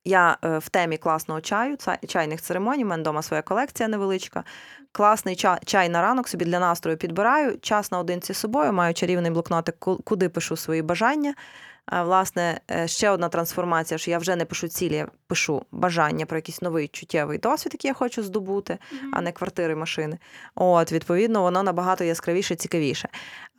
я 0.10 0.38
е, 0.44 0.58
в 0.58 0.70
темі 0.70 0.98
класного 0.98 1.42
чаю, 1.42 1.78
чайних 2.08 2.42
церемоній. 2.42 2.84
У 2.84 2.88
мене 2.88 3.02
вдома 3.02 3.22
своя 3.22 3.42
колекція 3.42 3.90
невеличка. 3.90 4.44
Класний 4.92 5.36
чай, 5.36 5.60
чай 5.66 5.90
на 5.90 6.02
ранок 6.02 6.28
собі 6.28 6.46
для 6.46 6.60
настрою 6.60 6.98
підбираю. 6.98 7.58
Час 7.62 7.92
наодинці 7.92 8.34
з 8.34 8.38
собою, 8.38 8.74
маю 8.74 8.94
чарівний 8.94 9.32
блокнотик, 9.32 9.76
куди 9.80 10.30
пишу 10.30 10.58
свої 10.58 10.82
бажання. 10.82 11.34
Власне, 11.92 12.62
е, 12.72 12.88
ще 12.88 13.10
одна 13.10 13.30
трансформація, 13.30 13.98
що 13.98 14.12
я 14.12 14.18
вже 14.18 14.36
не 14.36 14.46
пишу 14.46 14.68
цілі, 14.68 14.96
я 14.96 15.08
пишу 15.28 15.66
бажання 15.72 16.26
про 16.26 16.38
якийсь 16.38 16.62
новий 16.62 16.88
чуттєвий 16.88 17.38
досвід, 17.38 17.74
який 17.74 17.90
я 17.90 17.94
хочу 17.94 18.24
здобути 18.24 18.78
а 19.14 19.22
не 19.22 19.32
квартири, 19.32 19.76
машини. 19.76 20.18
От, 20.56 20.92
відповідно, 20.92 21.42
воно 21.42 21.64
набагато 21.64 22.04
яскравіше, 22.04 22.56
цікавіше. 22.56 23.10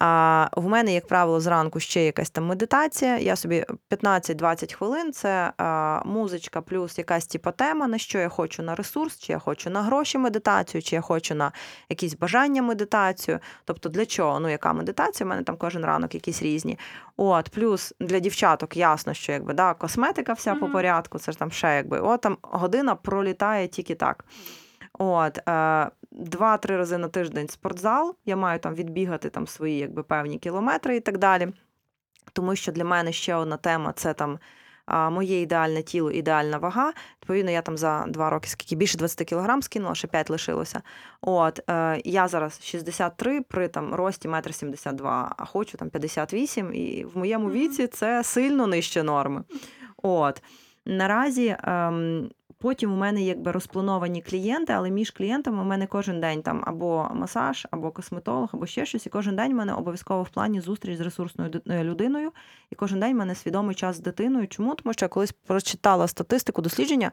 А 0.03 0.48
в 0.57 0.68
мене, 0.68 0.94
як 0.94 1.07
правило, 1.07 1.40
зранку 1.40 1.80
ще 1.80 2.05
якась 2.05 2.30
там 2.30 2.46
медитація. 2.46 3.18
Я 3.18 3.36
собі 3.36 3.64
15-20 3.90 4.74
хвилин 4.74 5.12
це 5.12 5.53
музичка 6.05 6.61
плюс 6.61 6.98
якась 6.98 7.26
типа 7.26 7.53
тема, 7.53 7.88
на 7.88 7.98
що 7.98 8.18
я 8.18 8.28
хочу 8.28 8.62
на 8.62 8.74
ресурс, 8.74 9.18
чи 9.18 9.32
я 9.32 9.38
хочу 9.38 9.70
на 9.70 9.82
гроші 9.82 10.18
медитацію, 10.18 10.82
чи 10.82 10.96
я 10.96 11.03
хочу 11.03 11.34
на 11.34 11.53
якісь 11.88 12.14
бажання 12.14 12.62
медитацію. 12.62 13.38
Тобто 13.64 13.88
для 13.88 14.07
чого? 14.07 14.40
Ну, 14.40 14.48
яка 14.48 14.72
медитація? 14.72 15.26
У 15.26 15.30
мене 15.30 15.42
там 15.42 15.57
кожен 15.57 15.84
ранок 15.84 16.14
якісь 16.14 16.42
різні. 16.42 16.78
От, 17.16 17.48
плюс 17.48 17.94
для 18.01 18.18
дівчаток 18.18 18.76
ясно, 18.76 19.14
що 19.14 19.32
якби 19.32 19.55
да, 19.55 19.74
косметика 19.74 20.32
вся 20.32 20.55
по 20.55 20.68
порядку, 20.68 21.18
це 21.18 21.32
ж 21.32 21.38
там 21.38 21.51
ще 21.51 21.76
якби. 21.76 22.01
От 22.01 22.20
там 22.20 22.38
година 22.42 22.94
пролітає 22.94 23.68
тільки 23.68 23.94
так. 23.94 24.24
От, 24.98 25.38
е, 26.12 26.16
два-три 26.24 26.76
рази 26.76 26.98
на 26.98 27.08
тиждень 27.08 27.48
спортзал. 27.48 28.16
Я 28.24 28.36
маю 28.36 28.58
там 28.58 28.74
відбігати 28.74 29.30
там 29.30 29.46
свої 29.46 29.78
якби, 29.78 30.02
певні 30.02 30.38
кілометри 30.38 30.96
і 30.96 31.00
так 31.00 31.18
далі. 31.18 31.48
Тому 32.32 32.56
що 32.56 32.72
для 32.72 32.84
мене 32.84 33.12
ще 33.12 33.34
одна 33.34 33.56
тема 33.56 33.92
це 33.92 34.14
там 34.14 34.38
моє 34.90 35.40
ідеальне 35.40 35.82
тіло, 35.82 36.11
ідеальна 36.11 36.58
вага. 36.58 36.92
Відповідно, 37.22 37.50
я 37.50 37.62
там 37.62 37.76
за 37.76 38.04
два 38.08 38.30
роки 38.30 38.48
скільки 38.48 38.76
більше 38.76 38.98
20 38.98 39.28
кілограм 39.28 39.62
скинула, 39.62 39.94
ще 39.94 40.08
5 40.08 40.30
лишилося. 40.30 40.82
От, 41.20 41.61
е, 41.70 42.00
я 42.04 42.28
зараз 42.28 42.61
63 42.62 43.40
при 43.40 43.68
там 43.68 43.94
рості 43.94 44.28
1,72 44.28 45.24
м, 45.24 45.32
а 45.36 45.44
хочу 45.44 45.78
там 45.78 45.90
58, 45.90 46.74
і 46.74 47.04
в 47.04 47.18
моєму 47.18 47.50
віці 47.50 47.86
це 47.86 48.24
сильно 48.24 48.66
нижче 48.66 49.02
норми. 49.02 49.44
От 50.02 50.42
наразі 50.86 51.56
ем, 51.62 52.30
потім 52.61 52.92
у 52.92 52.96
мене 52.96 53.22
якби 53.22 53.52
розплановані 53.52 54.22
клієнти, 54.22 54.72
але 54.72 54.90
між 54.90 55.11
клієнтами 55.11 55.62
у 55.62 55.64
мене 55.64 55.86
кожен 55.86 56.20
день 56.20 56.42
там 56.42 56.62
або 56.66 57.11
масаж, 57.14 57.66
або 57.70 57.90
косметолог, 57.90 58.48
або 58.52 58.66
ще 58.66 58.86
щось. 58.86 59.06
І 59.06 59.11
кожен 59.11 59.36
день 59.36 59.52
у 59.52 59.56
мене 59.56 59.74
обов'язково 59.74 60.22
в 60.22 60.28
плані 60.28 60.61
зустріч 60.61 60.98
з 60.98 61.00
ресурсною 61.00 61.50
е, 61.68 61.84
людиною. 61.84 62.32
І 62.70 62.74
кожен 62.74 63.00
день 63.00 63.12
у 63.14 63.18
мене 63.18 63.34
свідомий 63.34 63.74
час 63.74 63.96
з 63.96 64.00
дитиною. 64.00 64.48
Чому? 64.48 64.74
Тому 64.74 64.92
що 64.92 65.04
я 65.04 65.08
колись 65.08 65.32
прочитала 65.32 66.08
статистику 66.08 66.62
дослідження. 66.62 67.11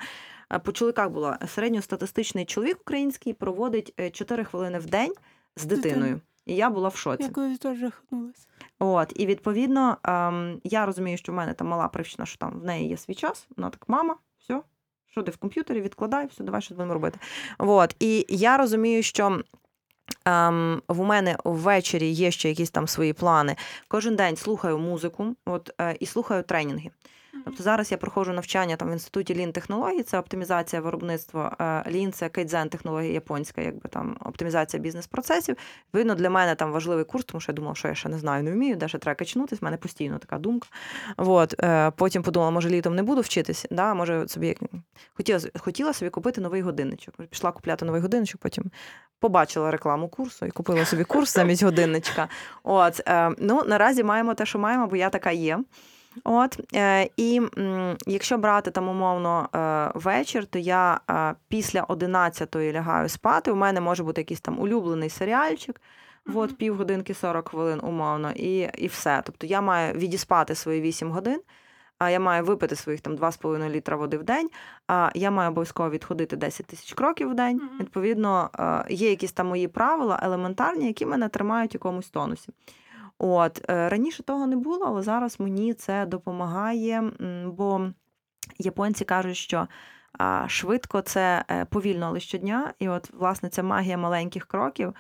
е, 0.54 0.60
По 0.60 0.72
чоловіках 0.72 1.10
було 1.10 1.36
середньостатистичний 1.48 2.46
чоловік 2.46 2.78
український 2.82 3.34
проводить 3.34 3.94
4 4.14 4.44
хвилини 4.44 4.80
в 4.80 4.86
день 4.86 5.14
з 5.56 5.66
дитиною. 5.66 6.22
І 6.46 6.56
я 6.56 6.70
була 6.70 6.90
в 6.90 6.96
шоці. 6.96 7.24
Я 7.24 7.30
колись 7.30 7.60
теж 7.60 7.78
жахнулася. 7.78 8.48
От, 8.80 9.14
і 9.16 9.26
відповідно, 9.26 9.98
ем, 10.04 10.60
я 10.64 10.86
розумію, 10.86 11.18
що 11.18 11.32
в 11.32 11.36
мене 11.36 11.54
там 11.54 11.68
мала 11.68 11.88
привчена, 11.88 12.26
що 12.26 12.38
там 12.38 12.60
в 12.60 12.64
неї 12.64 12.90
є 12.90 12.98
свій 12.98 13.16
час. 13.16 13.48
Вона 13.58 13.70
так, 13.70 13.84
мама, 13.90 14.16
все, 14.40 14.62
що 15.12 15.24
ти 15.24 15.32
в 15.32 15.38
комп'ютері, 15.38 15.82
відкладай, 15.82 16.28
все, 16.28 16.44
давай 16.44 16.62
що 16.62 16.76
будемо 16.76 16.94
робити. 16.94 17.20
От, 17.58 17.96
і 18.00 18.26
я 18.30 18.58
розумію, 18.58 19.04
що. 19.04 19.42
Ем, 20.26 20.82
в 20.88 21.04
мене 21.04 21.38
ввечері 21.44 22.08
є 22.08 22.32
ще 22.32 22.50
якісь 22.50 22.70
там 22.70 22.88
свої 22.88 23.14
плани. 23.14 23.56
Кожен 23.88 24.16
день 24.16 24.36
слухаю 24.36 24.78
музику 24.78 25.36
от, 25.46 25.72
е, 25.82 25.98
і 26.00 26.06
слухаю 26.06 26.44
тренінги. 26.44 26.90
Тобто 27.48 27.64
зараз 27.64 27.92
я 27.92 27.98
проходжу 27.98 28.34
навчання 28.34 28.76
там 28.76 28.90
в 28.90 28.92
інституті 28.92 29.36
лін 29.36 29.52
технологій, 29.52 30.04
це 30.04 30.20
оптимізація 30.20 30.82
виробництва. 30.82 31.84
Лін 31.92 32.12
це 32.12 32.30
кейдзен 32.30 32.70
технологія 32.70 33.14
японська, 33.14 33.62
якби 33.62 33.90
там 33.90 34.18
оптимізація 34.26 34.84
бізнес-процесів. 34.84 35.56
Відповідно, 35.86 36.16
для 36.16 36.30
мене 36.30 36.56
там 36.56 36.72
важливий 36.72 37.06
курс, 37.06 37.26
тому 37.26 37.42
що 37.42 37.52
я 37.52 37.56
думала, 37.56 37.76
що 37.76 37.88
я 37.88 37.96
ще 37.96 38.10
не 38.10 38.18
знаю, 38.18 38.44
не 38.44 38.52
вмію, 38.52 38.76
де 38.76 38.88
ще 38.88 38.98
треба 38.98 39.16
качнутись. 39.16 39.62
В 39.62 39.64
мене 39.64 39.78
постійно 39.78 40.18
така 40.18 40.38
думка. 40.38 40.68
От, 41.18 41.64
е, 41.64 41.92
потім 41.92 42.24
подумала, 42.24 42.52
може 42.52 42.70
літом 42.70 42.96
не 42.96 43.04
буду 43.04 43.22
вчитись, 43.22 43.66
да, 43.72 43.94
може 43.94 44.28
собі 44.28 44.58
хотіла, 45.14 45.40
хотіла 45.60 45.94
собі 45.94 46.10
купити 46.10 46.42
новий 46.42 46.62
годинничок. 46.62 47.16
Пішла 47.30 47.52
купляти 47.52 47.86
новий 47.86 48.02
годинничок, 48.02 48.42
потім 48.42 48.72
побачила 49.20 49.72
рекламу 49.72 50.08
курсу 50.08 50.46
і 50.46 50.52
купила 50.52 50.86
собі 50.86 51.04
курс 51.04 51.34
замість 51.36 51.64
годинничка. 51.64 52.28
От, 52.64 53.02
е, 53.08 53.32
ну, 53.38 53.64
наразі 53.68 54.04
маємо 54.04 54.34
те, 54.34 54.46
що 54.46 54.60
маємо, 54.60 54.88
бо 54.88 54.96
я 54.96 55.10
така 55.10 55.32
є. 55.32 55.60
От, 56.24 56.60
е, 56.76 57.10
і 57.18 57.42
м, 57.58 57.98
якщо 58.08 58.38
брати 58.38 58.72
там 58.72 58.90
умовно 58.90 59.50
е, 59.56 59.92
вечір, 60.00 60.46
то 60.46 60.60
я 60.60 61.00
е, 61.10 61.36
після 61.48 61.84
11-ї 61.84 62.74
лягаю 62.74 63.10
спати. 63.10 63.52
У 63.52 63.56
мене 63.56 63.82
може 63.82 64.04
бути 64.04 64.22
якийсь 64.22 64.42
там 64.42 64.60
улюблений 64.60 65.10
серіальчик, 65.10 65.82
Мгм. 66.26 66.38
от 66.38 66.58
півгодинки 66.58 67.14
40 67.14 67.50
хвилин 67.50 67.80
умовно, 67.84 68.32
і, 68.36 68.58
і 68.78 68.88
все. 68.88 69.22
Тобто 69.26 69.48
я 69.48 69.62
маю 69.62 69.94
відіспати 69.94 70.56
свої 70.56 70.82
8 70.82 71.12
годин. 71.12 71.42
А 72.00 72.10
я 72.10 72.20
маю 72.20 72.44
випити 72.44 72.76
своїх 72.76 73.02
там 73.02 73.16
2,5 73.16 73.70
літра 73.70 73.96
води 73.98 74.18
в 74.18 74.24
день. 74.24 74.50
А 74.88 75.10
я 75.16 75.32
маю 75.32 75.50
обов'язково 75.52 75.90
відходити 75.90 76.36
10 76.36 76.66
тисяч 76.66 76.94
кроків 76.94 77.30
в 77.30 77.34
день. 77.36 77.56
Мгм. 77.58 77.80
Відповідно, 77.80 78.50
є 78.90 79.10
якісь 79.10 79.32
там 79.32 79.48
мої 79.48 79.68
правила 79.68 80.20
елементарні, 80.24 80.88
які 80.88 81.06
мене 81.06 81.30
тримають 81.30 81.74
в 81.74 81.76
якомусь 81.76 82.10
тонусі. 82.10 82.50
От 83.20 83.70
е, 83.70 83.90
раніше 83.90 84.24
того 84.24 84.48
не 84.48 84.56
було, 84.56 84.86
але 84.86 85.02
зараз 85.02 85.40
мені 85.40 85.74
це 85.74 86.06
допомагає, 86.06 87.12
бо 87.46 87.90
японці 88.60 89.06
кажуть, 89.06 89.38
що 89.38 89.68
швидко 90.48 91.02
це 91.02 91.46
е, 91.50 91.66
повільно, 91.66 92.06
але 92.06 92.20
щодня. 92.20 92.74
І 92.80 92.90
от, 92.90 93.14
власне, 93.14 93.50
ця 93.50 93.64
магія 93.64 93.98
маленьких 93.98 94.46
кроків. 94.46 94.94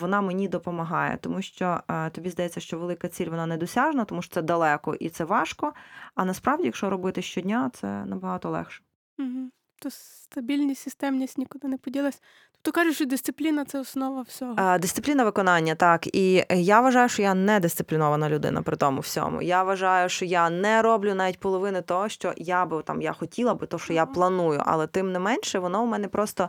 Вона 0.00 0.20
мені 0.20 0.48
допомагає, 0.48 1.16
тому 1.16 1.42
що 1.42 1.80
а, 1.86 2.10
тобі 2.10 2.30
здається, 2.30 2.60
що 2.60 2.78
велика 2.78 3.08
ціль 3.08 3.28
вона 3.28 3.46
недосяжна, 3.46 4.04
тому 4.04 4.22
що 4.22 4.34
це 4.34 4.42
далеко 4.42 4.94
і 4.94 5.08
це 5.08 5.24
важко. 5.24 5.72
А 6.14 6.24
насправді, 6.24 6.64
якщо 6.64 6.90
робити 6.90 7.22
щодня, 7.22 7.70
це 7.74 8.04
набагато 8.04 8.50
легше. 8.50 8.82
Угу. 9.18 9.50
То 9.82 9.90
стабільність, 9.90 10.82
системність 10.82 11.38
нікуди 11.38 11.68
не 11.68 11.78
поділась. 11.78 12.22
Тобто 12.62 12.80
кажуть, 12.80 12.94
що 12.94 13.06
дисципліна 13.06 13.64
це 13.64 13.80
основа 13.80 14.22
всього. 14.22 14.54
А, 14.56 14.78
Дисципліна 14.78 15.24
виконання, 15.24 15.74
так. 15.74 16.14
І 16.14 16.44
я 16.50 16.80
вважаю, 16.80 17.08
що 17.08 17.22
я 17.22 17.34
не 17.34 17.60
дисциплінована 17.60 18.28
людина 18.30 18.62
при 18.62 18.76
тому 18.76 19.00
всьому. 19.00 19.42
Я 19.42 19.62
вважаю, 19.62 20.08
що 20.08 20.24
я 20.24 20.50
не 20.50 20.82
роблю 20.82 21.14
навіть 21.14 21.40
половини 21.40 21.82
того, 21.82 22.08
що 22.08 22.32
я 22.36 22.66
би 22.66 22.82
там 22.82 23.02
я 23.02 23.12
хотіла 23.12 23.54
би, 23.54 23.66
то 23.66 23.78
що 23.78 23.92
я 23.92 24.06
планую, 24.06 24.62
але 24.66 24.86
тим 24.86 25.12
не 25.12 25.18
менше, 25.18 25.58
воно 25.58 25.82
у 25.82 25.86
мене 25.86 26.08
просто. 26.08 26.48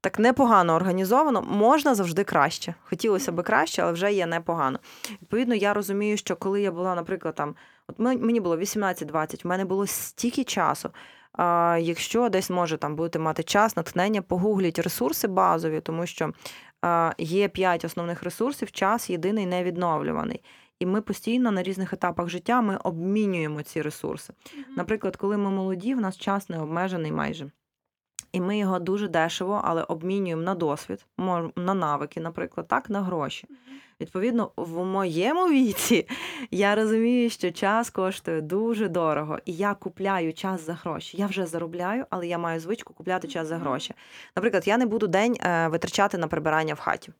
Так 0.00 0.18
непогано 0.18 0.74
організовано, 0.74 1.42
можна 1.42 1.94
завжди 1.94 2.24
краще. 2.24 2.74
Хотілося 2.82 3.32
би 3.32 3.42
краще, 3.42 3.82
але 3.82 3.92
вже 3.92 4.12
є 4.12 4.26
непогано. 4.26 4.78
Відповідно, 5.22 5.54
я 5.54 5.74
розумію, 5.74 6.16
що 6.16 6.36
коли 6.36 6.62
я 6.62 6.72
була, 6.72 6.94
наприклад, 6.94 7.34
там, 7.34 7.54
от 7.88 7.98
мені 7.98 8.40
було 8.40 8.56
18-20, 8.56 9.44
в 9.44 9.46
мене 9.46 9.64
було 9.64 9.86
стільки 9.86 10.44
часу. 10.44 10.90
А, 11.38 11.78
якщо 11.80 12.28
десь 12.28 12.50
може 12.50 12.76
там 12.76 12.96
будете 12.96 13.18
мати 13.18 13.42
час, 13.42 13.76
натхнення, 13.76 14.22
погугліть 14.22 14.78
ресурси 14.78 15.28
базові, 15.28 15.80
тому 15.80 16.06
що 16.06 16.32
а, 16.82 17.12
є 17.18 17.48
п'ять 17.48 17.84
основних 17.84 18.22
ресурсів, 18.22 18.72
час 18.72 19.10
єдиний 19.10 19.46
невідновлюваний. 19.46 20.40
І 20.80 20.86
ми 20.86 21.00
постійно 21.00 21.50
на 21.50 21.62
різних 21.62 21.92
етапах 21.92 22.28
життя 22.28 22.60
ми 22.60 22.76
обмінюємо 22.76 23.62
ці 23.62 23.82
ресурси. 23.82 24.32
Наприклад, 24.76 25.16
коли 25.16 25.36
ми 25.36 25.50
молоді, 25.50 25.94
в 25.94 26.00
нас 26.00 26.18
час 26.18 26.48
не 26.48 26.62
обмежений 26.62 27.12
майже. 27.12 27.50
І 28.32 28.40
ми 28.40 28.58
його 28.58 28.78
дуже 28.78 29.08
дешево, 29.08 29.60
але 29.64 29.82
обмінюємо 29.82 30.42
на 30.42 30.54
досвід, 30.54 31.06
на 31.56 31.74
навики, 31.74 32.20
наприклад, 32.20 32.68
так, 32.68 32.90
на 32.90 33.02
гроші. 33.02 33.46
Мгм. 33.50 33.78
Відповідно, 34.00 34.50
в 34.56 34.84
моєму 34.84 35.48
віці 35.50 36.08
я 36.50 36.74
розумію, 36.74 37.30
що 37.30 37.50
час 37.50 37.90
коштує 37.90 38.40
дуже 38.40 38.88
дорого, 38.88 39.38
і 39.44 39.52
я 39.52 39.74
купляю 39.74 40.32
час 40.32 40.66
за 40.66 40.74
гроші. 40.74 41.16
Я 41.16 41.26
вже 41.26 41.46
заробляю, 41.46 42.06
але 42.10 42.26
я 42.26 42.38
маю 42.38 42.60
звичку 42.60 42.94
купляти 42.94 43.28
час 43.28 43.48
за 43.48 43.56
гроші. 43.56 43.94
Наприклад, 44.36 44.68
я 44.68 44.78
не 44.78 44.86
буду 44.86 45.06
день 45.06 45.36
е, 45.40 45.68
витрачати 45.68 46.18
на 46.18 46.28
прибирання 46.28 46.74
в 46.74 46.80
хаті. 46.80 47.12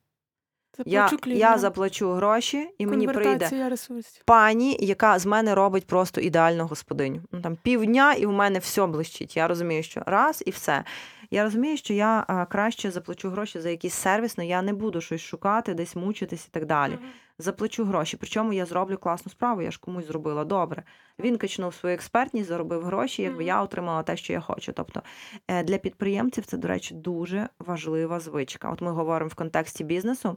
Я, 0.79 0.85
Заплачу 1.03 1.14
я 1.14 1.18
клієнтам. 1.18 1.59
заплачу 1.59 2.11
гроші, 2.12 2.68
і 2.79 2.87
мені 2.87 3.07
прийде 3.09 3.68
ресурсів. 3.68 4.22
пані, 4.25 4.77
яка 4.81 5.18
з 5.18 5.27
мене 5.27 5.55
робить 5.55 5.87
просто 5.87 6.20
ідеальну 6.20 6.66
господиню. 6.66 7.20
Ну 7.33 7.41
там 7.41 7.57
півдня, 7.62 8.12
і 8.14 8.27
в 8.27 8.33
мене 8.33 8.59
все 8.59 8.87
блищить. 8.87 9.37
Я 9.37 9.49
розумію, 9.49 9.83
що 9.83 10.03
раз 10.07 10.43
і 10.47 10.51
все. 10.51 10.85
Я 11.31 11.45
розумію, 11.45 11.77
що 11.77 11.95
я 11.95 12.25
а, 12.29 12.45
краще 12.45 12.91
заплачу 12.91 13.31
гроші 13.31 13.61
за 13.61 13.70
якийсь 13.70 13.95
сервіс, 13.95 14.35
але 14.39 14.47
я 14.47 14.62
не 14.62 14.72
буду 14.72 15.01
щось 15.01 15.20
шукати, 15.20 15.75
десь 15.75 15.97
мучитись 15.97 16.47
і 16.47 16.49
так 16.51 16.66
далі. 16.66 16.93
Мгм. 16.93 17.05
Заплачу 17.39 17.85
гроші. 17.85 18.16
Причому 18.20 18.53
я 18.53 18.66
зроблю 18.66 18.97
класну 18.99 19.33
справу, 19.33 19.62
я 19.62 19.70
ж 19.70 19.79
комусь 19.81 20.07
зробила 20.07 20.45
добре. 20.45 20.83
Він 21.18 21.37
качнув 21.39 21.75
свою 21.75 21.95
експертність, 21.95 22.49
заробив 22.49 22.85
гроші, 22.85 23.22
якби 23.22 23.37
Мгм. 23.39 23.47
я 23.47 23.62
отримала 23.62 24.03
те, 24.03 24.16
що 24.16 24.33
я 24.33 24.41
хочу. 24.41 24.72
Тобто 24.72 25.03
е, 25.49 25.62
для 25.62 25.79
підприємців 25.79 26.47
це, 26.47 26.57
до 26.57 26.68
речі, 26.68 26.95
дуже 26.95 27.49
важлива 27.59 28.20
звичка. 28.20 28.70
От 28.70 28.81
ми 28.81 28.91
говоримо 28.91 29.29
в 29.29 29.35
контексті 29.35 29.85
бізнесу. 29.85 30.37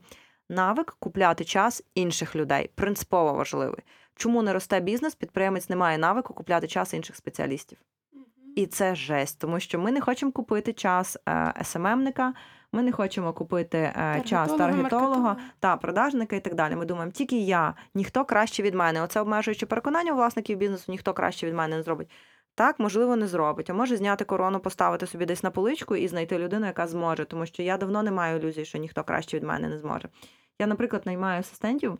Навик 0.50 0.96
купляти 1.00 1.46
час 1.46 1.84
інших 1.96 2.36
людей 2.36 2.70
принципово 2.76 3.34
важливий. 3.34 3.84
Чому 4.16 4.44
не 4.44 4.54
росте 4.54 4.80
бізнес? 4.80 5.16
Підприємець 5.16 5.70
не 5.70 5.76
має 5.76 5.98
навику 5.98 6.34
купляти 6.34 6.68
час 6.68 6.94
інших 6.94 7.16
спеціалістів. 7.16 7.78
І 8.56 8.66
це 8.66 8.96
жесть, 8.96 9.40
тому 9.40 9.60
що 9.60 9.80
ми 9.80 9.92
не 9.92 10.02
хочемо 10.02 10.32
купити 10.32 10.74
час 10.74 11.18
е, 11.30 11.54
SMM 11.64 11.90
ника, 11.90 12.34
ми 12.72 12.84
не 12.84 12.92
хочемо 12.92 13.34
купити 13.34 13.78
е, 13.78 14.22
час 14.26 14.54
таргетолога, 14.54 15.38
та 15.60 15.78
продажника 15.78 16.36
і 16.36 16.40
так 16.40 16.56
далі. 16.56 16.76
Ми 16.76 16.86
думаємо, 16.86 17.12
тільки 17.12 17.38
я, 17.38 17.74
ніхто 17.96 18.26
краще 18.26 18.64
від 18.64 18.74
мене. 18.74 19.02
Оце 19.02 19.22
обмежуючи 19.22 19.66
переконання 19.66 20.12
у 20.12 20.16
власників 20.16 20.58
бізнесу, 20.58 20.92
ніхто 20.92 21.14
краще 21.14 21.48
від 21.48 21.54
мене 21.54 21.78
не 21.78 21.84
зробить. 21.84 22.10
Так, 22.58 22.80
можливо, 22.80 23.16
не 23.16 23.28
зробить. 23.28 23.70
А 23.70 23.74
може 23.74 23.98
зняти 23.98 24.26
корону, 24.26 24.60
поставити 24.60 25.08
собі 25.08 25.26
десь 25.26 25.44
на 25.44 25.52
поличку 25.52 25.96
і 25.96 26.08
знайти 26.08 26.38
людину, 26.38 26.66
яка 26.66 26.88
зможе, 26.88 27.26
тому 27.26 27.46
що 27.46 27.64
я 27.64 27.78
давно 27.78 28.04
не 28.04 28.12
маю 28.12 28.40
ілюзій, 28.40 28.66
що 28.66 28.78
ніхто 28.78 29.04
краще 29.04 29.38
від 29.38 29.44
мене 29.44 29.70
не 29.70 29.80
зможе. 29.80 30.10
Я, 30.60 30.68
наприклад, 30.68 31.02
наймаю 31.06 31.40
асистентів. 31.40 31.98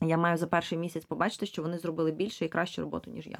Я 0.00 0.16
маю 0.16 0.36
за 0.36 0.46
перший 0.46 0.78
місяць 0.78 1.04
побачити, 1.04 1.46
що 1.46 1.62
вони 1.62 1.78
зробили 1.78 2.10
більше 2.10 2.44
і 2.44 2.48
кращу 2.48 2.82
роботу, 2.82 3.10
ніж 3.10 3.26
я. 3.26 3.38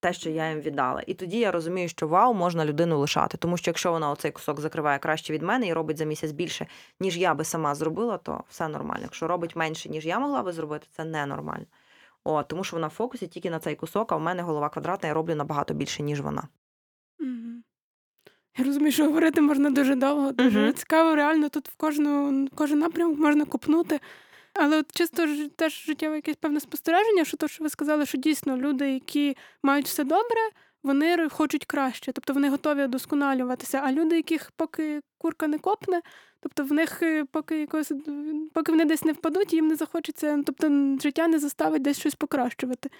Те, 0.00 0.12
що 0.12 0.30
я 0.30 0.50
їм 0.50 0.60
віддала. 0.60 1.02
І 1.06 1.14
тоді 1.14 1.38
я 1.38 1.50
розумію, 1.50 1.88
що 1.88 2.08
вау, 2.08 2.34
можна 2.34 2.64
людину 2.64 2.98
лишати. 2.98 3.36
Тому 3.36 3.56
що 3.56 3.70
якщо 3.70 3.92
вона 3.92 4.10
оцей 4.10 4.30
кусок 4.30 4.60
закриває 4.60 4.98
краще 4.98 5.32
від 5.32 5.42
мене 5.42 5.66
і 5.66 5.72
робить 5.72 5.98
за 5.98 6.04
місяць 6.04 6.32
більше, 6.32 6.66
ніж 7.00 7.18
я 7.18 7.34
би 7.34 7.44
сама 7.44 7.74
зробила, 7.74 8.18
то 8.18 8.44
все 8.48 8.68
нормально. 8.68 9.02
Якщо 9.02 9.28
робить 9.28 9.56
менше, 9.56 9.88
ніж 9.88 10.06
я 10.06 10.18
могла 10.18 10.42
би 10.42 10.52
зробити, 10.52 10.86
це 10.90 11.04
ненормально. 11.04 11.66
О, 12.24 12.42
тому 12.42 12.64
що 12.64 12.76
вона 12.76 12.86
в 12.86 12.90
фокусі 12.90 13.26
тільки 13.26 13.50
на 13.50 13.58
цей 13.58 13.76
кусок, 13.76 14.12
а 14.12 14.16
в 14.16 14.20
мене 14.20 14.42
голова 14.42 14.68
квадратна, 14.68 15.08
я 15.08 15.14
роблю 15.14 15.34
набагато 15.34 15.74
більше, 15.74 16.02
ніж 16.02 16.20
вона. 16.20 16.48
Я 18.58 18.64
розумію, 18.64 18.92
що 18.92 19.04
говорити 19.04 19.40
можна 19.40 19.70
дуже 19.70 19.94
довго, 19.94 20.32
дуже 20.32 20.62
Мгм. 20.62 20.72
цікаво, 20.74 21.14
реально 21.14 21.48
тут 21.48 21.68
в 21.68 21.76
кожну, 21.76 22.48
кожен 22.54 22.78
напрямок 22.78 23.18
можна 23.18 23.44
копнути. 23.44 24.00
Але 24.54 24.78
от 24.78 24.92
чисто 24.92 25.26
ж- 25.26 25.48
теж 25.48 25.84
життєве 25.84 26.16
якесь 26.16 26.36
певне 26.36 26.60
спостереження, 26.60 27.24
що 27.24 27.36
то, 27.36 27.48
що 27.48 27.64
ви 27.64 27.70
сказали, 27.70 28.06
що 28.06 28.18
дійсно 28.18 28.56
люди, 28.56 28.92
які 28.92 29.36
мають 29.62 29.86
все 29.86 30.04
добре, 30.04 30.40
вони 30.82 31.28
хочуть 31.28 31.64
краще, 31.64 32.12
тобто 32.12 32.32
вони 32.32 32.50
готові 32.50 32.84
удосконалюватися. 32.84 33.80
А 33.84 33.92
люди, 33.92 34.16
яких 34.16 34.50
поки 34.56 35.00
курка 35.18 35.46
не 35.46 35.58
копне, 35.58 36.00
тобто 36.40 36.64
в 36.64 36.72
них 36.72 37.02
е, 37.02 37.24
поки 37.32 37.60
якось 37.60 37.92
поки 38.54 38.72
вони 38.72 38.84
десь 38.84 39.04
не 39.04 39.12
впадуть, 39.12 39.52
їм 39.52 39.68
не 39.68 39.76
захочеться, 39.76 40.42
тобто 40.46 40.68
життя 41.02 41.28
не 41.28 41.38
заставить 41.38 41.82
десь 41.82 41.98
щось 41.98 42.14
покращувати. 42.14 42.90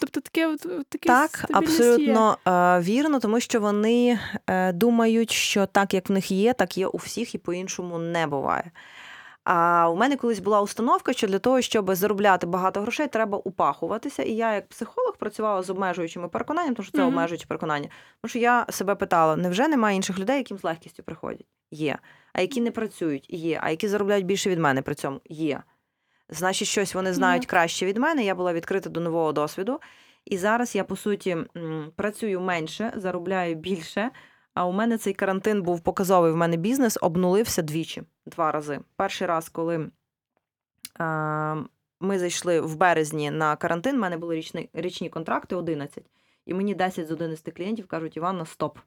Тобто 0.00 0.20
таке 0.20 0.46
от, 0.46 0.60
таке 0.88 1.08
Так, 1.08 1.30
стабільність 1.30 1.80
є. 1.80 1.86
абсолютно 1.86 2.38
е, 2.46 2.80
вірно, 2.80 3.20
тому 3.20 3.40
що 3.40 3.60
вони 3.60 4.18
е, 4.46 4.72
думають, 4.72 5.30
що 5.30 5.66
так, 5.66 5.94
як 5.94 6.08
в 6.08 6.12
них 6.12 6.30
є, 6.30 6.52
так 6.52 6.78
є 6.78 6.86
у 6.86 6.96
всіх, 6.96 7.34
і 7.34 7.38
по-іншому 7.38 7.98
не 7.98 8.26
буває. 8.26 8.70
А 9.48 9.88
у 9.90 9.96
мене 9.96 10.16
колись 10.16 10.38
була 10.38 10.60
установка, 10.60 11.12
що 11.12 11.26
для 11.26 11.38
того, 11.38 11.60
щоб 11.60 11.94
заробляти 11.94 12.46
багато 12.46 12.80
грошей, 12.80 13.08
треба 13.08 13.38
упахуватися. 13.38 14.22
І 14.22 14.32
я, 14.32 14.54
як 14.54 14.68
психолог, 14.68 15.16
працювала 15.18 15.62
з 15.62 15.70
обмежуючими 15.70 16.28
переконаннями, 16.28 16.74
тому 16.74 16.84
що 16.84 16.92
це 16.92 16.98
Мгм. 16.98 17.08
обмежуючі 17.08 17.46
переконання. 17.46 17.88
Тому 18.22 18.28
що 18.28 18.38
я 18.38 18.66
себе 18.70 18.94
питала: 18.94 19.36
невже 19.36 19.68
немає 19.68 19.96
інших 19.96 20.18
людей, 20.18 20.36
яким 20.38 20.58
з 20.58 20.64
легкістю 20.64 21.02
приходять? 21.02 21.46
Є. 21.70 21.98
А 22.32 22.40
які 22.40 22.60
не 22.60 22.70
працюють? 22.70 23.30
Є. 23.30 23.60
А 23.62 23.70
які 23.70 23.88
заробляють 23.88 24.26
більше 24.26 24.50
від 24.50 24.58
мене 24.58 24.82
при 24.82 24.94
цьому? 24.94 25.20
Є. 25.28 25.62
Значить, 26.28 26.68
щось 26.68 26.94
вони 26.94 27.12
знають 27.12 27.42
Є. 27.42 27.46
краще 27.48 27.86
від 27.86 27.96
мене. 27.96 28.24
Я 28.24 28.34
була 28.34 28.52
відкрита 28.52 28.90
до 28.90 29.00
нового 29.00 29.32
досвіду. 29.32 29.80
І 30.24 30.38
зараз 30.38 30.74
я, 30.74 30.84
по 30.84 30.96
суті, 30.96 31.36
працюю 31.96 32.40
менше, 32.40 32.92
заробляю 32.96 33.54
більше. 33.54 34.10
А 34.56 34.66
у 34.66 34.72
мене 34.72 34.98
цей 34.98 35.14
карантин 35.14 35.62
був 35.62 35.80
показовий. 35.80 36.32
В 36.32 36.36
мене 36.36 36.56
бізнес 36.56 36.98
обнулився 37.00 37.62
двічі, 37.62 38.02
два 38.26 38.52
рази. 38.52 38.80
Перший 38.96 39.26
раз, 39.26 39.48
коли 39.48 39.90
а, 40.98 41.62
ми 42.00 42.18
зайшли 42.18 42.60
в 42.60 42.76
березні 42.76 43.30
на 43.30 43.56
карантин, 43.56 43.96
в 43.96 43.98
мене 43.98 44.16
були 44.16 44.36
річні, 44.36 44.70
річні 44.72 45.08
контракти 45.08 45.56
11. 45.56 46.04
І 46.46 46.54
мені 46.54 46.74
10 46.74 47.08
з 47.08 47.10
11 47.10 47.56
клієнтів 47.56 47.86
кажуть: 47.86 48.16
Іванна, 48.16 48.46
стоп. 48.46 48.78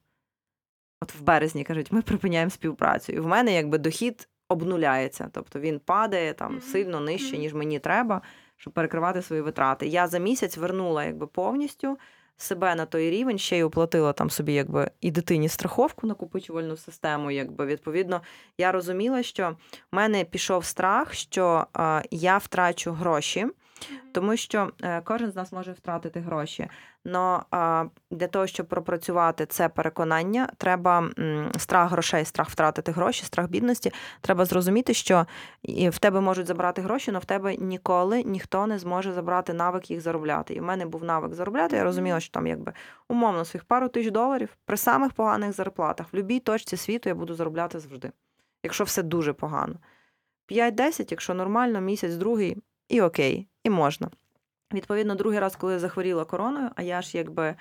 От 1.00 1.14
в 1.14 1.22
березні 1.22 1.64
кажуть, 1.64 1.92
ми 1.92 2.02
припиняємо 2.02 2.50
співпрацю. 2.50 3.12
І 3.12 3.20
в 3.20 3.26
мене 3.26 3.54
якби 3.54 3.78
дохід 3.78 4.28
обнуляється. 4.48 5.30
Тобто 5.32 5.60
він 5.60 5.78
падає 5.78 6.34
там 6.34 6.60
сильно 6.60 7.00
нижче, 7.00 7.38
ніж 7.38 7.54
мені 7.54 7.78
треба, 7.78 8.22
щоб 8.56 8.72
перекривати 8.72 9.22
свої 9.22 9.42
витрати. 9.42 9.86
Я 9.86 10.08
за 10.08 10.18
місяць 10.18 10.56
вернула 10.56 11.04
якби 11.04 11.26
повністю 11.26 11.98
себе 12.42 12.74
на 12.74 12.86
той 12.86 13.10
рівень, 13.10 13.38
ще 13.38 13.58
й 13.58 13.62
оплатила 13.62 14.12
там 14.12 14.30
собі 14.30 14.52
якби 14.52 14.90
і 15.00 15.10
дитині 15.10 15.48
страховку 15.48 16.06
накопичувальну 16.06 16.76
систему. 16.76 17.30
Якби 17.30 17.66
відповідно, 17.66 18.20
я 18.58 18.72
розуміла, 18.72 19.22
що 19.22 19.56
в 19.92 19.96
мене 19.96 20.24
пішов 20.24 20.64
страх, 20.64 21.14
що 21.14 21.66
я 22.10 22.38
втрачу 22.38 22.92
гроші. 22.92 23.46
Тому 24.12 24.36
що 24.36 24.70
е, 24.82 25.00
кожен 25.04 25.30
з 25.30 25.36
нас 25.36 25.52
може 25.52 25.72
втратити 25.72 26.20
гроші. 26.20 26.68
Но 27.04 27.44
для 28.10 28.26
того, 28.26 28.46
щоб 28.46 28.66
пропрацювати 28.66 29.46
це 29.46 29.68
переконання, 29.68 30.48
треба 30.56 31.10
страх 31.58 31.90
грошей, 31.90 32.24
страх 32.24 32.48
втратити 32.48 32.92
гроші, 32.92 33.24
страх 33.24 33.48
бідності. 33.48 33.92
Треба 34.20 34.44
зрозуміти, 34.44 34.94
що 34.94 35.26
в 35.64 35.98
тебе 35.98 36.20
можуть 36.20 36.46
забрати 36.46 36.82
гроші, 36.82 37.10
але 37.10 37.18
в 37.18 37.24
тебе 37.24 37.56
ніколи 37.56 38.22
ніхто 38.22 38.66
не 38.66 38.78
зможе 38.78 39.12
забрати 39.12 39.52
навик 39.52 39.90
їх 39.90 40.00
заробляти. 40.00 40.54
І 40.54 40.60
в 40.60 40.62
мене 40.62 40.86
був 40.86 41.04
навик 41.04 41.34
заробляти. 41.34 41.76
Я 41.76 41.84
розуміла, 41.84 42.20
що 42.20 42.32
там 42.32 42.46
якби 42.46 42.72
умовно 43.08 43.44
своїх 43.44 43.64
пару 43.64 43.88
тисяч 43.88 44.12
доларів 44.12 44.56
при 44.64 44.76
самих 44.76 45.12
поганих 45.12 45.52
зарплатах 45.52 46.06
в 46.06 46.16
будь-якій 46.16 46.40
точці 46.40 46.76
світу 46.76 47.08
я 47.08 47.14
буду 47.14 47.34
заробляти 47.34 47.78
завжди, 47.78 48.12
якщо 48.62 48.84
все 48.84 49.02
дуже 49.02 49.32
погано. 49.32 49.74
5-10, 50.50 51.06
якщо 51.10 51.34
нормально, 51.34 51.80
місяць, 51.80 52.14
другий, 52.14 52.56
і 52.88 53.00
окей, 53.00 53.48
і 53.64 53.70
можна. 53.70 54.10
Відповідно, 54.72 55.14
другий 55.14 55.38
раз, 55.38 55.56
коли 55.56 55.72
я 55.72 55.78
захворіла 55.78 56.24
короною, 56.24 56.70
а 56.76 56.82
я 56.82 57.02
ж 57.02 57.18
якби 57.18 57.56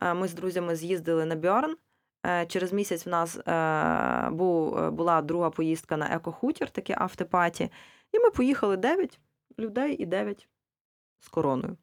е, 0.00 0.14
ми 0.14 0.28
з 0.28 0.34
друзями 0.34 0.76
з'їздили 0.76 1.24
на 1.24 1.36
Бьорн. 1.36 1.76
Е, 2.26 2.46
Через 2.46 2.72
місяць 2.72 3.06
в 3.06 3.08
нас 3.08 3.36
е, 3.36 4.30
була 4.90 5.22
друга 5.22 5.50
поїздка 5.50 5.96
на 5.96 6.06
екохутір, 6.06 6.70
таке 6.70 6.94
автопаті. 6.98 7.70
І 8.12 8.18
ми 8.18 8.30
поїхали 8.30 8.76
9 8.76 9.20
людей 9.58 9.96
і 9.96 10.06
9 10.06 10.48
з 11.20 11.28
короною. 11.28 11.76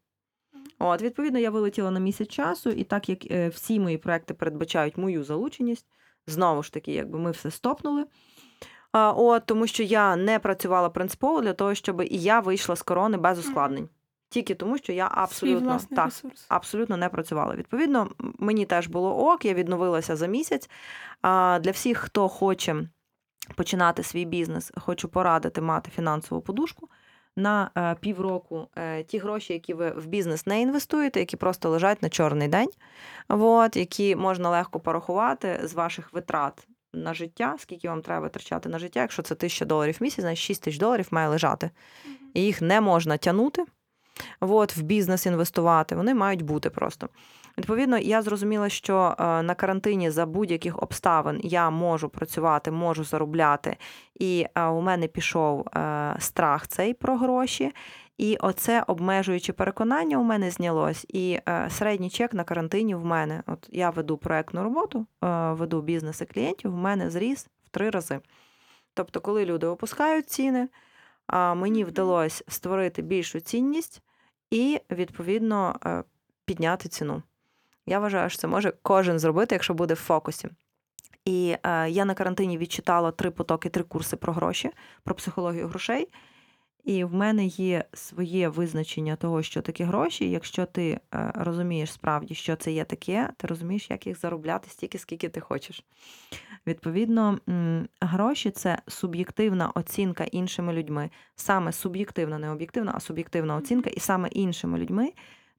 От, 0.80 1.02
відповідно, 1.02 1.40
я 1.40 1.50
вилетіла 1.50 1.92
на 1.92 2.00
місяць 2.00 2.28
часу, 2.30 2.70
і 2.70 2.84
так 2.84 3.10
як 3.10 3.52
всі 3.54 3.80
мої 3.80 3.98
проекти 3.98 4.34
передбачають 4.34 4.98
мою 4.98 5.24
залученість, 5.24 5.86
знову 6.28 6.64
ж 6.64 6.74
таки, 6.74 6.94
якби 6.94 7.20
ми 7.20 7.32
все 7.32 7.52
стопнули. 7.52 8.06
От, 8.94 9.46
тому 9.46 9.68
що 9.68 9.84
я 9.84 10.16
не 10.16 10.40
працювала 10.40 10.90
принципово 10.90 11.42
для 11.42 11.54
того, 11.54 11.76
щоб 11.76 12.02
і 12.02 12.18
я 12.18 12.40
вийшла 12.40 12.76
з 12.76 12.82
корони 12.82 13.18
без 13.18 13.40
ускладнень. 13.40 13.90
Тільки 14.30 14.56
тому, 14.56 14.78
що 14.78 14.94
я 14.94 15.10
абсолютно 15.12 15.80
так, 15.96 16.06
ресурс. 16.06 16.46
абсолютно 16.50 16.98
не 16.98 17.10
працювала. 17.10 17.56
Відповідно, 17.56 18.10
мені 18.40 18.66
теж 18.66 18.88
було 18.88 19.32
ок, 19.32 19.46
я 19.46 19.54
відновилася 19.54 20.16
за 20.16 20.28
місяць. 20.28 20.70
А 21.22 21.60
для 21.64 21.72
всіх, 21.72 21.98
хто 21.98 22.28
хоче 22.28 22.76
починати 23.56 24.04
свій 24.04 24.26
бізнес, 24.26 24.72
хочу 24.78 25.08
порадити 25.08 25.62
мати 25.62 25.92
фінансову 25.96 26.42
подушку. 26.42 26.90
На 27.36 27.72
е, 27.78 27.96
півроку 28.00 28.68
е, 28.76 29.04
ті 29.04 29.18
гроші, 29.18 29.54
які 29.54 29.74
ви 29.74 29.90
в 29.90 30.06
бізнес 30.06 30.48
не 30.48 30.62
інвестуєте, 30.62 31.20
які 31.20 31.38
просто 31.38 31.70
лежать 31.70 32.02
на 32.02 32.10
чорний 32.10 32.48
день, 32.48 32.70
от, 33.30 33.76
які 33.78 34.16
можна 34.16 34.50
легко 34.50 34.80
порахувати 34.80 35.60
з 35.64 35.74
ваших 35.74 36.14
витрат 36.14 36.68
на 36.94 37.14
життя, 37.14 37.56
скільки 37.60 37.90
вам 37.90 38.02
треба 38.02 38.22
витрачати 38.22 38.70
на 38.70 38.80
життя. 38.80 39.00
Якщо 39.00 39.22
це 39.22 39.34
1000 39.34 39.66
доларів 39.66 39.98
в 40.00 40.04
місяць, 40.04 40.22
значить 40.22 40.46
6 40.46 40.64
тисяч 40.64 40.80
доларів 40.80 41.08
має 41.12 41.30
лежати. 41.30 41.70
І 42.34 42.42
їх 42.42 42.62
не 42.62 42.82
можна 42.82 43.18
тягнути, 43.18 43.66
от, 44.40 44.78
в 44.78 44.82
бізнес 44.82 45.26
інвестувати. 45.26 45.96
Вони 45.96 46.14
мають 46.14 46.42
бути 46.42 46.70
просто. 46.70 47.10
Відповідно, 47.58 47.98
я 47.98 48.22
зрозуміла, 48.22 48.70
що 48.70 49.16
е, 49.20 49.42
на 49.42 49.56
карантині 49.56 50.10
за 50.10 50.26
будь-яких 50.26 50.84
обставин 50.84 51.40
я 51.44 51.70
можу 51.70 52.10
працювати, 52.10 52.72
можу 52.72 53.04
заробляти, 53.04 53.78
і 54.20 54.46
е, 54.56 54.66
у 54.66 54.82
мене 54.82 55.08
пішов 55.08 55.68
е, 55.68 56.16
страх 56.20 56.68
цей 56.68 56.94
про 56.94 57.18
гроші. 57.18 57.72
І 58.22 58.38
оце 58.40 58.84
обмежуюче 58.88 59.54
переконання 59.54 60.18
у 60.18 60.24
мене 60.24 60.52
знялось. 60.52 61.06
І 61.10 61.40
е, 61.50 61.70
середній 61.70 62.10
чек 62.10 62.34
на 62.34 62.44
карантині 62.44 62.96
в 62.96 63.06
мене. 63.06 63.44
От 63.48 63.70
я 63.72 63.90
веду 63.90 64.18
проектну 64.18 64.64
роботу, 64.64 65.06
е, 65.24 65.28
веду 65.52 65.82
бізнеси 65.82 66.26
клієнтів, 66.26 66.72
в 66.72 66.78
мене 66.78 67.10
зріс 67.10 67.48
в 67.66 67.70
три 67.70 67.90
рази. 67.90 68.20
Тобто, 68.94 69.22
коли 69.22 69.46
люди 69.46 69.68
опускають 69.68 70.30
ціни, 70.30 70.70
а 71.28 71.54
мені 71.54 71.84
вдалося 71.84 72.44
створити 72.48 73.02
більшу 73.02 73.40
цінність 73.40 74.02
і, 74.52 74.80
відповідно, 74.92 75.80
е, 75.86 76.04
підняти 76.46 76.90
ціну. 76.90 77.24
Я 77.86 78.00
вважаю, 78.00 78.30
що 78.30 78.40
це 78.40 78.48
може 78.48 78.74
кожен 78.82 79.20
зробити, 79.20 79.56
якщо 79.56 79.74
буде 79.74 79.94
в 79.94 79.98
фокусі. 79.98 80.50
І 81.26 81.56
е, 81.64 81.90
я 81.90 82.06
на 82.06 82.14
карантині 82.14 82.58
відчитала 82.58 83.12
три 83.12 83.32
потоки, 83.32 83.70
три 83.70 83.84
курси 83.84 84.16
про 84.16 84.34
гроші, 84.34 84.72
про 85.04 85.16
психологію 85.16 85.68
грошей. 85.68 86.08
І 86.84 87.04
в 87.04 87.14
мене 87.14 87.46
є 87.46 87.84
своє 87.94 88.50
визначення 88.50 89.16
того, 89.16 89.44
що 89.44 89.62
таке 89.62 89.84
гроші. 89.84 90.30
Якщо 90.30 90.66
ти 90.66 91.00
е, 91.14 91.32
розумієш 91.36 91.92
справді, 91.92 92.36
що 92.36 92.56
це 92.56 92.72
є 92.72 92.84
таке, 92.84 93.30
ти 93.38 93.48
розумієш, 93.48 93.88
як 93.90 94.08
їх 94.08 94.20
заробляти 94.20 94.70
стільки, 94.70 94.98
скільки 94.98 95.30
ти 95.30 95.40
хочеш. 95.40 95.84
Відповідно, 96.68 97.40
гроші 98.02 98.52
це 98.52 98.78
суб'єктивна 98.88 99.72
оцінка 99.76 100.24
іншими 100.24 100.74
людьми. 100.74 101.10
Саме 101.36 101.72
суб'єктивна, 101.72 102.38
не 102.38 102.52
об'єктивна, 102.52 102.92
а 102.96 103.00
суб'єктивна 103.00 103.56
оцінка, 103.56 103.90
і 103.90 104.00
саме 104.00 104.28
іншими 104.28 104.78
людьми 104.78 105.12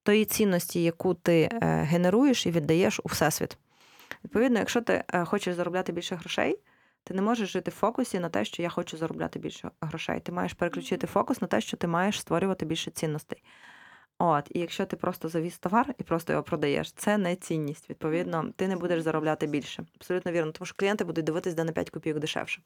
тої 0.03 0.25
цінності, 0.25 0.83
яку 0.83 1.15
ти 1.15 1.49
е, 1.53 1.59
генеруєш 1.83 2.47
і 2.47 2.51
віддаєш 2.51 3.01
у 3.05 3.09
всесвіт. 3.09 3.59
Відповідно, 4.25 4.59
якщо 4.59 4.81
ти 4.81 5.05
е, 5.09 5.25
хочеш 5.25 5.55
заробляти 5.55 5.93
більше 5.93 6.15
грошей, 6.15 6.59
ти 7.05 7.15
не 7.15 7.23
можеш 7.23 7.53
жити 7.53 7.71
в 7.71 7.75
фокусі 7.75 8.19
на 8.19 8.29
те, 8.29 8.45
що 8.45 8.63
я 8.63 8.69
хочу 8.69 8.97
заробляти 8.97 9.39
більше 9.39 9.71
грошей. 9.81 10.21
Ти 10.21 10.33
маєш 10.33 10.53
переключити 10.53 11.07
фокус 11.07 11.41
на 11.41 11.49
те, 11.49 11.61
що 11.61 11.77
ти 11.77 11.87
маєш 11.87 12.21
створювати 12.21 12.67
більше 12.67 12.91
цінностей. 12.91 13.43
От, 14.19 14.49
і 14.51 14.61
якщо 14.61 14.87
ти 14.87 14.97
просто 14.97 15.29
завіз 15.29 15.59
товар 15.59 15.95
і 15.99 16.03
просто 16.03 16.33
його 16.33 16.43
продаєш, 16.43 16.93
це 16.93 17.19
не 17.19 17.37
цінність. 17.37 17.91
Відповідно, 17.91 18.53
ти 18.57 18.69
не 18.69 18.77
будеш 18.77 19.03
заробляти 19.03 19.47
більше. 19.47 19.85
Абсолютно 19.97 20.33
вірно, 20.33 20.53
тому 20.53 20.67
що 20.67 20.75
клієнти 20.79 21.05
будуть 21.05 21.25
дивитись, 21.25 21.55
де 21.55 21.65
на 21.65 21.73
5 21.73 21.91
копійок 21.91 22.19
дешевше. 22.19 22.63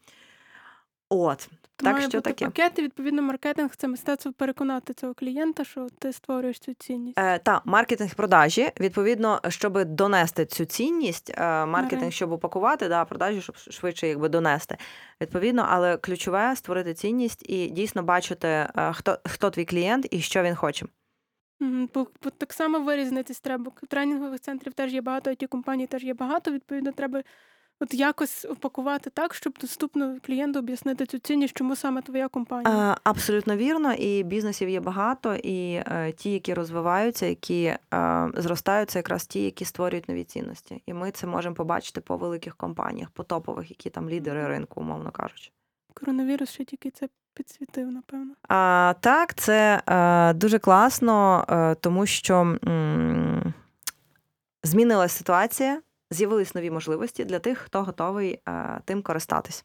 От, 1.08 1.48
так 1.76 1.92
має 1.92 2.08
що 2.08 2.18
бути 2.18 2.30
таке. 2.30 2.44
пакет, 2.44 2.78
і 2.78 2.82
відповідно 2.82 3.22
маркетинг 3.22 3.76
це 3.76 3.88
мистецтво 3.88 4.32
переконати 4.32 4.94
цього 4.94 5.14
клієнта, 5.14 5.64
що 5.64 5.86
ти 5.98 6.12
створюєш 6.12 6.58
цю 6.58 6.74
цінність. 6.74 7.18
Е, 7.18 7.38
та 7.38 7.62
маркетинг 7.64 8.14
продажі, 8.14 8.72
відповідно, 8.80 9.40
щоб 9.48 9.84
донести 9.84 10.46
цю 10.46 10.64
цінність, 10.64 11.32
е, 11.38 11.66
маркетинг, 11.66 12.12
щоб 12.12 12.32
упакувати, 12.32 12.88
да, 12.88 13.04
продажі, 13.04 13.40
щоб 13.40 13.56
швидше 13.56 14.08
якби 14.08 14.28
донести. 14.28 14.76
Відповідно, 15.20 15.66
але 15.68 15.96
ключове 15.96 16.56
створити 16.56 16.94
цінність 16.94 17.50
і 17.50 17.66
дійсно 17.66 18.02
бачити, 18.02 18.48
е, 18.48 18.92
хто, 18.92 19.18
хто 19.24 19.50
твій 19.50 19.64
клієнт 19.64 20.06
і 20.10 20.20
що 20.20 20.42
він 20.42 20.54
хоче. 20.54 20.86
Бо, 21.94 22.06
бо 22.22 22.30
так 22.30 22.52
само 22.52 22.80
вирізнитись 22.80 23.40
треба. 23.40 23.72
Тренінгових 23.88 24.40
центрів 24.40 24.72
теж 24.72 24.94
є 24.94 25.00
багато, 25.00 25.34
ті 25.34 25.46
компаній 25.46 25.86
теж 25.86 26.04
є 26.04 26.14
багато. 26.14 26.52
Відповідно, 26.52 26.92
треба 26.92 27.22
от 27.80 27.94
якось 27.94 28.44
упакувати 28.44 29.10
так, 29.10 29.34
щоб 29.34 29.52
доступно 29.60 30.16
клієнту 30.26 30.58
об'яснити 30.58 31.06
цю 31.06 31.18
цінність, 31.18 31.56
чому 31.56 31.76
саме 31.76 32.02
твоя 32.02 32.28
компанія. 32.28 32.92
Е, 32.92 32.96
Абсолютно 33.04 33.56
вірно, 33.56 33.92
і 33.92 34.22
бізнесів 34.22 34.68
є 34.68 34.80
багато, 34.80 35.34
і 35.34 35.72
е, 35.74 36.12
ті, 36.16 36.30
які 36.30 36.54
розвиваються, 36.54 37.26
які 37.26 37.64
е, 37.64 37.78
зростають, 38.34 38.90
це 38.90 38.98
якраз 38.98 39.26
ті, 39.26 39.44
які 39.44 39.64
створюють 39.64 40.08
нові 40.08 40.24
цінності. 40.24 40.82
І 40.86 40.92
ми 40.94 41.10
це 41.10 41.26
можемо 41.26 41.54
побачити 41.54 42.00
по 42.00 42.16
великих 42.16 42.56
компаніях, 42.56 43.10
по 43.10 43.22
топових, 43.22 43.70
які 43.70 43.90
там 43.90 44.10
лідери 44.10 44.48
ринку, 44.48 44.80
умовно 44.80 45.10
кажучи. 45.10 45.50
Коронавірус 45.94 46.50
ще 46.50 46.64
тільки 46.64 46.90
це 46.90 47.08
підсвітив, 47.34 47.92
напевно. 47.92 48.34
А, 48.48 48.94
так, 49.00 49.34
це 49.34 49.82
е, 49.86 50.32
дуже 50.32 50.58
класно, 50.58 51.44
е, 51.48 51.74
тому 51.74 52.06
що 52.06 52.34
м, 52.64 53.54
змінилася 54.62 55.18
ситуація, 55.18 55.80
з'явились 56.10 56.54
нові 56.54 56.70
можливості 56.70 57.24
для 57.24 57.38
тих, 57.38 57.58
хто 57.58 57.82
готовий 57.82 58.40
е, 58.48 58.80
тим 58.84 59.02
користатись. 59.02 59.64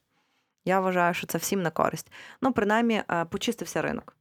Я 0.65 0.79
вважаю, 0.79 1.13
що 1.13 1.27
це 1.27 1.37
всім 1.37 1.61
на 1.61 1.71
користь. 1.71 2.11
Ну, 2.41 2.53
принаймні, 2.53 3.03
е, 3.11 3.25
почистився 3.25 3.81
ринок. 3.81 4.17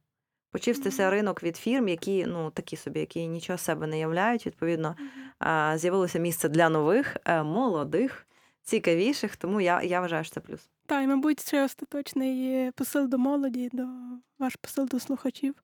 Почистився 0.51 1.09
ринок 1.09 1.43
від 1.43 1.57
фірм, 1.57 1.87
які 1.87 2.25
ну 2.25 2.51
такі 2.51 2.77
собі, 2.77 2.99
які 2.99 3.27
нічого 3.27 3.57
себе 3.57 3.87
не 3.87 3.99
являють. 3.99 4.45
Відповідно, 4.45 4.95
е, 5.43 5.73
з'явилося 5.77 6.19
місце 6.19 6.49
для 6.49 6.69
нових, 6.69 7.17
молодих, 7.43 8.27
цікавіших. 8.63 9.35
Тому 9.35 9.61
я, 9.61 9.81
я 9.81 10.01
вважаю, 10.01 10.23
що 10.23 10.33
це 10.33 10.39
плюс. 10.39 10.69
Та, 10.85 11.01
і, 11.01 11.07
мабуть, 11.07 11.47
ще 11.47 11.65
остаточний 11.65 12.71
посил 12.71 13.07
до 13.07 13.17
молоді, 13.17 13.69
до 13.73 13.87
ваш 14.39 14.55
посил 14.55 14.87
до 14.87 14.99
слухачів. 14.99 15.55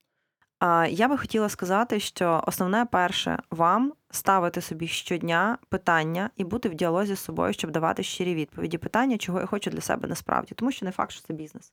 Я 0.90 1.08
би 1.08 1.18
хотіла 1.18 1.48
сказати, 1.48 2.00
що 2.00 2.42
основне 2.46 2.84
перше 2.84 3.38
вам 3.50 3.92
ставити 4.10 4.60
собі 4.60 4.86
щодня 4.86 5.58
питання 5.68 6.30
і 6.36 6.44
бути 6.44 6.68
в 6.68 6.74
діалозі 6.74 7.14
з 7.14 7.20
собою, 7.20 7.52
щоб 7.52 7.70
давати 7.70 8.02
щирі 8.02 8.34
відповіді. 8.34 8.78
Питання, 8.78 9.18
чого 9.18 9.40
я 9.40 9.46
хочу 9.46 9.70
для 9.70 9.80
себе 9.80 10.08
насправді, 10.08 10.54
тому 10.54 10.72
що 10.72 10.86
не 10.86 10.92
факт, 10.92 11.12
що 11.12 11.22
це 11.22 11.34
бізнес. 11.34 11.72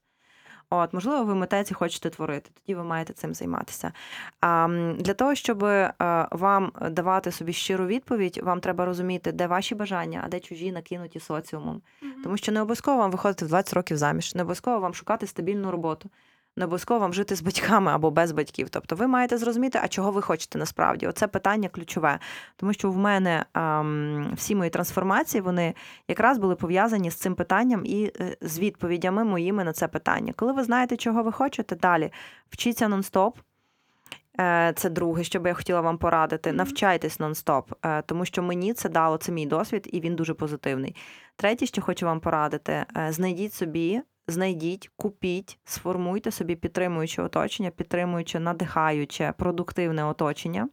От, 0.69 0.93
можливо, 0.93 1.23
ви 1.23 1.35
митець 1.35 1.71
і 1.71 1.73
хочете 1.73 2.09
творити, 2.09 2.49
тоді 2.53 2.75
ви 2.75 2.83
маєте 2.83 3.13
цим 3.13 3.33
займатися. 3.33 3.91
А 4.41 4.67
для 4.99 5.13
того, 5.13 5.35
щоб 5.35 5.63
е, 5.63 5.93
вам 6.31 6.71
давати 6.91 7.31
собі 7.31 7.53
щиру 7.53 7.85
відповідь, 7.85 8.39
вам 8.43 8.59
треба 8.59 8.85
розуміти, 8.85 9.31
де 9.31 9.47
ваші 9.47 9.75
бажання, 9.75 10.21
а 10.25 10.27
де 10.27 10.39
чужі 10.39 10.71
накинуті 10.71 11.19
соціумом. 11.19 11.81
Тому 12.23 12.37
що 12.37 12.51
не 12.51 12.61
обов'язково 12.61 12.97
вам 12.97 13.11
виходити 13.11 13.45
в 13.45 13.47
20 13.47 13.73
років 13.73 13.97
заміж, 13.97 14.35
не 14.35 14.41
обов'язково 14.41 14.79
вам 14.79 14.93
шукати 14.93 15.27
стабільну 15.27 15.71
роботу, 15.71 16.09
не 16.57 16.65
обов'язково 16.65 16.99
вам 16.99 17.13
жити 17.13 17.35
з 17.35 17.41
батьками 17.41 17.91
або 17.91 18.11
без 18.11 18.31
батьків. 18.31 18.69
Тобто 18.69 18.95
ви 18.95 19.07
маєте 19.07 19.37
зрозуміти, 19.37 19.79
а 19.83 19.87
чого 19.87 20.11
ви 20.11 20.21
хочете 20.21 20.59
насправді. 20.59 21.07
Оце 21.07 21.27
питання 21.27 21.69
ключове. 21.69 22.19
Тому 22.55 22.73
що 22.73 22.91
в 22.91 22.97
мене 22.97 23.45
ем, 23.53 24.33
всі 24.35 24.55
мої 24.55 24.69
трансформації 24.69 25.41
вони 25.41 25.73
якраз 26.07 26.37
були 26.37 26.55
пов'язані 26.55 27.11
з 27.11 27.15
цим 27.15 27.35
питанням 27.35 27.85
і 27.85 28.11
е, 28.19 28.37
з 28.41 28.59
відповідями 28.59 29.23
моїми 29.23 29.63
на 29.63 29.73
це 29.73 29.87
питання. 29.87 30.33
Коли 30.35 30.53
ви 30.53 30.63
знаєте, 30.63 30.97
чого 30.97 31.23
ви 31.23 31.31
хочете, 31.31 31.75
далі 31.75 32.11
вчіться 32.49 32.87
нон-стоп. 32.87 33.33
Е, 34.39 34.73
Це 34.75 34.89
друге, 34.89 35.23
що 35.23 35.39
би 35.39 35.49
я 35.49 35.55
хотіла 35.55 35.81
вам 35.81 35.97
порадити. 35.97 36.51
Навчайтесь 36.51 37.19
нон-стоп, 37.19 37.63
е, 37.85 38.01
тому 38.01 38.25
що 38.25 38.43
мені 38.43 38.73
це 38.73 38.89
дало 38.89 39.17
це 39.17 39.31
мій 39.31 39.45
досвід, 39.45 39.89
і 39.91 39.99
він 39.99 40.15
дуже 40.15 40.33
позитивний. 40.33 40.95
Третє, 41.35 41.65
що 41.65 41.81
хочу 41.81 42.05
вам 42.05 42.19
порадити, 42.19 42.85
знайдіть 43.09 43.53
собі, 43.53 44.01
знайдіть, 44.27 44.89
купіть, 44.95 45.59
сформуйте 45.65 46.31
собі 46.31 46.55
підтримуюче 46.55 47.21
оточення, 47.21 47.69
підтримуюче, 47.69 48.39
надихаюче, 48.39 49.33
продуктивне 49.37 50.05
оточення. 50.05 50.69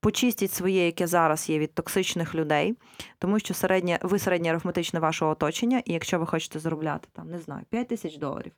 Почистіть 0.00 0.52
своє, 0.52 0.86
яке 0.86 1.06
зараз 1.06 1.50
є 1.50 1.58
від 1.58 1.74
токсичних 1.74 2.34
людей, 2.34 2.74
тому 3.18 3.38
що 3.38 3.54
середнє, 3.54 3.98
ви 4.02 4.18
середнє 4.18 4.50
арифметичне 4.50 5.00
вашого 5.00 5.30
оточення, 5.30 5.82
і 5.84 5.92
якщо 5.92 6.18
ви 6.18 6.26
хочете 6.26 6.58
заробляти 6.58 7.08
там, 7.12 7.30
не 7.30 7.38
знаю, 7.38 7.64
5 7.70 7.88
тисяч 7.88 8.16
доларів, 8.16 8.52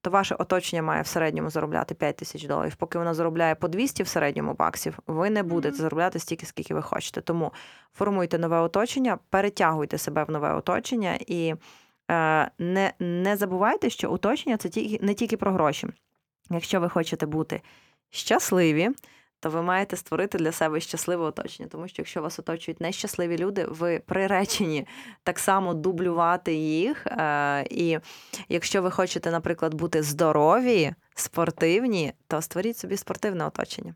то 0.00 0.10
ваше 0.10 0.34
оточення 0.34 0.82
має 0.82 1.02
в 1.02 1.06
середньому 1.06 1.50
заробляти 1.50 1.94
5 1.94 2.16
тисяч 2.16 2.44
доларів. 2.44 2.76
Поки 2.76 2.98
воно 2.98 3.14
заробляє 3.14 3.54
по 3.54 3.68
200 3.68 4.02
в 4.02 4.08
середньому 4.08 4.54
баксів, 4.54 4.98
ви 5.06 5.30
не 5.30 5.42
будете 5.42 5.76
заробляти 5.76 6.18
стільки, 6.18 6.46
скільки 6.46 6.74
ви 6.74 6.82
хочете. 6.82 7.20
Тому 7.20 7.52
формуйте 7.94 8.38
нове 8.38 8.60
оточення, 8.60 9.18
перетягуйте 9.30 9.98
себе 9.98 10.24
в 10.24 10.30
нове 10.30 10.54
оточення 10.54 11.18
і 11.26 11.54
не, 12.58 12.92
не 12.98 13.36
забувайте, 13.36 13.90
що 13.90 14.12
оточення 14.12 14.56
це 14.56 14.98
не 15.00 15.14
тільки 15.14 15.36
про 15.36 15.52
гроші. 15.52 15.88
Якщо 16.50 16.80
ви 16.80 16.88
хочете 16.88 17.26
бути 17.26 17.62
щасливі, 18.10 18.90
то 19.40 19.50
ви 19.50 19.62
маєте 19.62 19.96
створити 19.96 20.38
для 20.38 20.52
себе 20.52 20.80
щасливе 20.80 21.24
оточення. 21.24 21.68
Тому 21.68 21.88
що 21.88 22.02
якщо 22.02 22.22
вас 22.22 22.38
оточують 22.38 22.80
нещасливі 22.80 23.38
люди, 23.38 23.64
ви 23.64 24.02
приречені 24.06 24.86
так 25.22 25.38
само 25.38 25.74
дублювати 25.74 26.54
їх. 26.54 27.06
Е, 27.06 27.66
І 27.70 27.98
якщо 28.48 28.82
ви 28.82 28.90
хочете, 28.90 29.30
наприклад, 29.30 29.74
бути 29.74 30.02
здорові, 30.02 30.94
спортивні, 31.14 32.12
то 32.26 32.42
створіть 32.42 32.76
собі 32.76 32.96
спортивне 32.96 33.46
оточення. 33.46 33.94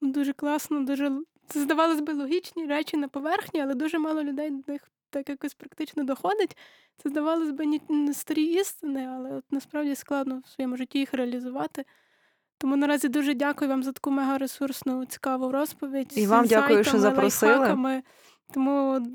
Дуже 0.00 0.32
класно, 0.32 0.84
дуже 0.84 1.12
це 1.48 1.62
здавалось 1.62 2.00
би 2.00 2.12
логічні 2.12 2.66
речі 2.66 2.96
на 2.96 3.08
поверхні, 3.08 3.60
але 3.60 3.74
дуже 3.74 3.98
мало 3.98 4.22
людей 4.22 4.50
до 4.50 4.72
них 4.72 4.90
так 5.12 5.28
якось 5.28 5.54
практично 5.54 6.04
доходить. 6.04 6.56
Це 7.02 7.08
здавалось 7.08 7.50
би 7.50 7.80
не 7.88 8.14
старі 8.14 8.44
істини, 8.44 9.08
але 9.16 9.30
от 9.32 9.44
насправді 9.50 9.94
складно 9.94 10.42
в 10.44 10.48
своєму 10.48 10.76
житті 10.76 10.98
їх 10.98 11.14
реалізувати. 11.14 11.84
Тому 12.58 12.76
наразі 12.76 13.08
дуже 13.08 13.34
дякую 13.34 13.70
вам 13.70 13.82
за 13.82 13.92
таку 13.92 14.10
мега-ресурсну, 14.10 15.06
цікаву 15.06 15.52
розповідь. 15.52 16.12
І 16.16 16.26
вам 16.26 16.46
дякую, 16.46 16.84
що 16.84 16.98
запросили. 16.98 17.52
лайфхаками. 17.52 18.02
Тому 18.54 19.06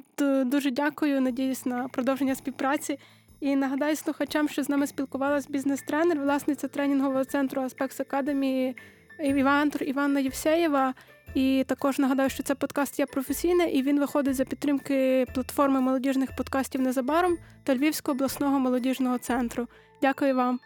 дуже 0.45 0.71
дякую. 0.71 1.21
Надіюсь 1.21 1.65
на 1.65 1.87
продовження 1.87 2.35
співпраці. 2.35 2.99
І 3.39 3.55
нагадаю 3.55 3.95
слухачам, 3.95 4.49
що 4.49 4.63
з 4.63 4.69
нами 4.69 4.87
спілкувалась 4.87 5.47
бізнес-тренер, 5.47 6.19
власниця 6.19 6.67
тренінгового 6.67 7.25
центру 7.25 7.61
Aspects 7.61 8.09
Academy 8.09 8.75
Іван 9.19 9.71
Іванна 9.81 10.19
Євсеєва. 10.19 10.93
І 11.33 11.65
також 11.67 11.99
нагадаю, 11.99 12.29
що 12.29 12.43
це 12.43 12.55
подкаст 12.55 12.99
Я 12.99 13.05
професійне, 13.05 13.69
і 13.69 13.81
він 13.81 13.99
виходить 13.99 14.35
за 14.35 14.45
підтримки 14.45 15.25
платформи 15.33 15.81
молодіжних 15.81 16.35
подкастів 16.35 16.81
незабаром 16.81 17.37
та 17.63 17.75
Львівського 17.75 18.15
обласного 18.15 18.59
молодіжного 18.59 19.17
центру. 19.17 19.67
Дякую 20.01 20.35
вам. 20.35 20.59